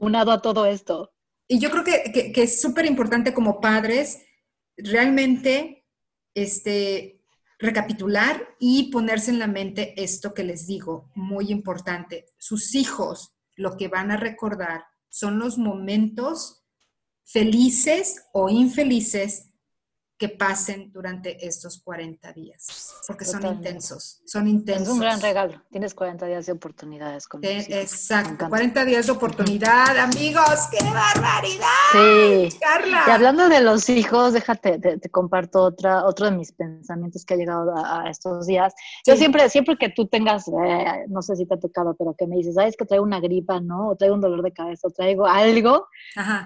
unado 0.00 0.32
a 0.32 0.40
todo 0.40 0.66
esto. 0.66 1.12
Y 1.48 1.58
yo 1.58 1.70
creo 1.70 1.84
que, 1.84 2.32
que 2.32 2.42
es 2.42 2.60
súper 2.60 2.86
importante 2.86 3.34
como 3.34 3.60
padres 3.60 4.22
realmente 4.76 5.84
este, 6.34 7.15
recapitular 7.58 8.54
y 8.58 8.90
ponerse 8.90 9.30
en 9.30 9.38
la 9.38 9.46
mente 9.46 9.94
esto 10.02 10.34
que 10.34 10.44
les 10.44 10.66
digo, 10.66 11.10
muy 11.14 11.50
importante. 11.50 12.26
Sus 12.38 12.74
hijos 12.74 13.36
lo 13.54 13.76
que 13.76 13.88
van 13.88 14.10
a 14.10 14.16
recordar 14.16 14.84
son 15.08 15.38
los 15.38 15.56
momentos 15.56 16.64
felices 17.24 18.26
o 18.32 18.48
infelices 18.50 19.50
que 20.18 20.30
pasen 20.30 20.90
durante 20.92 21.46
estos 21.46 21.82
40 21.82 22.32
días, 22.32 22.94
porque 23.06 23.26
son 23.26 23.44
intensos, 23.44 24.22
son 24.24 24.48
intensos. 24.48 24.88
Es 24.88 24.92
un 24.94 25.00
gran 25.00 25.20
regalo, 25.20 25.62
tienes 25.70 25.94
40 25.94 26.26
días 26.26 26.46
de 26.46 26.52
oportunidades. 26.52 27.28
Con 27.28 27.44
exacto, 27.44 28.48
40 28.48 28.84
días 28.86 29.06
de 29.06 29.12
oportunidad, 29.12 29.98
amigos, 29.98 30.68
¡qué 30.70 30.82
barbaridad! 30.84 31.66
Sí, 31.92 32.48
Carla. 32.58 33.04
Y 33.06 33.10
hablando 33.10 33.48
de 33.50 33.60
los 33.60 33.90
hijos, 33.90 34.32
déjate, 34.32 34.78
te, 34.78 35.10
comparto 35.10 35.62
otra, 35.62 36.06
otro 36.06 36.30
de 36.30 36.32
mis 36.32 36.52
pensamientos 36.52 37.26
que 37.26 37.34
ha 37.34 37.36
llegado 37.36 37.74
a, 37.76 38.08
estos 38.08 38.46
días. 38.46 38.74
Yo 39.06 39.16
siempre, 39.16 39.50
siempre 39.50 39.76
que 39.76 39.90
tú 39.90 40.06
tengas, 40.06 40.48
eh, 40.48 41.04
no 41.08 41.20
sé 41.20 41.36
si 41.36 41.44
te 41.44 41.54
ha 41.54 41.60
tocado, 41.60 41.94
pero 41.94 42.14
que 42.14 42.26
me 42.26 42.36
dices, 42.36 42.54
¿sabes 42.54 42.74
que 42.76 42.86
traigo 42.86 43.04
una 43.04 43.20
gripa, 43.20 43.60
no? 43.60 43.88
O 43.88 43.96
traigo 43.96 44.14
un 44.14 44.22
dolor 44.22 44.42
de 44.42 44.52
cabeza, 44.52 44.88
o 44.88 44.90
traigo 44.90 45.26
algo, 45.26 45.88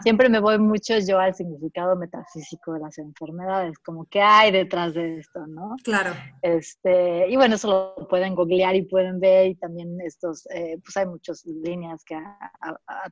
siempre 0.03 0.29
me 0.29 0.41
voy 0.41 0.59
mucho 0.59 0.99
yo 0.99 1.21
al 1.21 1.37
significado 1.37 1.95
metafísico 1.95 2.73
de 2.73 2.81
las 2.81 2.99
enfermedades 2.99 3.60
es 3.67 3.79
Como 3.79 4.07
que 4.07 4.21
hay 4.21 4.51
detrás 4.51 4.95
de 4.95 5.19
esto, 5.19 5.47
¿no? 5.47 5.77
Claro. 5.83 6.13
Este, 6.43 7.29
y 7.29 7.37
bueno, 7.37 7.55
eso 7.55 7.97
lo 7.99 8.09
pueden 8.09 8.35
googlear 8.35 8.75
y 8.77 8.83
pueden 8.83 9.21
ver 9.21 9.49
y 9.49 9.55
también 9.55 10.01
estos, 10.01 10.47
eh, 10.51 10.79
pues 10.83 10.97
hay 10.97 11.07
muchas 11.07 11.45
líneas 11.47 12.05
que 12.05 12.17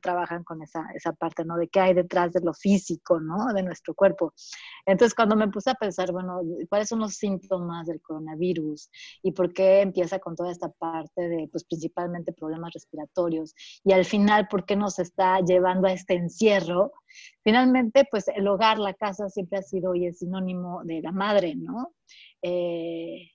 trabajan 0.01 0.43
con 0.43 0.61
esa, 0.61 0.87
esa 0.95 1.13
parte, 1.13 1.45
¿no? 1.45 1.57
De 1.57 1.67
qué 1.67 1.79
hay 1.79 1.93
detrás 1.93 2.33
de 2.33 2.41
lo 2.41 2.53
físico, 2.53 3.19
¿no? 3.19 3.53
De 3.53 3.63
nuestro 3.63 3.93
cuerpo. 3.93 4.33
Entonces, 4.85 5.15
cuando 5.15 5.35
me 5.35 5.47
puse 5.47 5.69
a 5.69 5.75
pensar, 5.75 6.11
bueno, 6.11 6.41
¿cuáles 6.69 6.89
son 6.89 6.99
los 6.99 7.15
síntomas 7.15 7.87
del 7.87 8.01
coronavirus? 8.01 8.89
¿Y 9.23 9.31
por 9.31 9.53
qué 9.53 9.81
empieza 9.81 10.19
con 10.19 10.35
toda 10.35 10.51
esta 10.51 10.69
parte 10.69 11.27
de, 11.27 11.47
pues 11.51 11.63
principalmente 11.63 12.33
problemas 12.33 12.73
respiratorios? 12.73 13.53
Y 13.83 13.93
al 13.93 14.05
final, 14.05 14.47
¿por 14.47 14.65
qué 14.65 14.75
nos 14.75 14.99
está 14.99 15.39
llevando 15.41 15.87
a 15.87 15.93
este 15.93 16.15
encierro? 16.15 16.91
Finalmente, 17.43 18.07
pues 18.09 18.27
el 18.29 18.47
hogar, 18.47 18.79
la 18.79 18.93
casa 18.93 19.29
siempre 19.29 19.59
ha 19.59 19.61
sido 19.63 19.95
y 19.95 20.07
es 20.07 20.19
sinónimo 20.19 20.83
de 20.83 21.01
la 21.01 21.11
madre, 21.11 21.55
¿no? 21.55 21.93
Eh, 22.41 23.31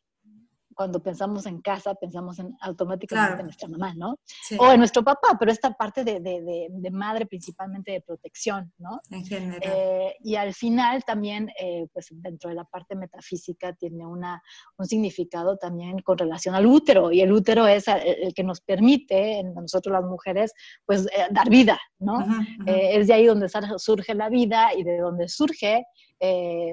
cuando 0.74 1.02
pensamos 1.02 1.46
en 1.46 1.60
casa, 1.60 1.94
pensamos 1.94 2.38
en 2.38 2.54
automáticamente 2.60 3.40
en 3.40 3.46
nuestra 3.46 3.68
mamá, 3.68 3.94
¿no? 3.94 4.18
O 4.58 4.72
en 4.72 4.78
nuestro 4.78 5.02
papá, 5.02 5.36
pero 5.38 5.50
esta 5.50 5.72
parte 5.72 6.04
de, 6.04 6.20
de, 6.20 6.68
de, 6.70 6.90
madre 6.90 7.26
principalmente 7.26 7.92
de 7.92 8.00
protección, 8.00 8.72
¿no? 8.78 9.00
En 9.10 9.24
general. 9.24 9.60
Eh, 9.62 10.16
y 10.22 10.36
al 10.36 10.54
final 10.54 11.04
también, 11.04 11.50
eh, 11.58 11.86
pues 11.92 12.08
dentro 12.10 12.50
de 12.50 12.56
la 12.56 12.64
parte 12.64 12.94
metafísica 12.94 13.72
tiene 13.72 14.06
una, 14.06 14.42
un 14.76 14.86
significado 14.86 15.56
también 15.56 16.00
con 16.00 16.18
relación 16.18 16.54
al 16.54 16.66
útero, 16.66 17.12
y 17.12 17.20
el 17.20 17.32
útero 17.32 17.66
es 17.66 17.88
el, 17.88 18.34
que 18.34 18.44
nos 18.44 18.60
permite, 18.60 19.38
en 19.38 19.54
nosotros 19.54 19.92
las 19.92 20.04
mujeres, 20.04 20.52
pues 20.84 21.06
eh, 21.06 21.26
dar 21.30 21.48
vida, 21.48 21.78
¿no? 21.98 22.24
es 22.66 23.06
de 23.06 23.14
ahí 23.14 23.26
donde 23.26 23.48
surge 23.78 24.14
la 24.14 24.28
vida 24.28 24.74
y 24.74 24.82
de 24.82 24.98
donde 24.98 25.28
surge 25.28 25.84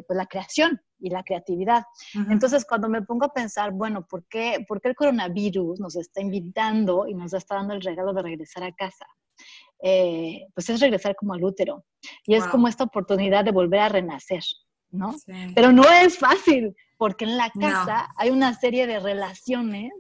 pues 0.08 0.18
la 0.18 0.26
creación, 0.26 0.82
y 1.02 1.10
la 1.10 1.24
creatividad. 1.24 1.84
Entonces, 2.30 2.66
cuando 2.66 2.88
me 2.88 3.02
pongo 3.02 3.26
a 3.26 3.34
pensar, 3.34 3.72
bueno, 3.72 4.06
¿por 4.06 4.24
qué, 4.28 4.64
¿por 4.68 4.80
qué 4.80 4.90
el 4.90 4.96
coronavirus 4.96 5.80
nos 5.80 5.96
está 5.96 6.22
invitando 6.22 7.08
y 7.08 7.14
nos 7.14 7.34
está 7.34 7.56
dando 7.56 7.74
el 7.74 7.82
regalo 7.82 8.14
de 8.14 8.22
regresar 8.22 8.64
a 8.64 8.72
casa? 8.72 9.06
Eh, 9.82 10.46
pues 10.54 10.70
es 10.70 10.80
regresar 10.80 11.16
como 11.16 11.34
al 11.34 11.44
útero. 11.44 11.84
Y 12.26 12.36
es 12.36 12.48
como 12.48 12.68
esta 12.68 12.84
oportunidad 12.84 13.44
de 13.44 13.52
volver 13.52 13.80
a 13.80 13.90
renacer, 13.90 14.44
¿no? 14.92 15.16
Pero 15.56 15.72
no 15.72 15.84
es 15.84 16.18
fácil, 16.18 16.76
porque 16.98 17.26
en 17.26 17.38
la 17.38 17.50
casa 17.50 18.10
hay 18.16 18.30
una 18.30 18.54
serie 18.54 18.86
de 18.86 19.00
relaciones 19.00 19.92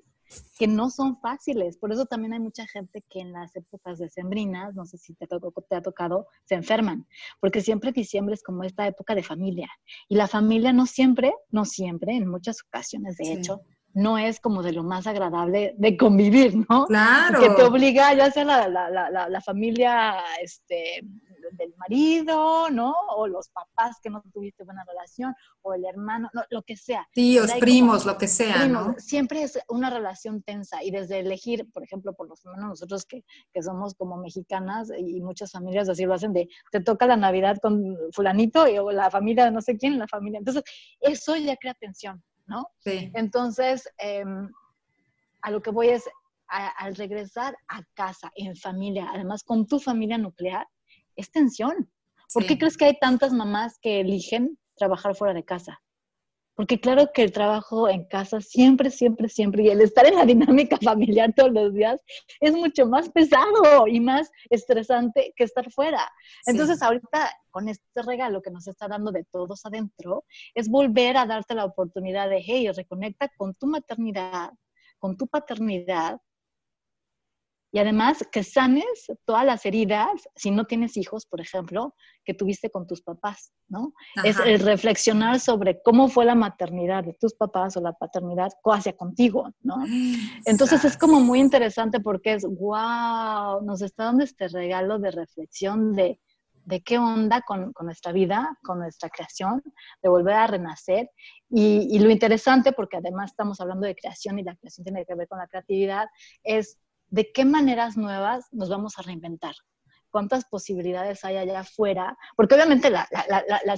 que 0.57 0.67
no 0.67 0.89
son 0.89 1.19
fáciles. 1.19 1.77
Por 1.77 1.91
eso 1.91 2.05
también 2.05 2.33
hay 2.33 2.39
mucha 2.39 2.67
gente 2.67 3.03
que 3.09 3.19
en 3.19 3.31
las 3.31 3.55
épocas 3.55 3.99
decembrinas, 3.99 4.75
no 4.75 4.85
sé 4.85 4.97
si 4.97 5.13
te, 5.13 5.27
te 5.27 5.75
ha 5.75 5.81
tocado, 5.81 6.27
se 6.45 6.55
enferman, 6.55 7.07
porque 7.39 7.61
siempre 7.61 7.91
diciembre 7.91 8.35
es 8.35 8.43
como 8.43 8.63
esta 8.63 8.87
época 8.87 9.15
de 9.15 9.23
familia. 9.23 9.69
Y 10.07 10.15
la 10.15 10.27
familia 10.27 10.73
no 10.73 10.85
siempre, 10.85 11.33
no 11.49 11.65
siempre, 11.65 12.15
en 12.15 12.27
muchas 12.27 12.57
ocasiones 12.63 13.17
de 13.17 13.33
hecho, 13.33 13.61
no 13.93 14.17
es 14.17 14.39
como 14.39 14.63
de 14.63 14.71
lo 14.71 14.83
más 14.83 15.05
agradable 15.07 15.75
de 15.77 15.97
convivir, 15.97 16.55
¿no? 16.69 16.85
Claro. 16.85 17.41
Que 17.41 17.49
te 17.49 17.63
obliga, 17.63 18.13
ya 18.13 18.31
sea 18.31 18.45
la, 18.45 18.67
la, 18.67 18.89
la, 18.89 19.29
la 19.29 19.41
familia 19.41 20.15
este, 20.41 21.01
del 21.51 21.73
marido, 21.77 22.69
¿no? 22.69 22.93
O 23.15 23.27
los 23.27 23.49
papás 23.49 23.97
que 24.01 24.09
no 24.09 24.21
tuviste 24.33 24.63
buena 24.63 24.83
relación, 24.85 25.33
o 25.61 25.73
el 25.73 25.85
hermano, 25.85 26.29
no, 26.33 26.43
lo 26.49 26.61
que 26.63 26.75
sea. 26.75 27.07
Tíos, 27.13 27.51
primos, 27.59 28.05
lo 28.05 28.17
que 28.17 28.27
sea, 28.27 28.67
¿no? 28.67 28.95
Siempre 28.97 29.43
es 29.43 29.59
una 29.67 29.89
relación 29.89 30.41
tensa 30.43 30.83
y 30.83 30.91
desde 30.91 31.19
elegir, 31.19 31.69
por 31.71 31.83
ejemplo, 31.83 32.13
por 32.13 32.27
los 32.27 32.45
menos 32.45 32.69
nosotros 32.69 33.05
que, 33.05 33.23
que 33.53 33.61
somos 33.61 33.95
como 33.95 34.17
mexicanas 34.17 34.91
y 34.97 35.21
muchas 35.21 35.51
familias 35.51 35.89
así 35.89 36.05
lo 36.05 36.13
hacen 36.13 36.33
de, 36.33 36.47
te 36.71 36.81
toca 36.81 37.05
la 37.05 37.17
Navidad 37.17 37.57
con 37.61 37.97
fulanito 38.11 38.67
y, 38.67 38.77
o 38.77 38.91
la 38.91 39.09
familia 39.09 39.45
de 39.45 39.51
no 39.51 39.61
sé 39.61 39.77
quién, 39.77 39.99
la 39.99 40.07
familia. 40.07 40.39
Entonces, 40.39 40.63
eso 40.99 41.35
ya 41.35 41.55
crea 41.57 41.73
tensión, 41.73 42.23
¿no? 42.45 42.67
Sí. 42.79 43.11
Entonces, 43.13 43.87
em, 43.97 44.49
a 45.41 45.51
lo 45.51 45.61
que 45.61 45.71
voy 45.71 45.89
es, 45.89 46.03
al 46.47 46.95
regresar 46.95 47.55
a 47.69 47.81
casa, 47.93 48.29
en 48.35 48.55
familia, 48.57 49.09
además 49.13 49.43
con 49.43 49.67
tu 49.67 49.79
familia 49.79 50.17
nuclear, 50.17 50.67
es 51.15 51.31
tensión. 51.31 51.91
¿Por 52.33 52.45
qué 52.45 52.57
crees 52.57 52.77
que 52.77 52.85
hay 52.85 52.97
tantas 52.99 53.33
mamás 53.33 53.77
que 53.81 53.99
eligen 53.99 54.57
trabajar 54.75 55.15
fuera 55.15 55.33
de 55.33 55.43
casa? 55.43 55.81
Porque 56.55 56.79
claro 56.79 57.11
que 57.13 57.23
el 57.23 57.31
trabajo 57.31 57.89
en 57.89 58.05
casa 58.05 58.39
siempre, 58.41 58.91
siempre, 58.91 59.29
siempre, 59.29 59.63
y 59.63 59.69
el 59.69 59.81
estar 59.81 60.05
en 60.05 60.15
la 60.15 60.25
dinámica 60.25 60.77
familiar 60.77 61.33
todos 61.35 61.51
los 61.51 61.73
días 61.73 62.01
es 62.39 62.53
mucho 62.53 62.85
más 62.85 63.09
pesado 63.09 63.87
y 63.87 63.99
más 63.99 64.29
estresante 64.49 65.33
que 65.35 65.43
estar 65.43 65.71
fuera. 65.71 66.09
Entonces 66.45 66.81
ahorita 66.81 67.31
con 67.51 67.67
este 67.69 68.01
regalo 68.01 68.41
que 68.41 68.49
nos 68.49 68.67
está 68.67 68.87
dando 68.87 69.11
de 69.11 69.25
todos 69.25 69.65
adentro, 69.65 70.25
es 70.55 70.69
volver 70.69 71.17
a 71.17 71.25
darte 71.25 71.53
la 71.53 71.65
oportunidad 71.65 72.29
de, 72.29 72.41
hey, 72.43 72.69
reconecta 72.71 73.29
con 73.37 73.53
tu 73.55 73.67
maternidad, 73.67 74.51
con 74.97 75.17
tu 75.17 75.27
paternidad, 75.27 76.19
y 77.71 77.79
además 77.79 78.27
que 78.31 78.43
sanes 78.43 78.85
todas 79.25 79.45
las 79.45 79.65
heridas, 79.65 80.09
si 80.35 80.51
no 80.51 80.65
tienes 80.65 80.97
hijos, 80.97 81.25
por 81.25 81.39
ejemplo, 81.39 81.95
que 82.25 82.33
tuviste 82.33 82.69
con 82.69 82.85
tus 82.85 83.01
papás, 83.01 83.53
¿no? 83.69 83.93
Es 84.23 84.37
el 84.39 84.59
reflexionar 84.59 85.39
sobre 85.39 85.81
cómo 85.81 86.09
fue 86.09 86.25
la 86.25 86.35
maternidad 86.35 87.05
de 87.05 87.13
tus 87.13 87.33
papás 87.33 87.77
o 87.77 87.81
la 87.81 87.93
paternidad 87.93 88.51
hacia 88.65 88.93
contigo, 88.93 89.49
¿no? 89.61 89.77
Entonces 90.45 90.83
es 90.83 90.97
como 90.97 91.21
muy 91.21 91.39
interesante 91.39 92.01
porque 92.01 92.33
es, 92.33 92.45
wow, 92.45 93.61
nos 93.63 93.81
está 93.81 94.05
dando 94.05 94.23
este 94.25 94.49
regalo 94.49 94.99
de 94.99 95.11
reflexión 95.11 95.93
de, 95.93 96.19
de 96.65 96.81
qué 96.81 96.97
onda 96.97 97.41
con, 97.41 97.71
con, 97.71 97.85
nuestra 97.85 98.11
vida, 98.11 98.57
con 98.63 98.79
nuestra 98.79 99.09
creación, 99.09 99.63
de 100.03 100.09
volver 100.09 100.35
a 100.35 100.47
renacer. 100.47 101.09
Y, 101.49 101.87
y, 101.89 101.99
lo 101.99 102.09
interesante, 102.09 102.73
porque 102.73 102.97
además 102.97 103.31
estamos 103.31 103.59
hablando 103.61 103.87
de 103.87 103.95
creación 103.95 104.39
y 104.39 104.43
la 104.43 104.55
creación 104.55 104.83
tiene 104.83 105.05
que 105.05 105.15
ver 105.15 105.27
con 105.27 105.39
la 105.39 105.47
creatividad, 105.47 106.07
es 106.43 106.77
de 107.11 107.31
qué 107.31 107.45
maneras 107.45 107.97
nuevas 107.97 108.47
nos 108.51 108.69
vamos 108.69 108.97
a 108.97 109.03
reinventar 109.03 109.53
cuántas 110.11 110.45
posibilidades 110.45 111.23
hay 111.23 111.37
allá 111.37 111.61
afuera, 111.61 112.17
porque 112.35 112.53
obviamente 112.53 112.89
la, 112.89 113.07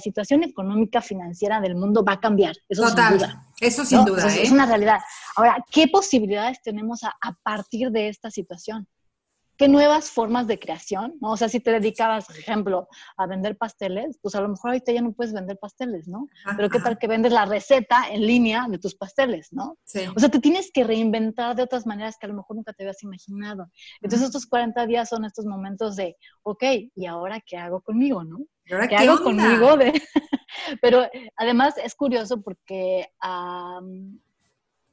situación 0.00 0.42
económica 0.42 1.00
financiera 1.00 1.60
del 1.60 1.76
mundo 1.76 2.04
va 2.04 2.14
a 2.14 2.20
cambiar, 2.20 2.54
eso 2.68 2.88
sin 2.88 3.08
duda. 3.10 3.46
Eso 3.60 3.84
sin 3.84 4.04
duda. 4.04 4.26
Es 4.26 4.50
¿eh? 4.50 4.52
una 4.52 4.66
realidad. 4.66 4.98
Ahora, 5.36 5.64
¿qué 5.70 5.86
posibilidades 5.88 6.60
tenemos 6.60 7.04
a, 7.04 7.14
partir 7.42 7.90
de 7.90 8.08
esta 8.08 8.30
situación? 8.30 8.86
Qué 9.56 9.68
nuevas 9.68 10.10
formas 10.10 10.46
de 10.46 10.58
creación, 10.58 11.14
¿no? 11.20 11.32
O 11.32 11.36
sea, 11.36 11.48
si 11.48 11.60
te 11.60 11.70
dedicabas, 11.70 12.26
por 12.26 12.36
ejemplo, 12.36 12.88
a 13.16 13.26
vender 13.26 13.56
pasteles, 13.56 14.18
pues 14.20 14.34
a 14.34 14.40
lo 14.40 14.48
mejor 14.48 14.70
ahorita 14.70 14.92
ya 14.92 15.02
no 15.02 15.12
puedes 15.12 15.32
vender 15.32 15.58
pasteles, 15.58 16.08
¿no? 16.08 16.28
Pero 16.56 16.68
qué 16.70 16.80
tal 16.80 16.98
que 16.98 17.06
vendes 17.06 17.32
la 17.32 17.44
receta 17.44 18.08
en 18.10 18.26
línea 18.26 18.66
de 18.68 18.78
tus 18.78 18.94
pasteles, 18.94 19.52
¿no? 19.52 19.78
Sí. 19.84 20.00
O 20.14 20.20
sea, 20.20 20.28
te 20.28 20.40
tienes 20.40 20.70
que 20.72 20.84
reinventar 20.84 21.54
de 21.54 21.62
otras 21.62 21.86
maneras 21.86 22.16
que 22.18 22.26
a 22.26 22.28
lo 22.28 22.36
mejor 22.36 22.56
nunca 22.56 22.72
te 22.72 22.82
habías 22.82 23.02
imaginado. 23.02 23.70
Entonces, 24.00 24.26
estos 24.28 24.46
40 24.46 24.86
días 24.86 25.08
son 25.08 25.24
estos 25.24 25.44
momentos 25.44 25.96
de, 25.96 26.16
ok, 26.42 26.64
¿y 26.94 27.06
ahora 27.06 27.40
qué 27.44 27.56
hago 27.56 27.80
conmigo, 27.80 28.24
no? 28.24 28.38
qué, 28.64 28.96
hago 28.96 29.22
conmigo? 29.22 29.76
De... 29.76 30.02
Pero 30.80 31.06
además 31.36 31.74
es 31.78 31.94
curioso 31.94 32.42
porque 32.42 33.08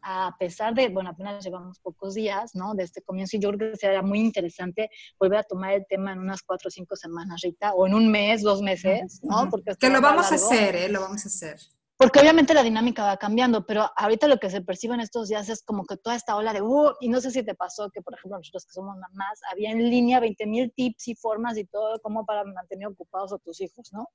a 0.01 0.35
pesar 0.39 0.73
de, 0.73 0.89
bueno, 0.89 1.11
apenas 1.11 1.43
llevamos 1.43 1.79
pocos 1.79 2.15
días, 2.15 2.55
¿no? 2.55 2.73
De 2.73 2.83
este 2.83 3.01
comienzo, 3.01 3.37
y 3.37 3.39
yo 3.39 3.51
creo 3.51 3.71
que 3.71 3.77
sería 3.77 4.01
muy 4.01 4.19
interesante 4.19 4.89
volver 5.19 5.39
a 5.39 5.43
tomar 5.43 5.73
el 5.73 5.85
tema 5.87 6.13
en 6.13 6.19
unas 6.19 6.41
cuatro 6.41 6.67
o 6.67 6.71
cinco 6.71 6.95
semanas, 6.95 7.41
Rita, 7.43 7.73
o 7.73 7.87
en 7.87 7.93
un 7.93 8.09
mes, 8.11 8.41
dos 8.41 8.61
meses, 8.61 9.19
¿no? 9.23 9.49
Porque 9.49 9.73
que 9.79 9.89
lo 9.89 10.01
vamos 10.01 10.31
a 10.31 10.35
hacer, 10.35 10.75
¿eh? 10.75 10.89
Lo 10.89 11.01
vamos 11.01 11.25
a 11.25 11.27
hacer. 11.27 11.59
Porque 12.01 12.19
obviamente 12.19 12.55
la 12.55 12.63
dinámica 12.63 13.03
va 13.03 13.17
cambiando, 13.17 13.63
pero 13.63 13.87
ahorita 13.95 14.27
lo 14.27 14.39
que 14.39 14.49
se 14.49 14.61
percibe 14.61 14.95
en 14.95 15.01
estos 15.01 15.29
días 15.29 15.49
es 15.49 15.61
como 15.61 15.85
que 15.85 15.97
toda 15.97 16.15
esta 16.15 16.35
ola 16.35 16.51
de, 16.51 16.59
uh, 16.59 16.93
y 16.99 17.09
no 17.09 17.21
sé 17.21 17.29
si 17.29 17.43
te 17.43 17.53
pasó 17.53 17.91
que, 17.91 18.01
por 18.01 18.15
ejemplo, 18.15 18.39
nosotros 18.39 18.65
que 18.65 18.73
somos 18.73 18.97
mamás, 18.97 19.39
había 19.51 19.69
en 19.69 19.87
línea 19.87 20.19
20 20.19 20.47
mil 20.47 20.73
tips 20.75 21.09
y 21.09 21.15
formas 21.15 21.59
y 21.59 21.65
todo 21.65 21.99
como 22.01 22.25
para 22.25 22.43
mantener 22.43 22.87
ocupados 22.87 23.33
a 23.33 23.37
tus 23.37 23.61
hijos, 23.61 23.93
¿no? 23.93 24.09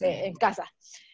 Eh, 0.00 0.26
en 0.26 0.34
casa. 0.34 0.64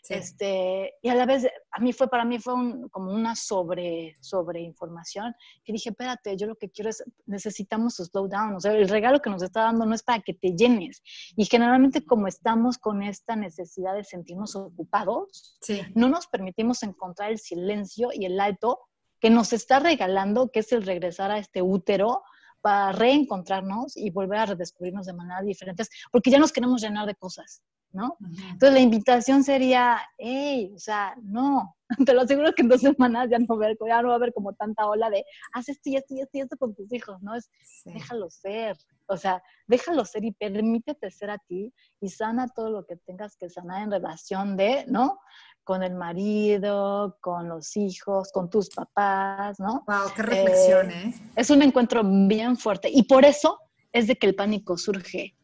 Este, 0.09 0.95
y 1.01 1.09
a 1.09 1.15
la 1.15 1.25
vez, 1.25 1.47
a 1.71 1.81
mí 1.81 1.93
fue, 1.93 2.09
para 2.09 2.25
mí 2.25 2.39
fue 2.39 2.55
como 2.91 3.13
una 3.13 3.35
sobre, 3.35 4.17
sobre 4.21 4.61
información, 4.61 5.35
que 5.65 5.73
dije, 5.73 5.91
espérate, 5.91 6.37
yo 6.37 6.47
lo 6.47 6.57
que 6.57 6.71
quiero 6.71 6.91
es, 6.91 7.03
necesitamos 7.27 7.97
slow 7.97 8.29
down, 8.29 8.55
o 8.55 8.61
sea, 8.61 8.73
el 8.73 8.89
regalo 8.89 9.23
que 9.23 9.31
nos 9.31 9.43
está 9.43 9.63
dando 9.63 9.87
no 9.87 9.95
es 9.95 10.03
para 10.03 10.21
que 10.21 10.35
te 10.35 10.55
llenes. 10.55 11.03
Y 11.37 11.47
generalmente 11.47 12.05
como 12.05 12.29
estamos 12.29 12.77
con 12.77 13.03
esta 13.03 13.35
necesidad 13.35 13.95
de 13.95 14.05
sentirnos 14.05 14.57
ocupados, 14.57 15.59
no 15.95 16.09
nos 16.09 16.27
permitimos 16.27 16.83
encontrar 16.83 17.31
el 17.31 17.39
silencio 17.39 18.11
y 18.13 18.27
el 18.27 18.39
alto 18.41 18.81
que 19.21 19.31
nos 19.31 19.55
está 19.55 19.79
regalando, 19.79 20.51
que 20.51 20.61
es 20.61 20.73
el 20.73 20.85
regresar 20.85 21.31
a 21.31 21.39
este 21.39 21.63
útero 21.63 22.23
para 22.61 22.93
reencontrarnos 22.93 23.97
y 23.97 24.11
volver 24.11 24.39
a 24.39 24.47
redescubrirnos 24.47 25.07
de 25.07 25.13
manera 25.13 25.43
diferentes, 25.43 25.89
porque 26.11 26.31
ya 26.31 26.39
nos 26.39 26.53
queremos 26.53 26.83
llenar 26.83 27.07
de 27.07 27.15
cosas. 27.15 27.63
¿No? 27.95 28.19
Entonces 28.21 28.73
la 28.73 28.81
invitación 28.81 29.45
sería, 29.45 29.99
hey, 30.19 30.73
o 30.75 30.79
sea, 30.79 31.15
no, 31.23 31.77
te 32.07 32.13
lo 32.13 32.23
aseguro 32.23 32.53
que 32.53 32.63
en 32.63 32.69
dos 32.69 32.81
semanas 32.81 33.29
ya 33.31 33.39
no, 33.39 33.47
va 33.49 33.55
a 33.55 33.69
haber, 33.69 33.79
ya 33.87 34.03
no 34.03 34.09
va 34.09 34.15
a 34.15 34.17
haber 34.17 34.33
como 34.33 34.53
tanta 34.53 34.87
ola 34.87 35.09
de, 35.11 35.25
haz 35.53 35.69
esto 35.69 35.91
y 35.91 35.97
esto 35.97 36.15
y 36.15 36.21
esto 36.21 36.39
y 36.39 36.41
esto 36.41 36.57
con 36.57 36.75
tus 36.75 36.93
hijos, 36.93 37.23
¿no? 37.23 37.37
Es, 37.37 37.49
déjalo 37.85 38.29
ser, 38.31 38.77
o 39.07 39.17
sea, 39.17 39.43
déjalo 39.67 40.05
ser 40.05 40.25
y 40.25 40.33
permítete 40.33 41.11
ser 41.11 41.31
a 41.31 41.39
ti 41.39 41.73
y 42.01 42.09
sana 42.09 42.49
todo 42.49 42.71
lo 42.71 42.85
que 42.85 42.97
tengas 42.97 43.37
que 43.37 43.49
sanar 43.49 43.83
en 43.83 43.93
relación 43.93 44.57
de, 44.57 44.85
¿no? 44.89 45.21
Con 45.63 45.83
el 45.83 45.95
marido, 45.95 47.17
con 47.21 47.49
los 47.49 47.77
hijos, 47.77 48.33
con 48.33 48.51
tus 48.51 48.71
papás, 48.71 49.61
¿no? 49.61 49.85
Wow, 49.87 50.13
qué 50.17 50.23
reflexión, 50.23 50.91
¿eh? 50.91 51.15
¿eh? 51.17 51.31
Es 51.37 51.49
un 51.51 51.63
encuentro 51.63 52.03
bien 52.05 52.57
fuerte 52.57 52.91
y 52.93 53.05
por 53.05 53.25
eso 53.25 53.59
es 53.93 54.09
de 54.09 54.17
que 54.17 54.27
el 54.27 54.35
pánico 54.35 54.77
surge. 54.77 55.37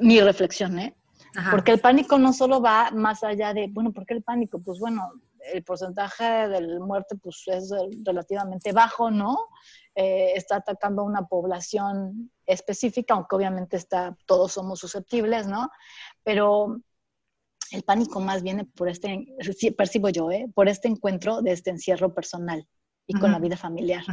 Mi 0.00 0.20
reflexión, 0.20 0.78
¿eh? 0.78 0.94
Porque 1.50 1.72
el 1.72 1.80
pánico 1.80 2.18
no 2.18 2.32
solo 2.32 2.60
va 2.60 2.90
más 2.90 3.22
allá 3.22 3.52
de, 3.54 3.68
bueno, 3.70 3.92
¿por 3.92 4.06
qué 4.06 4.14
el 4.14 4.22
pánico? 4.22 4.60
Pues 4.60 4.78
bueno, 4.78 5.12
el 5.52 5.62
porcentaje 5.62 6.48
de 6.48 6.80
muerte 6.80 7.16
pues, 7.16 7.42
es 7.46 7.72
relativamente 8.04 8.72
bajo, 8.72 9.10
¿no? 9.10 9.48
Eh, 9.94 10.32
está 10.34 10.56
atacando 10.56 11.02
a 11.02 11.06
una 11.06 11.26
población 11.26 12.30
específica, 12.46 13.14
aunque 13.14 13.36
obviamente 13.36 13.76
está, 13.76 14.16
todos 14.26 14.52
somos 14.52 14.78
susceptibles, 14.78 15.46
¿no? 15.46 15.70
Pero 16.22 16.80
el 17.70 17.82
pánico 17.82 18.20
más 18.20 18.42
viene 18.42 18.64
por 18.64 18.88
este, 18.88 19.26
percibo 19.76 20.08
yo, 20.08 20.30
¿eh? 20.30 20.50
por 20.54 20.68
este 20.68 20.88
encuentro 20.88 21.42
de 21.42 21.52
este 21.52 21.70
encierro 21.70 22.14
personal 22.14 22.66
y 23.10 23.18
con 23.18 23.32
la 23.32 23.38
vida 23.38 23.56
familiar. 23.56 24.04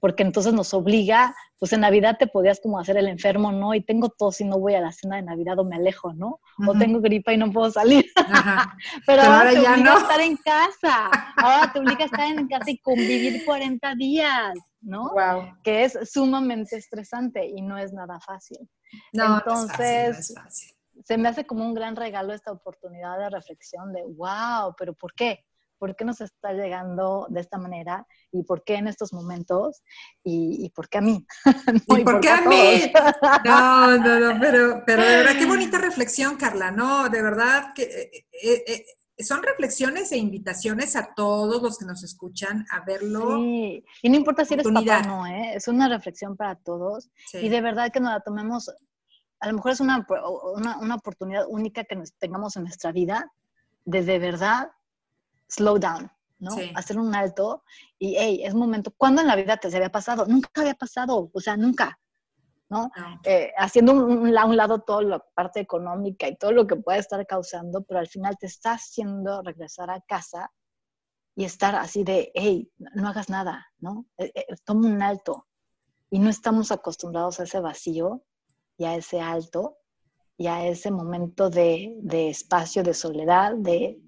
Porque 0.00 0.22
entonces 0.22 0.54
nos 0.54 0.72
obliga, 0.72 1.36
pues 1.58 1.74
en 1.74 1.82
Navidad 1.82 2.16
te 2.18 2.26
podías 2.26 2.58
como 2.58 2.78
hacer 2.78 2.96
el 2.96 3.06
enfermo, 3.06 3.52
¿no? 3.52 3.74
Y 3.74 3.82
tengo 3.82 4.08
tos 4.08 4.40
y 4.40 4.46
no 4.46 4.58
voy 4.58 4.74
a 4.74 4.80
la 4.80 4.92
cena 4.92 5.16
de 5.16 5.22
Navidad 5.22 5.58
o 5.58 5.64
me 5.64 5.76
alejo, 5.76 6.14
¿no? 6.14 6.40
O 6.66 6.72
tengo 6.78 7.02
gripa 7.02 7.34
y 7.34 7.36
no 7.36 7.52
puedo 7.52 7.70
salir. 7.70 8.06
Pero, 9.06 9.22
ahora, 9.22 9.50
te 9.50 9.58
obliga 9.58 9.94
a 9.94 9.98
estar 9.98 10.20
en 10.22 10.36
casa. 10.38 11.10
Ahora 11.36 11.70
te 11.70 11.78
obliga 11.80 12.00
a 12.00 12.06
estar 12.06 12.38
en 12.38 12.48
casa 12.48 12.70
y 12.70 12.78
convivir 12.78 13.44
40 13.44 13.94
días, 13.96 14.54
¿no? 14.80 15.10
Wow. 15.10 15.58
Que 15.62 15.84
es 15.84 15.98
sumamente 16.10 16.76
estresante 16.76 17.46
y 17.46 17.60
no 17.60 17.76
es 17.76 17.92
nada 17.92 18.18
fácil. 18.20 18.58
No, 19.12 19.36
entonces, 19.36 20.18
es 20.18 20.34
fácil. 20.34 20.74
se 21.04 21.18
me 21.18 21.28
hace 21.28 21.44
como 21.44 21.66
un 21.66 21.74
gran 21.74 21.94
regalo 21.94 22.32
esta 22.32 22.52
oportunidad 22.52 23.18
de 23.18 23.28
reflexión 23.28 23.92
de, 23.92 24.02
wow, 24.02 24.74
pero 24.78 24.94
¿por 24.94 25.12
qué? 25.12 25.44
¿Por 25.80 25.96
qué 25.96 26.04
nos 26.04 26.20
está 26.20 26.52
llegando 26.52 27.26
de 27.30 27.40
esta 27.40 27.56
manera? 27.56 28.06
¿Y 28.30 28.42
por 28.42 28.62
qué 28.64 28.74
en 28.74 28.86
estos 28.86 29.14
momentos? 29.14 29.82
¿Y, 30.22 30.68
por 30.74 30.90
qué 30.90 30.98
a 30.98 31.00
mí? 31.00 31.26
¿Y, 31.88 32.04
por, 32.04 32.20
qué 32.20 32.28
a, 32.28 32.42
mí? 32.42 32.92
No, 33.46 33.96
no, 33.96 34.20
no, 34.20 34.38
pero, 34.38 34.82
pero 34.84 35.02
de 35.02 35.16
verdad, 35.16 35.38
qué 35.38 35.46
bonita 35.46 35.78
reflexión, 35.78 36.36
Carla, 36.36 36.70
¿no? 36.70 37.08
De 37.08 37.22
verdad 37.22 37.72
que 37.74 37.84
eh, 37.84 38.26
eh, 38.42 38.64
eh, 38.66 39.24
son 39.24 39.42
reflexiones 39.42 40.12
e 40.12 40.18
invitaciones 40.18 40.96
a 40.96 41.14
todos 41.14 41.62
los 41.62 41.78
que 41.78 41.86
nos 41.86 42.04
escuchan 42.04 42.66
a 42.70 42.84
verlo. 42.84 43.36
Sí, 43.38 43.82
y 44.02 44.10
no 44.10 44.16
importa 44.16 44.44
si 44.44 44.54
eres 44.54 44.66
papá 44.66 45.00
o 45.00 45.06
no, 45.06 45.26
¿eh? 45.26 45.54
es 45.54 45.66
una 45.66 45.88
reflexión 45.88 46.36
para 46.36 46.56
todos. 46.56 47.08
Y 47.32 47.48
de 47.48 47.60
verdad 47.62 47.90
que 47.90 48.00
nos 48.00 48.12
la 48.12 48.20
tomemos, 48.20 48.70
a 49.40 49.48
lo 49.48 49.54
mejor 49.54 49.72
es 49.72 49.80
una, 49.80 50.06
una, 50.54 50.78
una 50.78 50.94
oportunidad 50.96 51.46
única 51.48 51.84
que 51.84 51.96
nos 51.96 52.12
tengamos 52.18 52.56
en 52.56 52.64
nuestra 52.64 52.92
vida 52.92 53.32
de 53.84 54.04
de 54.04 54.18
verdad 54.18 54.70
slow 55.50 55.78
down, 55.78 56.10
¿no? 56.38 56.56
Hacer 56.74 56.98
un 56.98 57.14
alto 57.14 57.64
y, 57.98 58.16
hey, 58.16 58.42
es 58.44 58.54
momento. 58.54 58.92
¿Cuándo 58.96 59.20
en 59.20 59.28
la 59.28 59.36
vida 59.36 59.56
te 59.56 59.74
había 59.74 59.90
pasado? 59.90 60.26
Nunca 60.26 60.48
había 60.60 60.74
pasado, 60.74 61.30
o 61.32 61.40
sea, 61.40 61.56
nunca, 61.56 61.98
¿no? 62.68 62.90
Eh, 63.24 63.52
haciendo 63.58 63.92
un, 63.92 64.18
un, 64.18 64.56
lado 64.56 64.80
toda 64.80 65.02
la 65.02 65.18
parte 65.34 65.60
económica 65.60 66.28
y 66.28 66.36
todo 66.36 66.52
lo 66.52 66.66
que 66.66 66.76
puede 66.76 66.98
estar 66.98 67.26
causando, 67.26 67.82
pero 67.82 68.00
al 68.00 68.08
final 68.08 68.36
te 68.38 68.46
está 68.46 68.72
haciendo 68.72 69.42
regresar 69.42 69.90
a 69.90 70.00
casa 70.00 70.50
y 71.34 71.44
estar 71.44 71.74
así 71.74 72.04
de, 72.04 72.30
hey, 72.34 72.70
no 72.78 73.08
hagas 73.08 73.28
nada, 73.28 73.66
¿no? 73.78 74.06
Eh, 74.18 74.32
eh, 74.34 74.46
toma 74.64 74.88
un 74.88 75.02
alto. 75.02 75.46
Y 76.10 76.18
no 76.18 76.28
estamos 76.28 76.72
acostumbrados 76.72 77.40
a 77.40 77.44
ese 77.44 77.60
vacío 77.60 78.22
y 78.76 78.84
a 78.84 78.96
ese 78.96 79.20
alto 79.20 79.78
y 80.36 80.48
a 80.48 80.66
ese 80.66 80.90
momento 80.90 81.50
de, 81.50 81.96
de 82.02 82.30
espacio, 82.30 82.82
de 82.82 82.94
soledad, 82.94 83.54
de 83.54 84.00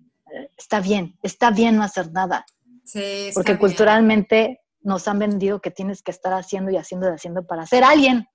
está 0.56 0.80
bien, 0.80 1.18
está 1.22 1.50
bien 1.50 1.76
no 1.76 1.82
hacer 1.82 2.12
nada. 2.12 2.44
Sí, 2.84 3.30
Porque 3.34 3.58
culturalmente 3.58 4.60
nos 4.80 5.06
han 5.08 5.18
vendido 5.18 5.60
que 5.60 5.70
tienes 5.70 6.02
que 6.02 6.10
estar 6.10 6.32
haciendo 6.32 6.70
y 6.70 6.76
haciendo 6.76 7.08
y 7.08 7.14
haciendo 7.14 7.46
para 7.46 7.66
ser 7.66 7.84
alguien. 7.84 8.26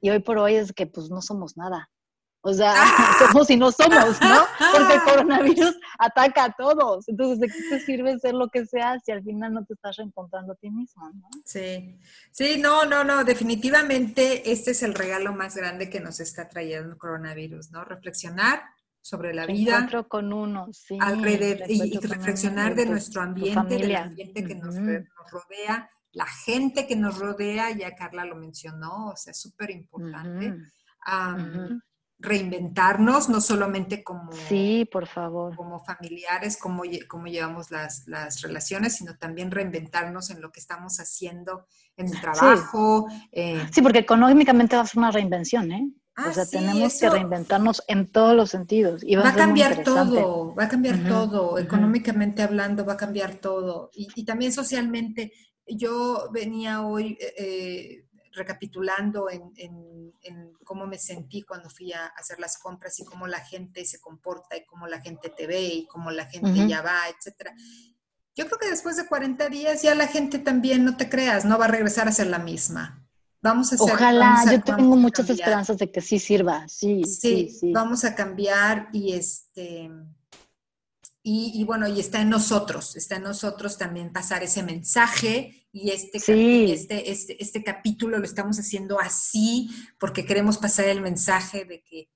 Y 0.00 0.10
hoy 0.10 0.20
por 0.20 0.38
hoy 0.38 0.56
es 0.56 0.72
que 0.72 0.86
pues 0.86 1.10
no 1.10 1.22
somos 1.22 1.56
nada. 1.56 1.90
O 2.42 2.52
sea, 2.54 2.74
somos 3.18 3.50
y 3.50 3.56
no 3.56 3.70
somos, 3.72 4.20
¿no? 4.20 4.44
Porque 4.72 4.94
el 4.94 5.02
coronavirus 5.02 5.76
ataca 5.98 6.44
a 6.44 6.52
todos. 6.52 7.08
Entonces, 7.08 7.40
¿de 7.40 7.48
qué 7.48 7.62
te 7.68 7.80
sirve 7.80 8.18
ser 8.18 8.34
lo 8.34 8.48
que 8.48 8.66
seas 8.66 9.02
si 9.04 9.12
al 9.12 9.22
final 9.22 9.52
no 9.52 9.64
te 9.64 9.74
estás 9.74 9.96
reencontrando 9.96 10.52
a 10.52 10.56
ti 10.56 10.70
mismo, 10.70 11.10
¿no? 11.10 11.28
Sí, 11.44 11.98
sí, 12.30 12.58
no, 12.58 12.84
no, 12.84 13.04
no, 13.04 13.24
definitivamente 13.24 14.50
este 14.50 14.70
es 14.72 14.82
el 14.82 14.94
regalo 14.94 15.32
más 15.32 15.56
grande 15.56 15.90
que 15.90 16.00
nos 16.00 16.20
está 16.20 16.48
trayendo 16.48 16.92
el 16.92 16.98
coronavirus, 16.98 17.70
¿no? 17.72 17.84
Reflexionar 17.84 18.62
sobre 19.00 19.34
la 19.34 19.46
vida. 19.46 19.88
con 20.08 20.32
uno, 20.32 20.68
sí. 20.72 20.98
Alrededor, 21.00 21.70
y, 21.70 21.98
reflexionar 21.98 22.74
de 22.74 22.86
nuestro 22.86 23.22
ambiente, 23.22 23.76
del 23.76 23.96
ambiente 23.96 24.44
que 24.44 24.54
nos, 24.54 24.76
rodea, 24.76 25.90
la 26.12 26.26
gente 26.26 26.86
que 26.86 26.96
nos 26.96 27.18
rodea, 27.18 27.70
ya 27.70 27.94
Carla 27.94 28.24
lo 28.24 28.36
mencionó, 28.36 29.08
o 29.08 29.16
sea, 29.16 29.32
súper 29.32 29.70
importante. 29.70 30.54
Reinventarnos, 32.22 33.30
no 33.30 33.40
solamente 33.40 34.04
como, 34.04 34.30
sí, 34.32 34.86
por 34.92 35.06
favor. 35.06 35.56
como 35.56 35.82
familiares, 35.82 36.58
como, 36.58 36.82
como 37.08 37.28
llevamos 37.28 37.70
las, 37.70 38.06
las 38.08 38.42
relaciones, 38.42 38.96
sino 38.96 39.16
también 39.16 39.50
reinventarnos 39.50 40.28
en 40.28 40.42
lo 40.42 40.52
que 40.52 40.60
estamos 40.60 40.98
haciendo 40.98 41.66
en 41.96 42.08
el 42.08 42.20
trabajo. 42.20 43.06
Sí, 43.08 43.28
eh, 43.32 43.66
sí 43.72 43.80
porque 43.80 44.00
económicamente 44.00 44.76
va 44.76 44.82
a 44.82 44.86
ser 44.86 44.98
una 44.98 45.10
reinvención, 45.10 45.72
¿eh? 45.72 45.90
O 46.26 46.28
ah, 46.28 46.32
sea, 46.32 46.46
tenemos 46.46 46.98
que 46.98 47.08
reinventarnos 47.08 47.82
en 47.88 48.06
todos 48.06 48.34
los 48.34 48.50
sentidos. 48.50 49.02
Y 49.04 49.16
va, 49.16 49.28
a 49.28 49.34
cambiar 49.34 49.82
todo, 49.82 50.54
va 50.54 50.64
a 50.64 50.68
cambiar 50.68 51.02
todo, 51.08 51.58
económicamente 51.58 52.42
hablando, 52.42 52.84
va 52.84 52.94
a 52.94 52.96
cambiar 52.96 53.36
todo. 53.36 53.90
Y, 53.94 54.24
también 54.24 54.52
socialmente, 54.52 55.32
yo 55.66 56.28
venía 56.32 56.82
hoy 56.82 57.16
eh, 57.20 57.34
eh, 57.38 58.04
recapitulando 58.32 59.28
en, 59.30 60.12
cómo 60.64 60.86
me 60.86 60.98
sentí 60.98 61.42
cuando 61.42 61.68
fui 61.68 61.92
a 61.92 62.06
hacer 62.06 62.38
las 62.38 62.58
compras 62.58 63.00
y 63.00 63.04
cómo 63.04 63.26
la 63.26 63.40
gente 63.40 63.84
se 63.84 64.00
comporta 64.00 64.56
y 64.56 64.64
cómo 64.64 64.86
la 64.86 65.00
gente 65.00 65.30
te 65.30 65.48
ve 65.48 65.62
y 65.62 65.86
cómo 65.86 66.12
la 66.12 66.26
gente 66.26 66.68
ya 66.68 66.80
va, 66.80 67.00
etcétera. 67.08 67.52
Yo 68.36 68.46
creo 68.46 68.58
que 68.58 68.70
después 68.70 68.96
de 68.96 69.06
40 69.06 69.48
días 69.48 69.82
ya 69.82 69.94
la 69.96 70.06
gente 70.06 70.38
también, 70.38 70.84
no 70.84 70.96
te 70.96 71.08
creas, 71.08 71.44
no 71.44 71.58
va 71.58 71.64
a 71.64 71.68
regresar 71.68 72.06
a 72.06 72.12
ser 72.12 72.28
la 72.28 72.38
misma. 72.38 73.04
Vamos 73.42 73.72
a 73.72 73.76
hacer, 73.76 73.94
Ojalá, 73.94 74.44
yo 74.50 74.60
tengo 74.62 74.96
muchas 74.96 75.30
esperanzas 75.30 75.78
de 75.78 75.90
que 75.90 76.00
sí 76.00 76.18
sirva, 76.18 76.68
sí, 76.68 77.04
sí, 77.04 77.48
sí, 77.48 77.72
Vamos 77.72 78.04
a 78.04 78.14
cambiar 78.14 78.90
y 78.92 79.14
este, 79.14 79.90
y, 81.22 81.64
bueno, 81.64 81.86
y 81.86 82.00
está 82.00 82.22
en 82.22 82.30
nosotros, 82.30 82.96
está 82.96 83.16
en 83.16 83.24
nosotros 83.24 83.76
también 83.76 84.10
pasar 84.10 84.42
ese 84.42 84.62
mensaje 84.62 85.66
y 85.70 85.90
este, 85.90 86.16
este, 86.16 87.10
este, 87.10 87.42
este, 87.42 87.62
capítulo 87.62 88.18
lo 88.18 88.24
estamos 88.24 88.58
haciendo 88.58 88.98
así 88.98 89.70
porque 89.98 90.24
queremos 90.24 90.56
pasar 90.56 90.86
el 90.86 91.02
mensaje 91.02 91.66
de 91.66 91.82
que... 91.82 92.08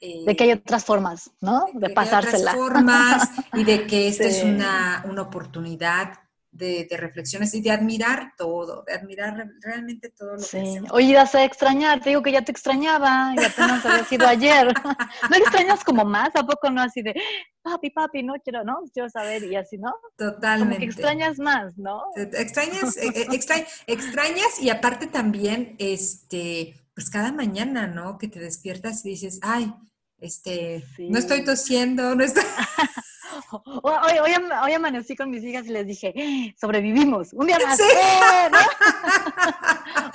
Eh, 0.00 0.24
de 0.26 0.36
que 0.36 0.44
hay 0.44 0.52
otras 0.52 0.84
formas, 0.84 1.30
¿no? 1.40 1.66
De, 1.72 1.90
pasársela. 1.90 2.52
Hay 2.52 2.58
otras 2.58 2.74
formas 2.74 3.28
y 3.54 3.64
de 3.64 3.86
que 3.86 4.08
esta 4.08 4.24
es 4.24 4.42
una, 4.42 5.04
una 5.08 5.22
oportunidad 5.22 6.12
de, 6.58 6.88
reflexiones 6.96 7.54
y 7.54 7.60
de 7.60 7.70
admirar 7.70 8.32
todo, 8.36 8.82
de 8.86 8.92
admirar 8.92 9.48
realmente 9.60 10.10
todo 10.10 10.34
lo 10.34 10.40
sí. 10.40 10.58
que 10.58 10.82
Oye, 10.90 11.14
vas 11.14 11.34
a 11.34 11.44
extrañar, 11.44 12.00
te 12.00 12.10
digo 12.10 12.22
que 12.22 12.32
ya 12.32 12.42
te 12.42 12.52
extrañaba 12.52 13.32
y 13.36 13.44
apenas 13.44 13.84
había 13.86 14.04
sido 14.04 14.26
ayer. 14.26 14.66
¿No 15.30 15.36
extrañas 15.36 15.84
como 15.84 16.04
más? 16.04 16.34
¿A 16.34 16.44
poco 16.44 16.70
no 16.70 16.82
así 16.82 17.02
de, 17.02 17.14
papi, 17.62 17.90
papi, 17.90 18.22
no 18.22 18.34
quiero, 18.42 18.64
no? 18.64 18.80
Quiero 18.92 19.08
saber 19.08 19.44
y 19.44 19.56
así, 19.56 19.78
¿no? 19.78 19.94
Totalmente. 20.16 20.74
Como 20.74 20.78
que 20.78 20.84
extrañas 20.84 21.38
más, 21.38 21.78
¿no? 21.78 22.02
Extrañas, 22.16 22.96
eh, 22.96 23.12
eh, 23.14 23.40
extrañas 23.86 24.60
y 24.60 24.70
aparte 24.70 25.06
también, 25.06 25.76
este, 25.78 26.74
pues 26.94 27.10
cada 27.10 27.32
mañana, 27.32 27.86
¿no? 27.86 28.18
Que 28.18 28.28
te 28.28 28.40
despiertas 28.40 29.04
y 29.04 29.10
dices, 29.10 29.38
ay, 29.42 29.72
este, 30.20 30.84
no 30.98 31.18
estoy 31.18 31.44
tosiendo, 31.44 32.14
no 32.14 32.24
estoy... 32.24 32.42
Hoy, 33.82 34.18
hoy, 34.62 34.72
amanecí 34.72 35.16
con 35.16 35.30
mis 35.30 35.42
hijas 35.42 35.66
y 35.66 35.70
les 35.70 35.86
dije, 35.86 36.54
sobrevivimos, 36.60 37.32
un 37.32 37.46
día 37.46 37.58
más. 37.64 37.80
¡Eh! 37.80 37.84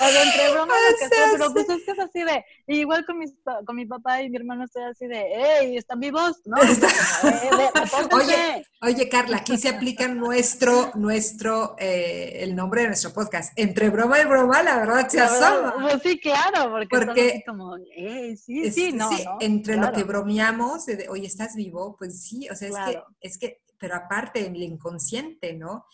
o 0.07 0.11
sea, 0.11 0.23
entre 0.23 0.51
bromas, 0.51 0.77
que 0.99 1.07
sea, 1.07 1.25
pero 1.31 1.53
pues 1.53 1.69
es 1.69 1.83
que 1.83 1.91
es 1.91 1.99
así 1.99 2.23
de, 2.23 2.45
igual 2.67 3.05
con, 3.05 3.17
mis, 3.17 3.33
con 3.65 3.75
mi 3.75 3.85
papá 3.85 4.21
y 4.21 4.29
mi 4.29 4.37
hermano 4.37 4.65
estoy 4.65 4.83
así 4.83 5.07
de, 5.07 5.25
¡hey, 5.35 5.77
están 5.77 5.99
vivos! 5.99 6.41
¿no? 6.45 6.57
Eh, 6.61 7.71
oye, 8.11 8.65
oye, 8.81 9.09
Carla, 9.09 9.37
aquí 9.37 9.57
se 9.57 9.69
aplica 9.69 10.07
nuestro, 10.07 10.91
nuestro, 10.95 11.75
eh, 11.79 12.39
el 12.41 12.55
nombre 12.55 12.81
de 12.81 12.87
nuestro 12.87 13.13
podcast. 13.13 13.53
Entre 13.55 13.89
broma 13.89 14.19
y 14.19 14.25
broma, 14.25 14.63
la 14.63 14.77
verdad 14.77 15.07
se 15.07 15.19
asoma. 15.19 15.75
Pues 15.79 16.01
sí, 16.03 16.19
claro, 16.19 16.71
porque, 16.71 16.87
porque 16.89 17.43
como, 17.45 17.75
hey, 17.95 18.37
sí, 18.37 18.71
sí, 18.71 18.91
no, 18.91 19.09
sí, 19.09 19.23
Entre 19.39 19.77
lo 19.77 19.91
que 19.91 20.03
bromeamos, 20.03 20.85
de, 20.85 21.07
oye, 21.09 21.27
¿estás 21.27 21.55
vivo? 21.55 21.95
Pues 21.97 22.21
sí, 22.21 22.47
o 22.49 22.55
sea, 22.55 22.67
es 22.69 22.75
que 22.75 23.03
es 23.21 23.37
que, 23.37 23.61
pero 23.77 23.95
aparte 23.95 24.45
el 24.45 24.61
inconsciente, 24.61 25.53
¿no? 25.53 25.85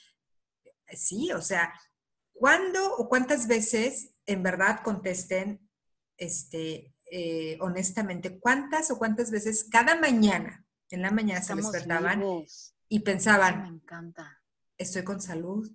Sí, 0.92 1.32
o 1.32 1.42
sea, 1.42 1.72
¿cuándo 2.40 2.96
o 2.96 3.10
cuántas 3.10 3.48
veces 3.48 4.16
en 4.26 4.42
verdad 4.42 4.80
contesten, 4.82 5.70
este, 6.18 6.96
eh, 7.12 7.58
honestamente, 7.60 8.40
cuántas 8.40 8.90
o 8.92 8.98
cuántas 8.98 9.30
veces 9.30 9.68
cada 9.70 10.00
mañana, 10.00 10.66
en 10.90 11.02
la 11.02 11.12
mañana 11.12 11.42
se 11.42 11.54
despertaban 11.54 12.24
y 12.88 13.00
pensaban, 13.02 13.64
me 13.64 13.70
encanta. 13.70 14.42
estoy 14.78 15.04
con 15.04 15.22
salud, 15.22 15.70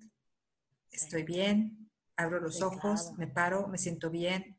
estoy 0.91 1.23
bien, 1.23 1.84
abro 2.17 2.41
los 2.41 2.63
ojos, 2.63 3.13
me 3.17 3.27
paro, 3.27 3.69
me 3.69 3.79
siento 3.79 4.11
bien, 4.11 4.57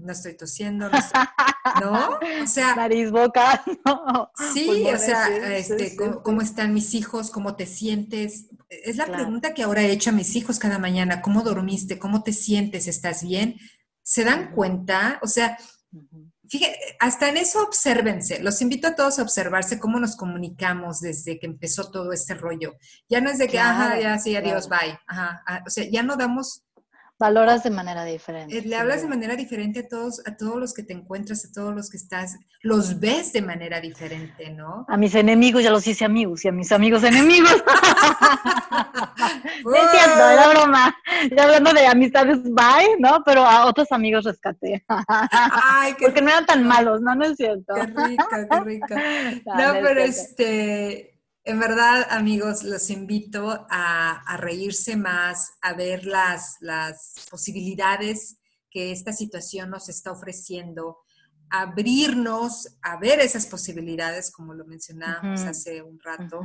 no 0.00 0.12
estoy 0.12 0.36
tosiendo, 0.36 0.90
no, 1.80 2.18
O 2.42 2.46
sea... 2.46 2.74
Nariz, 2.76 3.10
boca, 3.10 3.64
no. 3.84 4.30
Sí, 4.52 4.86
o 4.86 4.98
sea, 4.98 5.28
este, 5.56 5.96
¿cómo, 5.96 6.42
están 6.42 6.74
mis 6.74 6.94
hijos? 6.94 7.30
¿Cómo 7.30 7.56
te 7.56 7.66
sientes? 7.66 8.48
Es 8.68 8.96
la 8.96 9.06
pregunta 9.06 9.54
que 9.54 9.62
ahora 9.62 9.82
he 9.82 9.90
hecho 9.90 10.10
a 10.10 10.12
mis 10.12 10.36
hijos 10.36 10.58
cada 10.58 10.78
mañana. 10.78 11.22
¿Cómo 11.22 11.42
dormiste? 11.42 11.98
¿Cómo 11.98 12.22
te 12.22 12.32
sientes? 12.32 12.86
¿Estás 12.86 13.22
bien? 13.22 13.56
¿Se 14.02 14.24
dan 14.24 14.52
cuenta? 14.52 15.18
O 15.22 15.26
sea, 15.26 15.56
fíjate, 16.48 16.78
hasta 17.00 17.28
en 17.28 17.36
eso 17.36 17.62
obsérvense. 17.62 18.40
Los 18.42 18.60
invito 18.62 18.88
a 18.88 18.94
todos 18.94 19.18
a 19.18 19.22
observarse 19.22 19.78
cómo 19.78 20.00
nos 20.00 20.16
comunicamos 20.16 21.00
desde 21.00 21.38
que 21.38 21.46
empezó 21.46 21.90
todo 21.90 22.12
este 22.12 22.34
rollo. 22.34 22.76
Ya 23.08 23.20
no 23.20 23.30
es 23.30 23.38
de 23.38 23.48
que, 23.48 23.58
ajá, 23.58 23.98
ya 24.00 24.18
sí, 24.18 24.34
adiós, 24.36 24.68
bye. 24.68 24.98
Ajá, 25.06 25.42
ah, 25.46 25.62
o 25.66 25.70
sea, 25.70 25.84
ya 25.90 26.02
no 26.02 26.16
damos 26.16 26.64
Valoras 27.18 27.64
de 27.64 27.70
manera 27.70 28.04
diferente. 28.04 28.56
Eh, 28.56 28.62
le 28.62 28.76
hablas 28.76 29.02
de 29.02 29.08
manera 29.08 29.34
diferente 29.34 29.80
a 29.80 29.88
todos, 29.88 30.22
a 30.24 30.36
todos 30.36 30.56
los 30.56 30.72
que 30.72 30.84
te 30.84 30.92
encuentras, 30.92 31.44
a 31.44 31.52
todos 31.52 31.74
los 31.74 31.90
que 31.90 31.96
estás, 31.96 32.36
los 32.62 33.00
ves 33.00 33.32
de 33.32 33.42
manera 33.42 33.80
diferente, 33.80 34.50
¿no? 34.50 34.86
A 34.88 34.96
mis 34.96 35.16
enemigos 35.16 35.64
ya 35.64 35.72
los 35.72 35.84
hice 35.84 36.04
amigos 36.04 36.44
y 36.44 36.48
a 36.48 36.52
mis 36.52 36.70
amigos 36.70 37.02
enemigos. 37.02 37.50
es 39.74 39.90
cierto, 39.90 40.28
era 40.30 40.48
broma. 40.48 40.96
Ya 41.34 41.44
hablando 41.44 41.72
de 41.72 41.88
amistades, 41.88 42.40
bye, 42.44 42.96
¿no? 43.00 43.22
Pero 43.24 43.44
a 43.44 43.66
otros 43.66 43.90
amigos 43.90 44.24
rescaté. 44.24 44.84
Ay, 44.86 45.96
Porque 45.98 46.22
no 46.22 46.30
eran 46.30 46.46
tan 46.46 46.68
malos, 46.68 47.00
¿no? 47.00 47.16
No 47.16 47.24
es 47.24 47.36
cierto. 47.36 47.74
Qué 47.74 47.86
rica, 47.86 48.48
qué 48.48 48.60
rica. 48.60 48.96
no 49.44 49.72
pero 49.82 50.00
este 50.00 51.17
en 51.48 51.58
verdad, 51.58 52.06
amigos, 52.10 52.62
los 52.62 52.90
invito 52.90 53.66
a, 53.70 54.36
reírse 54.36 54.96
más, 54.96 55.52
a 55.62 55.72
ver 55.72 56.04
las, 56.04 56.58
posibilidades 57.30 58.36
que 58.70 58.92
esta 58.92 59.14
situación 59.14 59.70
nos 59.70 59.88
está 59.88 60.12
ofreciendo, 60.12 60.98
abrirnos 61.48 62.76
a 62.82 62.98
ver 62.98 63.20
esas 63.20 63.46
posibilidades, 63.46 64.30
como 64.30 64.52
lo 64.52 64.66
mencionábamos 64.66 65.40
hace 65.40 65.80
un 65.82 65.98
rato, 65.98 66.42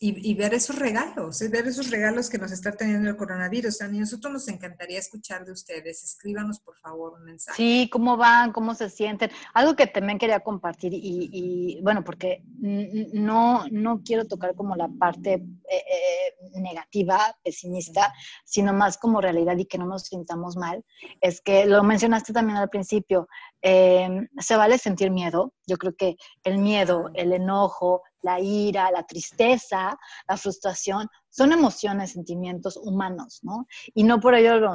y, 0.00 0.34
ver 0.34 0.54
esos 0.54 0.76
regalos, 0.76 1.40
¿eh? 1.42 1.48
ver 1.48 1.66
esos 1.66 1.90
regalos 1.90 2.28
que 2.28 2.38
nos 2.38 2.52
está 2.52 2.72
teniendo 2.72 3.08
el 3.08 3.16
coronavirus. 3.16 3.80
A 3.82 3.88
nosotros 3.88 4.32
nos 4.32 4.48
encantaría 4.48 4.98
escuchar 4.98 5.44
de 5.44 5.52
ustedes. 5.52 6.02
Escríbanos, 6.02 6.60
por 6.60 6.76
favor, 6.76 7.14
un 7.14 7.24
mensaje. 7.24 7.56
Sí, 7.56 7.88
cómo 7.90 8.16
van, 8.16 8.52
cómo 8.52 8.74
se 8.74 8.90
sienten. 8.90 9.30
Algo 9.52 9.76
que 9.76 9.86
también 9.86 10.18
quería 10.18 10.40
compartir 10.40 10.92
y, 10.94 11.80
bueno, 11.82 12.04
porque 12.04 12.42
no, 12.58 13.64
no 13.70 14.02
quiero 14.04 14.26
tocar 14.26 14.54
como 14.54 14.76
la 14.76 14.88
parte 14.88 15.34
eh, 15.34 15.42
eh, 15.70 16.60
negativa, 16.60 17.36
pesimista, 17.42 18.12
sino 18.44 18.72
más 18.72 18.98
como 18.98 19.20
realidad 19.20 19.56
y 19.56 19.66
que 19.66 19.78
no 19.78 19.86
nos 19.86 20.04
sintamos 20.04 20.56
mal, 20.56 20.84
es 21.20 21.40
que 21.40 21.66
lo 21.66 21.82
mencionaste 21.82 22.32
también 22.32 22.58
al 22.58 22.68
principio, 22.68 23.28
se 23.62 24.56
vale 24.56 24.76
sentir 24.78 25.10
miedo. 25.10 25.52
Yo 25.66 25.78
creo 25.78 25.94
que 25.96 26.16
el 26.42 26.58
miedo, 26.58 27.10
el 27.14 27.32
enojo, 27.32 28.02
la 28.24 28.40
ira, 28.40 28.90
la 28.90 29.06
tristeza, 29.06 29.96
la 30.26 30.36
frustración, 30.36 31.08
son 31.28 31.52
emociones, 31.52 32.12
sentimientos 32.12 32.76
humanos, 32.76 33.40
¿no? 33.42 33.66
Y 33.94 34.02
no 34.02 34.18
por 34.18 34.34
ello 34.34 34.58
no, 34.58 34.74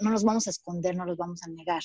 nos 0.00 0.24
vamos 0.24 0.46
a 0.46 0.50
esconder, 0.50 0.96
no 0.96 1.04
los 1.04 1.16
vamos 1.16 1.42
a 1.42 1.48
negar. 1.48 1.82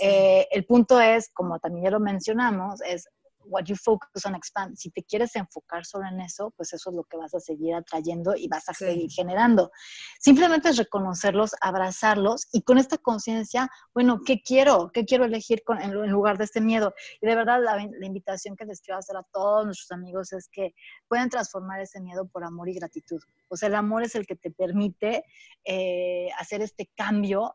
Eh, 0.00 0.46
el 0.50 0.64
punto 0.66 1.00
es, 1.00 1.30
como 1.32 1.58
también 1.58 1.84
ya 1.84 1.90
lo 1.90 2.00
mencionamos, 2.00 2.80
es 2.82 3.08
what 3.46 3.64
you 3.64 3.76
focus 3.76 4.26
on 4.26 4.34
expand. 4.34 4.76
Si 4.76 4.90
te 4.90 5.02
quieres 5.02 5.34
enfocar 5.36 5.84
solo 5.84 6.06
en 6.06 6.20
eso, 6.20 6.52
pues 6.56 6.72
eso 6.72 6.90
es 6.90 6.96
lo 6.96 7.04
que 7.04 7.16
vas 7.16 7.34
a 7.34 7.40
seguir 7.40 7.74
atrayendo 7.74 8.34
y 8.36 8.48
vas 8.48 8.68
a 8.68 8.74
seguir 8.74 9.10
generando. 9.10 9.70
Simplemente 10.20 10.68
es 10.68 10.76
reconocerlos, 10.76 11.52
abrazarlos 11.60 12.48
y 12.52 12.62
con 12.62 12.78
esta 12.78 12.98
conciencia, 12.98 13.70
bueno, 13.94 14.20
¿qué 14.24 14.40
quiero? 14.42 14.90
¿Qué 14.92 15.04
quiero 15.04 15.24
elegir 15.24 15.62
con, 15.64 15.80
en, 15.80 15.92
lugar 16.10 16.38
de 16.38 16.44
este 16.44 16.60
miedo? 16.60 16.94
Y 17.20 17.26
de 17.26 17.34
verdad 17.34 17.60
la, 17.62 17.82
invitación 18.04 18.56
que 18.56 18.64
les 18.64 18.80
quiero 18.80 18.98
hacer 18.98 19.16
a 19.16 19.22
todos 19.32 19.64
nuestros 19.64 19.90
amigos 19.92 20.32
es 20.32 20.48
que 20.48 20.74
pueden 21.08 21.28
transformar 21.28 21.80
ese 21.80 22.00
miedo 22.00 22.26
por 22.26 22.44
amor 22.44 22.68
y 22.68 22.74
gratitud. 22.74 23.20
O 23.48 23.56
sea, 23.56 23.68
el 23.68 23.74
amor 23.74 24.02
es 24.02 24.14
el 24.14 24.26
que 24.26 24.36
te 24.36 24.50
permite 24.50 25.24
eh, 25.64 26.28
hacer 26.38 26.62
este 26.62 26.90
cambio 26.94 27.54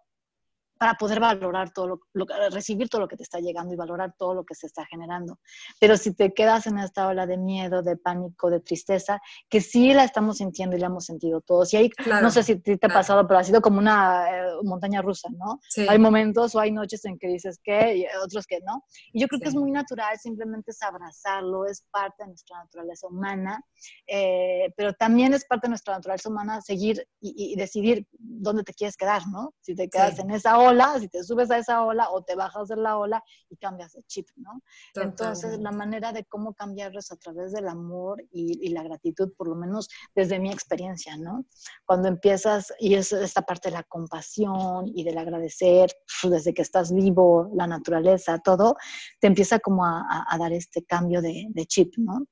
para 0.77 0.95
poder 0.95 1.19
valorar 1.19 1.71
todo 1.71 1.99
lo, 2.13 2.25
recibir 2.51 2.89
todo 2.89 3.01
lo 3.01 3.07
que 3.07 3.17
te 3.17 3.23
está 3.23 3.39
llegando 3.39 3.73
y 3.73 3.77
valorar 3.77 4.13
todo 4.17 4.33
lo 4.33 4.43
que 4.43 4.55
se 4.55 4.67
está 4.67 4.85
generando. 4.85 5.39
Pero 5.79 5.97
si 5.97 6.13
te 6.13 6.33
quedas 6.33 6.67
en 6.67 6.77
esta 6.77 7.07
ola 7.07 7.25
de 7.25 7.37
miedo, 7.37 7.81
de 7.81 7.97
pánico, 7.97 8.49
de 8.49 8.59
tristeza, 8.59 9.19
que 9.49 9.61
sí 9.61 9.93
la 9.93 10.03
estamos 10.03 10.37
sintiendo 10.37 10.75
y 10.75 10.79
la 10.79 10.87
hemos 10.87 11.05
sentido 11.05 11.41
todos. 11.41 11.73
Y 11.73 11.77
ahí, 11.77 11.91
no 12.21 12.31
sé 12.31 12.43
si 12.43 12.57
te 12.57 12.77
ha 12.81 12.89
pasado, 12.89 13.27
pero 13.27 13.39
ha 13.39 13.43
sido 13.43 13.61
como 13.61 13.79
una 13.79 14.25
eh, 14.29 14.51
montaña 14.63 15.01
rusa, 15.01 15.29
¿no? 15.31 15.59
Hay 15.87 15.99
momentos 15.99 16.55
o 16.55 16.59
hay 16.59 16.71
noches 16.71 17.03
en 17.05 17.17
que 17.17 17.27
dices 17.27 17.59
que 17.63 17.97
y 17.97 18.05
otros 18.23 18.45
que 18.45 18.59
no. 18.61 18.83
Y 19.13 19.21
yo 19.21 19.27
creo 19.27 19.39
que 19.39 19.49
es 19.49 19.55
muy 19.55 19.71
natural, 19.71 20.17
simplemente 20.19 20.71
es 20.71 20.81
abrazarlo, 20.81 21.65
es 21.65 21.83
parte 21.91 22.23
de 22.23 22.27
nuestra 22.27 22.57
naturaleza 22.59 23.07
humana, 23.07 23.61
eh, 24.07 24.73
pero 24.75 24.93
también 24.93 25.33
es 25.33 25.45
parte 25.45 25.67
de 25.67 25.69
nuestra 25.69 25.95
naturaleza 25.95 26.29
humana 26.29 26.61
seguir 26.61 27.07
y, 27.19 27.55
decidir 27.55 28.07
dónde 28.11 28.63
te 28.63 28.73
quieres 28.73 28.95
quedar, 28.95 29.27
¿no? 29.27 29.53
Si 29.61 29.75
te 29.75 29.89
quedas 29.89 30.19
en 30.19 30.31
esa 30.31 30.59
ola, 30.59 30.66
si 30.99 31.07
te 31.07 31.23
subes 31.23 31.49
a 31.51 31.57
esa 31.57 31.83
ola 31.83 32.09
o 32.11 32.23
te 32.23 32.35
bajas 32.35 32.67
de 32.67 32.75
la 32.75 32.97
ola 32.97 33.23
y 33.49 33.57
cambias 33.57 33.93
de 33.93 34.03
chip, 34.03 34.27
¿no? 34.35 34.61
Entonces, 34.95 35.59
la 35.59 35.71
manera 35.71 36.11
de 36.11 36.25
cómo 36.25 36.53
cambiarlo 36.53 36.99
es 36.99 37.11
a 37.11 37.15
través 37.15 37.51
del 37.51 37.67
amor 37.67 38.23
y, 38.31 38.67
la 38.69 38.83
gratitud, 38.83 39.33
por 39.37 39.47
lo 39.47 39.55
menos 39.55 39.87
desde 40.13 40.39
mi 40.39 40.51
experiencia, 40.51 41.17
¿no? 41.17 41.45
Cuando 41.85 42.07
empiezas, 42.07 42.73
y 42.79 42.95
es 42.95 43.11
esta 43.11 43.41
parte 43.41 43.69
de 43.69 43.75
la 43.75 43.83
compasión 43.83 44.91
y 44.93 45.03
del 45.03 45.17
agradecer, 45.17 45.91
desde 46.23 46.53
que 46.53 46.61
estás 46.61 46.93
vivo, 46.93 47.49
la 47.53 47.67
naturaleza, 47.67 48.39
todo, 48.39 48.75
te 49.19 49.27
empieza 49.27 49.59
como 49.59 49.85
a, 49.85 50.25
dar 50.37 50.53
este 50.53 50.83
cambio 50.83 51.21
de, 51.21 51.65
chip, 51.67 51.93
¿no? 51.97 52.25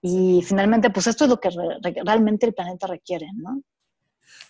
Y 0.00 0.42
finalmente, 0.42 0.90
pues 0.90 1.06
esto 1.06 1.24
es 1.24 1.30
lo 1.30 1.40
que 1.40 1.50
realmente 2.04 2.46
el 2.46 2.54
planeta 2.54 2.86
requiere, 2.86 3.28
¿no? 3.34 3.62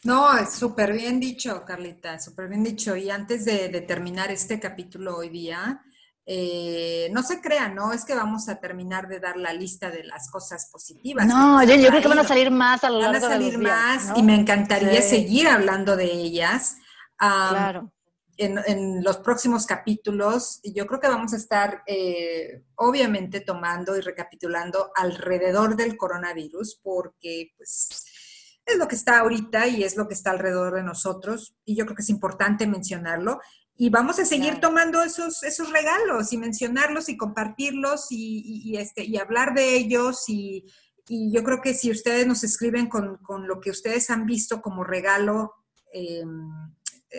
No, 0.05 0.37
es 0.37 0.55
súper 0.55 0.93
bien 0.93 1.21
dicho, 1.21 1.65
Carlita, 1.65 2.19
súper 2.19 2.49
bien 2.49 2.65
dicho. 2.65 2.97
Y 2.97 3.09
antes 3.09 3.45
de, 3.45 3.69
terminar 3.83 4.33
este 4.33 4.59
capítulo 4.59 5.17
hoy 5.17 5.29
día, 5.29 5.81
eh, 6.27 7.09
no 7.13 7.23
se 7.23 7.41
crean, 7.41 7.77
¿no? 7.77 7.93
Es 7.93 8.05
que 8.05 8.15
vamos 8.15 8.49
a 8.49 8.57
terminar 8.57 9.07
de 9.07 9.21
dar 9.21 9.37
la 9.37 9.53
lista 9.53 9.91
de 9.91 10.03
las 10.03 10.29
cosas 10.29 10.69
positivas. 10.73 11.27
No, 11.27 11.63
yo, 11.63 11.89
creo 11.89 12.03
que 12.03 12.09
van 12.09 12.19
a 12.19 12.25
salir 12.25 12.51
más 12.51 12.83
a 12.83 12.91
lo 12.91 13.01
largo 13.01 13.21
Van 13.21 13.25
a 13.25 13.35
salir 13.35 13.59
más 13.59 14.13
y 14.17 14.23
me 14.25 14.35
encantaría 14.35 15.03
seguir 15.03 15.47
hablando 15.47 15.97
de 15.97 16.11
ellas. 16.13 16.77
claro. 17.17 17.93
en, 18.39 19.05
los 19.05 19.19
próximos 19.19 19.67
capítulos, 19.67 20.61
yo 20.65 20.85
creo 20.89 20.99
que 20.99 21.09
vamos 21.09 21.33
a 21.33 21.37
estar 21.37 21.85
eh, 21.87 22.65
obviamente 22.75 23.41
tomando 23.41 23.97
y 23.97 24.01
recapitulando 24.01 24.91
alrededor 24.97 25.77
del 25.77 25.97
coronavirus, 25.97 26.81
porque 26.83 27.53
pues 27.57 28.12
es 28.67 28.77
lo 28.77 28.89
que 28.89 28.95
está 28.95 29.21
ahorita 29.21 29.67
y 29.69 29.83
es 29.83 29.97
lo 29.97 30.09
que 30.09 30.15
está 30.15 30.31
alrededor 30.31 30.75
de 30.75 30.83
nosotros, 30.83 31.55
y 31.65 31.77
yo 31.77 31.85
creo 31.85 31.97
que 31.97 32.03
es 32.03 32.11
importante 32.11 32.67
mencionarlo. 32.67 33.41
Y 33.77 33.91
vamos 33.91 34.19
a 34.19 34.25
seguir 34.25 34.61
tomando 34.61 35.03
esos, 35.03 35.43
esos 35.43 35.73
regalos 35.73 36.33
y 36.33 36.37
mencionarlos 36.37 37.09
y 37.09 37.17
compartirlos 37.17 38.07
y, 38.11 38.77
este, 38.77 39.05
y 39.05 39.17
hablar 39.17 39.55
de 39.55 39.75
ellos. 39.77 40.25
Y, 40.29 40.67
yo 41.09 41.43
creo 41.43 41.61
que 41.61 41.75
si 41.75 41.91
ustedes 41.91 42.27
nos 42.27 42.45
escriben 42.45 42.89
con, 42.89 43.17
con 43.19 43.49
lo 43.49 43.61
que 43.61 43.71
ustedes 43.71 44.09
han 44.09 44.25
visto 44.25 44.63
como 44.63 44.85
regalo, 44.85 45.53
eh, 45.93 46.25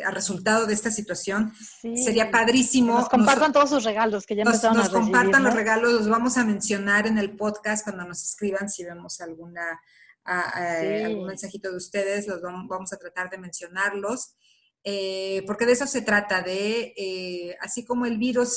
a 0.06 0.12
resultado 0.12 0.66
de 0.66 0.74
esta 0.74 0.90
situación. 0.90 1.54
Sería 1.82 2.32
padrísimo. 2.32 2.98
nos 2.98 3.10
compartan 3.10 3.52
todos 3.54 3.70
sus 3.70 3.84
regalos 3.84 4.26
que 4.26 4.36
ya 4.36 4.44
empezaron 4.44 4.78
nos, 4.78 4.88
a 4.88 4.92
Nos 4.92 5.00
compartan 5.00 5.44
los 5.44 5.54
regalos, 5.54 5.94
los 5.94 6.10
vamos 6.10 6.38
a 6.38 6.46
mencionar 6.46 7.06
en 7.06 7.18
el 7.18 7.36
podcast 7.36 7.84
cuando 7.84 8.06
nos 8.06 8.24
escriban 8.24 8.70
si 8.70 8.84
vemos 8.84 9.22
alguna 9.22 9.80
algún 10.26 11.28
mensajito 11.28 11.70
de 11.72 11.78
ustedes, 11.78 12.28
los 12.28 12.42
vamos, 12.42 12.94
a 12.94 12.98
tratar 12.98 13.30
de 13.30 13.38
mencionarlos. 13.38 14.36
Eh, 14.86 15.44
porque 15.48 15.66
de 15.66 15.72
eso 15.72 15.88
se 15.88 16.02
trata, 16.02 16.42
de 16.42 16.94
eh, 16.98 17.56
así 17.62 17.86
como 17.86 18.06
el 18.06 18.18
virus 18.18 18.54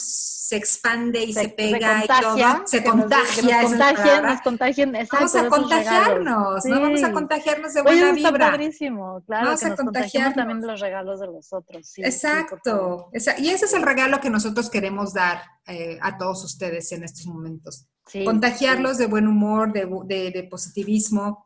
se 0.46 0.56
expande 0.56 1.22
y 1.22 1.32
se, 1.32 1.50
pega 1.50 2.04
y 2.04 2.08
todo, 2.08 2.66
se 2.66 2.82
contagia. 2.82 3.62
Nos, 3.62 3.70
contagien, 3.70 4.22
nos 4.24 4.40
contagien, 4.40 4.92
vamos 5.12 5.36
a 5.36 5.48
contagiarnos, 5.48 6.64
¿no? 6.64 6.80
Vamos 6.80 7.04
a 7.04 7.12
contagiarnos 7.12 7.74
de 7.74 7.82
buena 7.82 8.10
Oye, 8.10 8.24
vibra. 8.24 8.50
padrísimo, 8.50 9.22
claro, 9.24 9.46
vamos 9.46 9.60
que 9.60 9.66
a 9.66 9.68
nos 9.68 9.78
contagiarnos 9.78 10.34
también 10.34 10.60
de 10.60 10.66
los 10.66 10.80
regalos 10.80 11.20
de 11.20 11.26
los 11.28 11.52
otros. 11.52 11.92
Exacto, 11.98 13.08
y 13.12 13.50
ese 13.50 13.66
es 13.66 13.74
el 13.74 13.82
regalo 13.82 14.20
que 14.20 14.28
nosotros 14.28 14.68
queremos 14.68 15.14
dar 15.14 15.42
eh, 15.68 15.96
a 16.02 16.18
todos 16.18 16.42
ustedes 16.42 16.90
en 16.90 17.04
estos 17.04 17.26
momentos. 17.26 17.86
Contagiarlos 18.24 18.98
de 18.98 19.06
buen 19.06 19.28
humor, 19.28 19.72
de, 19.72 19.88
de, 20.06 20.32
de 20.32 20.42
positivismo, 20.44 21.45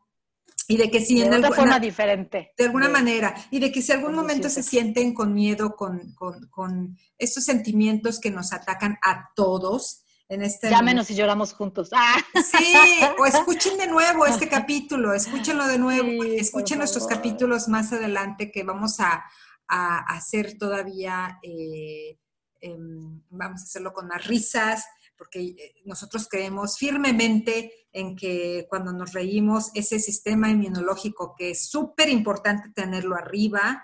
y 0.71 0.77
de 0.77 0.89
que 0.89 1.01
si 1.01 1.19
de 1.19 1.25
en 1.25 1.33
alguna 1.33 1.53
forma 1.53 1.79
diferente. 1.81 2.53
De 2.57 2.63
alguna 2.63 2.87
manera. 2.87 3.35
Y 3.51 3.59
de 3.59 3.73
que 3.73 3.81
si 3.81 3.91
algún 3.91 4.15
momento 4.15 4.49
se 4.49 4.63
sienten 4.63 5.13
con 5.13 5.33
miedo, 5.33 5.75
con, 5.75 6.13
con, 6.13 6.47
con, 6.47 6.97
estos 7.17 7.43
sentimientos 7.43 8.21
que 8.21 8.31
nos 8.31 8.53
atacan 8.53 8.97
a 9.03 9.31
todos. 9.35 10.05
En 10.29 10.41
este 10.43 10.69
Llámenos 10.69 11.11
y 11.11 11.15
lloramos 11.15 11.51
juntos. 11.51 11.89
¡Ah! 11.93 12.15
Sí, 12.35 12.73
o 13.19 13.25
escuchen 13.25 13.77
de 13.77 13.87
nuevo 13.87 14.25
este 14.25 14.47
capítulo, 14.47 15.13
escúchenlo 15.13 15.67
de 15.67 15.77
nuevo, 15.77 16.23
escuchen 16.23 16.77
nuestros 16.77 17.05
capítulos 17.05 17.67
más 17.67 17.91
adelante 17.91 18.49
que 18.49 18.63
vamos 18.63 19.01
a, 19.01 19.25
a 19.67 19.97
hacer 20.15 20.57
todavía, 20.57 21.37
eh, 21.43 22.17
em, 22.61 23.21
vamos 23.29 23.59
a 23.59 23.65
hacerlo 23.65 23.91
con 23.91 24.07
más 24.07 24.25
risas, 24.25 24.85
porque 25.21 25.39
eh, 25.39 25.75
nosotros 25.85 26.27
creemos 26.27 26.79
firmemente 26.79 27.71
en 27.93 28.15
que 28.15 28.65
cuando 28.67 28.91
nos 28.91 29.13
reímos, 29.13 29.69
ese 29.75 29.99
sistema 29.99 30.49
inmunológico 30.49 31.35
que 31.37 31.51
es 31.51 31.69
súper 31.69 32.09
importante 32.09 32.71
tenerlo 32.73 33.15
arriba 33.15 33.83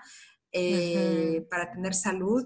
eh, 0.50 1.46
para 1.48 1.70
tener 1.70 1.94
salud, 1.94 2.44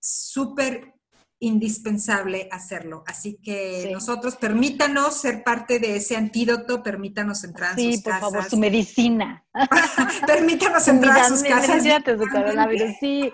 súper 0.00 0.93
indispensable 1.40 2.48
hacerlo. 2.50 3.04
Así 3.06 3.38
que 3.42 3.90
nosotros 3.92 4.36
permítanos 4.36 5.20
ser 5.20 5.42
parte 5.42 5.78
de 5.78 5.96
ese 5.96 6.16
antídoto, 6.16 6.82
permítanos 6.82 7.44
entrar 7.44 7.78
en 7.78 7.92
sus 7.92 8.02
casas. 8.02 8.20
Sí, 8.20 8.22
por 8.22 8.32
favor, 8.32 8.50
su 8.50 8.56
medicina. 8.56 9.44
permítanos 10.26 10.86
entrar 10.88 11.18
a 11.18 11.28
sus 11.28 11.42
casas. 11.42 11.82
su 11.82 12.28
coronavirus. 12.30 12.96
Sí, 12.98 13.30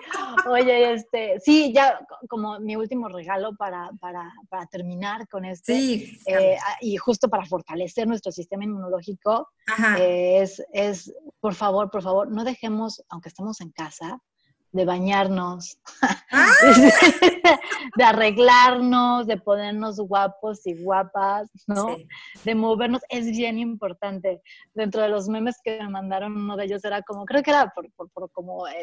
oye, 0.47 0.93
este, 0.93 1.39
sí, 1.39 1.71
ya 1.73 1.99
como 2.27 2.59
mi 2.59 2.75
último 2.75 3.07
regalo 3.07 3.55
para, 3.55 3.89
para, 3.99 4.33
para 4.49 4.65
terminar 4.67 5.27
con 5.27 5.45
este, 5.45 5.73
sí, 5.73 6.19
eh, 6.27 6.57
y 6.81 6.97
justo 6.97 7.29
para 7.29 7.45
fortalecer 7.45 8.07
nuestro 8.07 8.31
sistema 8.31 8.63
inmunológico, 8.63 9.49
eh, 9.97 10.39
es, 10.41 10.61
es, 10.73 11.13
por 11.39 11.55
favor, 11.55 11.89
por 11.89 12.03
favor, 12.03 12.31
no 12.31 12.43
dejemos, 12.43 13.03
aunque 13.09 13.29
estemos 13.29 13.61
en 13.61 13.71
casa, 13.71 14.19
de 14.71 14.85
bañarnos, 14.85 15.77
¡Ah! 16.31 16.53
de 17.97 18.03
arreglarnos, 18.03 19.27
de 19.27 19.37
ponernos 19.37 19.97
guapos 19.97 20.65
y 20.65 20.81
guapas, 20.81 21.49
¿no? 21.67 21.97
De 22.43 22.55
movernos, 22.55 23.01
es 23.09 23.25
bien 23.25 23.59
importante. 23.59 24.41
Dentro 24.73 25.01
de 25.01 25.09
los 25.09 25.27
memes 25.27 25.57
que 25.63 25.79
me 25.79 25.89
mandaron, 25.89 26.35
uno 26.37 26.55
de 26.55 26.65
ellos 26.65 26.83
era 26.85 27.01
como, 27.01 27.25
creo 27.25 27.43
que 27.43 27.51
era 27.51 27.71
por, 27.75 27.91
por, 28.13 28.31
como 28.31 28.67
eh, 28.67 28.73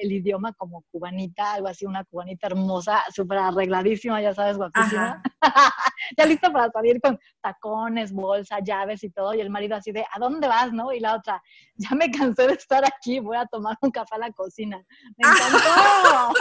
el, 0.00 0.12
idioma 0.12 0.52
como 0.54 0.84
cubanita, 0.90 1.54
algo 1.54 1.68
así, 1.68 1.86
una 1.86 2.04
cubanita 2.04 2.46
hermosa, 2.46 3.02
súper 3.14 3.38
arregladísima, 3.38 4.20
ya 4.22 4.34
sabes, 4.34 4.56
guapísima. 4.56 5.22
ya 6.16 6.26
lista 6.26 6.50
para 6.50 6.70
salir 6.70 7.00
con 7.00 7.18
tacones, 7.40 8.12
bolsa, 8.12 8.60
llaves 8.60 9.04
y 9.04 9.10
todo. 9.10 9.34
Y 9.34 9.40
el 9.40 9.50
marido 9.50 9.76
así 9.76 9.92
de, 9.92 10.04
¿a 10.12 10.18
dónde 10.18 10.48
vas, 10.48 10.72
no? 10.72 10.92
Y 10.92 11.00
la 11.00 11.16
otra, 11.16 11.42
ya 11.74 11.90
me 11.94 12.10
cansé 12.10 12.46
de 12.46 12.54
estar 12.54 12.84
aquí, 12.84 13.20
voy 13.20 13.36
a 13.36 13.46
tomar 13.46 13.76
un 13.80 13.90
café 13.90 14.16
a 14.16 14.18
la 14.18 14.32
cocina. 14.32 14.82
¡Me 15.16 15.28
encantó! 15.28 16.34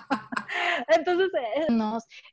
Entonces, 0.88 1.30
eh, 1.38 1.66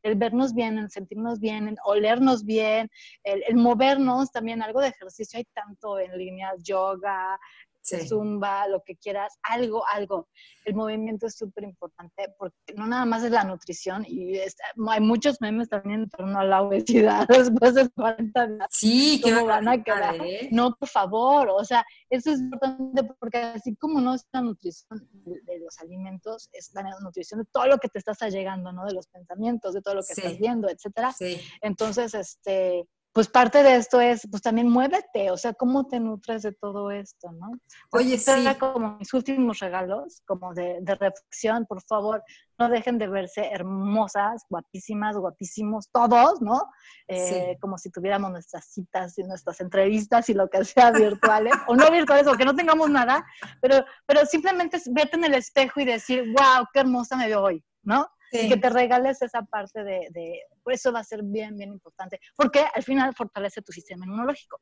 el 0.03 0.15
vernos 0.15 0.53
bien, 0.53 0.77
el 0.79 0.89
sentirnos 0.89 1.39
bien, 1.39 1.67
el 1.67 1.75
olernos 1.83 2.43
bien, 2.43 2.89
el, 3.23 3.43
el, 3.47 3.55
movernos 3.55 4.31
también, 4.31 4.61
algo 4.61 4.81
de 4.81 4.87
ejercicio 4.87 5.37
hay 5.37 5.45
tanto 5.53 5.99
en 5.99 6.17
línea, 6.17 6.53
yoga, 6.59 7.39
zumba, 7.87 8.67
lo 8.67 8.83
que 8.83 8.95
quieras, 8.95 9.37
algo, 9.43 9.83
algo. 9.87 10.27
El 10.65 10.75
movimiento 10.75 11.27
es 11.27 11.35
súper 11.35 11.63
importante 11.63 12.33
porque 12.37 12.73
no 12.75 12.87
nada 12.87 13.05
más 13.05 13.23
es 13.23 13.31
la 13.31 13.43
nutrición 13.43 14.05
y 14.07 14.37
hay 14.37 14.99
muchos 14.99 15.39
memes 15.41 15.69
también 15.69 16.03
en 16.03 16.09
torno 16.09 16.39
a 16.39 16.43
la 16.43 16.61
obesidad 16.61 17.27
después 17.61 17.75
de 17.75 17.89
40 17.89 18.47
días. 18.47 18.67
Sí, 18.69 19.21
que 19.23 19.33
van 19.33 19.67
a 19.67 19.81
quedar. 19.81 20.15
Eh? 20.23 20.49
No, 20.51 20.75
por 20.75 20.89
favor, 20.89 21.49
o 21.49 21.63
sea, 21.63 21.85
eso 22.09 22.31
es 22.31 22.39
importante 22.39 23.03
porque 23.19 23.37
así 23.37 23.75
como 23.75 24.01
no 24.01 24.13
es 24.13 24.25
la 24.31 24.41
nutrición 24.41 25.07
de, 25.11 25.59
los 25.59 25.79
alimentos, 25.79 26.49
es 26.51 26.73
la 26.73 26.83
nutrición 27.01 27.41
de 27.41 27.45
todo 27.51 27.67
lo 27.67 27.77
que 27.77 27.89
te 27.89 27.99
estás 27.99 28.21
allegando, 28.21 28.71
¿no? 28.71 28.85
De 28.85 28.93
los 28.93 29.07
pensamientos, 29.07 29.73
de 29.73 29.81
todo 29.81 29.95
lo 29.95 30.01
que 30.01 30.13
estás 30.13 30.37
viendo, 30.37 30.69
etcétera. 30.69 31.13
Sí. 31.13 31.39
Entonces, 31.61 32.13
este, 32.13 32.87
pues 33.17 33.29
parte 33.29 33.63
de 33.63 33.77
esto 33.77 33.99
es, 33.99 34.27
pues 34.29 34.43
también 34.43 34.69
muévete, 34.69 35.31
o 35.31 35.37
sea, 35.37 35.51
cómo 35.51 35.87
te 35.87 35.99
nutres 35.99 36.43
de 36.43 36.51
todo 36.51 36.91
esto, 36.91 37.31
¿no? 37.31 37.49
Oye, 37.89 38.15
sí. 38.15 38.31
como 38.59 38.99
mis 38.99 39.11
últimos 39.11 39.57
regalos, 39.57 40.21
como 40.27 40.53
de, 40.53 40.83
reflexión, 40.85 41.65
por 41.65 41.81
favor, 41.81 42.23
no 42.59 42.69
dejen 42.69 42.99
de 42.99 43.07
verse 43.07 43.49
hermosas, 43.51 44.45
guapísimas, 44.47 45.17
guapísimos, 45.17 45.89
todos, 45.91 46.43
¿no? 46.43 46.69
Eh, 47.07 47.57
como 47.59 47.79
si 47.79 47.89
tuviéramos 47.89 48.29
nuestras 48.29 48.65
citas 48.65 49.17
y 49.17 49.23
nuestras 49.23 49.61
entrevistas 49.61 50.29
y 50.29 50.35
lo 50.35 50.47
que 50.47 50.63
sea 50.63 50.91
virtuales, 50.91 51.55
o 51.65 51.75
no 51.75 51.89
virtuales, 51.89 52.27
o 52.27 52.37
que 52.37 52.45
no 52.45 52.55
tengamos 52.55 52.87
nada, 52.91 53.25
pero, 53.59 53.83
pero 54.05 54.27
simplemente 54.27 54.79
verte 54.91 55.17
en 55.17 55.23
el 55.23 55.33
espejo 55.33 55.79
y 55.79 55.85
decir, 55.85 56.23
wow, 56.33 56.67
qué 56.71 56.81
hermosa 56.81 57.17
me 57.17 57.25
veo 57.25 57.41
hoy, 57.41 57.65
¿no? 57.81 58.07
Y 58.31 58.49
que 58.49 58.57
te 58.57 58.69
regales 58.69 59.21
esa 59.21 59.41
parte 59.43 59.83
de, 59.83 60.07
de, 60.11 60.41
eso 60.67 60.91
va 60.91 60.99
a 60.99 61.03
ser 61.03 61.21
bien, 61.23 61.57
bien 61.57 61.71
importante, 61.71 62.19
porque 62.35 62.65
al 62.73 62.83
final 62.83 63.13
fortalece 63.15 63.61
tu 63.61 63.71
sistema 63.71 64.05
inmunológico. 64.05 64.61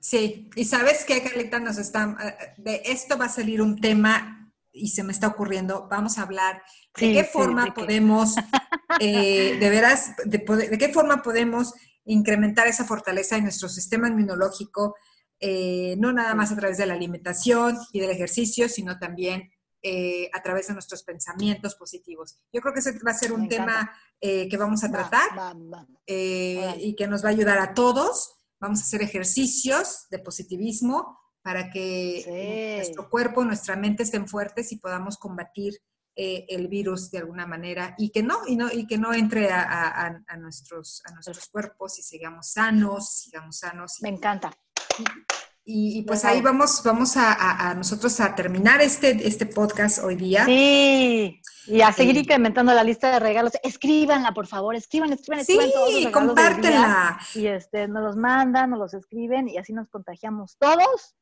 Sí, 0.00 0.50
y 0.54 0.64
sabes 0.64 1.04
qué, 1.04 1.22
Carlita, 1.22 1.58
nos 1.58 1.78
está, 1.78 2.16
eh, 2.22 2.54
de 2.58 2.82
esto 2.84 3.18
va 3.18 3.24
a 3.24 3.30
salir 3.30 3.60
un 3.62 3.80
tema 3.80 4.52
y 4.70 4.88
se 4.88 5.02
me 5.02 5.12
está 5.12 5.28
ocurriendo, 5.28 5.88
vamos 5.90 6.18
a 6.18 6.22
hablar 6.22 6.62
de 6.96 7.12
qué 7.12 7.24
forma 7.24 7.72
podemos, 7.74 8.34
eh, 9.00 9.56
de 9.58 9.70
veras, 9.70 10.14
de, 10.24 10.38
de, 10.38 10.78
qué 10.78 10.90
forma 10.90 11.22
podemos 11.22 11.74
incrementar 12.04 12.66
esa 12.66 12.84
fortaleza 12.84 13.36
en 13.36 13.44
nuestro 13.44 13.68
sistema 13.68 14.08
inmunológico, 14.08 14.94
eh, 15.40 15.96
no 15.98 16.12
nada 16.12 16.34
más 16.34 16.52
a 16.52 16.56
través 16.56 16.78
de 16.78 16.86
la 16.86 16.94
alimentación 16.94 17.76
y 17.92 18.00
del 18.00 18.10
ejercicio, 18.10 18.68
sino 18.68 18.98
también 18.98 19.50
eh, 19.88 20.28
a 20.32 20.42
través 20.42 20.66
de 20.66 20.72
nuestros 20.72 21.04
pensamientos 21.04 21.76
positivos. 21.76 22.40
Yo 22.52 22.60
creo 22.60 22.74
que 22.74 22.80
ese 22.80 22.98
va 23.06 23.12
a 23.12 23.14
ser 23.14 23.32
un 23.32 23.48
tema 23.48 23.88
eh, 24.20 24.48
que 24.48 24.56
vamos 24.56 24.82
a 24.82 24.90
tratar 24.90 25.54
eh, 26.04 26.74
y 26.80 26.96
que 26.96 27.06
nos 27.06 27.24
va 27.24 27.28
a 27.28 27.30
ayudar 27.30 27.58
a 27.60 27.72
todos. 27.72 28.34
Vamos 28.58 28.80
a 28.80 28.82
hacer 28.82 29.02
ejercicios 29.02 30.08
de 30.10 30.18
positivismo 30.18 31.16
para 31.40 31.70
que 31.70 32.74
nuestro 32.78 33.08
cuerpo, 33.08 33.44
nuestra 33.44 33.76
mente 33.76 34.02
estén 34.02 34.26
fuertes 34.26 34.72
y 34.72 34.78
podamos 34.78 35.18
combatir 35.18 35.80
el 36.16 36.66
virus 36.66 37.12
de 37.12 37.18
alguna 37.18 37.46
manera 37.46 37.94
y 37.96 38.10
que 38.10 38.24
no, 38.24 38.40
y 38.44 38.56
no, 38.56 38.68
y 38.72 38.88
que 38.88 38.98
no 38.98 39.14
entre 39.14 39.52
a, 39.52 40.20
nuestros, 40.36 41.00
a 41.04 41.12
nuestros 41.12 41.46
cuerpos 41.46 41.96
y 42.00 42.02
sigamos 42.02 42.50
sanos, 42.50 43.20
sigamos 43.20 43.58
sanos. 43.58 43.98
Me 44.00 44.08
encanta. 44.08 44.50
Y, 45.68 46.02
pues 46.02 46.24
ahí 46.24 46.40
vamos, 46.42 46.80
vamos 46.84 47.16
a, 47.16 47.74
nosotros 47.74 48.20
a 48.20 48.36
terminar 48.36 48.80
este, 48.80 49.26
este 49.26 49.46
podcast 49.46 49.98
hoy 49.98 50.14
día. 50.14 50.44
Sí, 50.44 51.40
y 51.66 51.80
a 51.80 51.92
seguir 51.92 52.16
incrementando 52.16 52.72
la 52.72 52.84
lista 52.84 53.10
de 53.10 53.18
regalos. 53.18 53.52
Escríbanla, 53.64 54.32
por 54.32 54.46
favor, 54.46 54.76
escriban, 54.76 55.12
escriban, 55.12 55.40
escriban. 55.40 55.68
Sí, 55.88 56.08
compártenla. 56.12 57.18
Y 57.34 57.48
este, 57.48 57.88
nos 57.88 58.04
los 58.04 58.16
mandan, 58.16 58.70
nos 58.70 58.78
los 58.78 58.94
escriben 58.94 59.48
y 59.48 59.58
así 59.58 59.72
nos 59.72 59.88
contagiamos 59.88 60.56
todos 60.56 61.16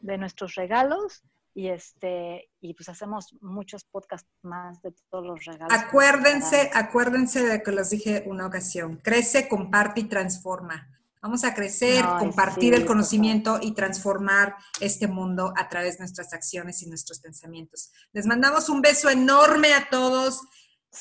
de 0.00 0.16
nuestros 0.16 0.54
regalos 0.54 1.22
y 1.52 1.68
este 1.68 2.48
y 2.60 2.72
pues 2.74 2.88
hacemos 2.88 3.34
muchos 3.42 3.84
podcasts 3.84 4.30
más 4.40 4.80
de 4.80 4.94
todos 5.10 5.26
los 5.26 5.44
regalos. 5.44 5.76
Acuérdense, 5.78 6.70
acuérdense 6.72 7.44
de 7.44 7.62
que 7.62 7.72
los 7.72 7.90
dije 7.90 8.24
una 8.26 8.46
ocasión. 8.46 8.96
Crece, 8.96 9.46
comparte 9.46 10.00
y 10.00 10.04
transforma. 10.04 10.88
Vamos 11.22 11.44
a 11.44 11.52
crecer, 11.52 12.02
compartir 12.18 12.72
el 12.72 12.86
conocimiento 12.86 13.58
y 13.60 13.72
transformar 13.72 14.56
este 14.80 15.06
mundo 15.06 15.52
a 15.54 15.68
través 15.68 15.94
de 15.94 16.00
nuestras 16.00 16.32
acciones 16.32 16.82
y 16.82 16.88
nuestros 16.88 17.20
pensamientos. 17.20 17.92
Les 18.12 18.24
mandamos 18.24 18.70
un 18.70 18.80
beso 18.80 19.10
enorme 19.10 19.74
a 19.74 19.90
todos 19.90 20.40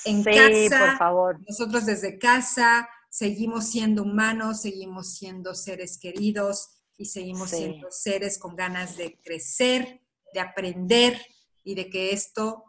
en 0.03 0.22
casa. 0.24 0.80
por 0.80 0.97
favor. 0.97 1.39
Nosotros 1.47 1.86
desde 1.86 2.20
casa 2.20 2.89
seguimos 3.09 3.70
siendo 3.70 4.03
humanos, 4.03 4.61
seguimos 4.61 5.13
siendo 5.13 5.55
seres 5.55 5.97
queridos 5.97 6.82
y 6.97 7.05
seguimos 7.05 7.51
siendo 7.51 7.89
seres 7.89 8.38
con 8.38 8.57
ganas 8.57 8.97
de 8.97 9.20
crecer, 9.24 10.01
de 10.34 10.39
aprender 10.41 11.17
y 11.63 11.76
de 11.76 11.89
que 11.89 12.11
esto 12.11 12.65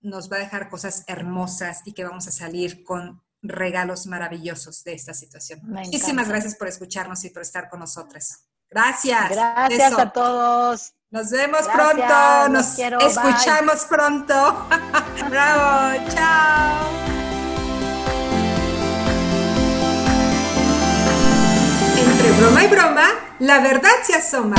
nos 0.00 0.30
va 0.30 0.36
a 0.36 0.40
dejar 0.40 0.68
cosas 0.68 1.04
hermosas 1.06 1.82
y 1.84 1.92
que 1.92 2.04
vamos 2.04 2.26
a 2.26 2.32
salir 2.32 2.82
con 2.82 3.22
regalos 3.42 4.06
maravillosos 4.06 4.84
de 4.84 4.94
esta 4.94 5.12
situación. 5.12 5.60
Muchísimas 5.64 6.28
gracias 6.28 6.54
por 6.54 6.68
escucharnos 6.68 7.24
y 7.24 7.30
por 7.30 7.42
estar 7.42 7.68
con 7.68 7.80
nosotras. 7.80 8.46
Gracias. 8.70 9.30
Gracias 9.30 9.98
a 9.98 10.10
todos. 10.10 10.94
Nos 11.10 11.30
vemos 11.30 11.68
pronto. 11.68 12.48
Nos 12.48 12.78
escuchamos 12.78 13.84
pronto. 13.84 14.34
Bravo. 15.28 16.10
Chao. 16.14 16.88
Entre 21.98 22.32
broma 22.32 22.64
y 22.64 22.68
broma, 22.68 23.08
la 23.40 23.58
verdad 23.60 23.92
se 24.04 24.14
asoma. 24.14 24.56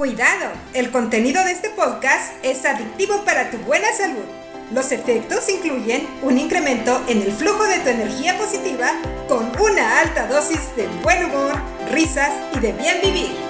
Cuidado, 0.00 0.52
el 0.72 0.90
contenido 0.90 1.44
de 1.44 1.52
este 1.52 1.68
podcast 1.68 2.32
es 2.42 2.64
adictivo 2.64 3.22
para 3.26 3.50
tu 3.50 3.58
buena 3.58 3.92
salud. 3.92 4.24
Los 4.72 4.92
efectos 4.92 5.46
incluyen 5.50 6.08
un 6.22 6.38
incremento 6.38 7.02
en 7.06 7.20
el 7.20 7.30
flujo 7.30 7.64
de 7.64 7.80
tu 7.80 7.90
energía 7.90 8.38
positiva 8.38 8.92
con 9.28 9.52
una 9.60 10.00
alta 10.00 10.26
dosis 10.26 10.74
de 10.74 10.86
buen 11.02 11.26
humor, 11.26 11.52
risas 11.92 12.32
y 12.56 12.60
de 12.60 12.72
bien 12.72 12.96
vivir. 13.02 13.49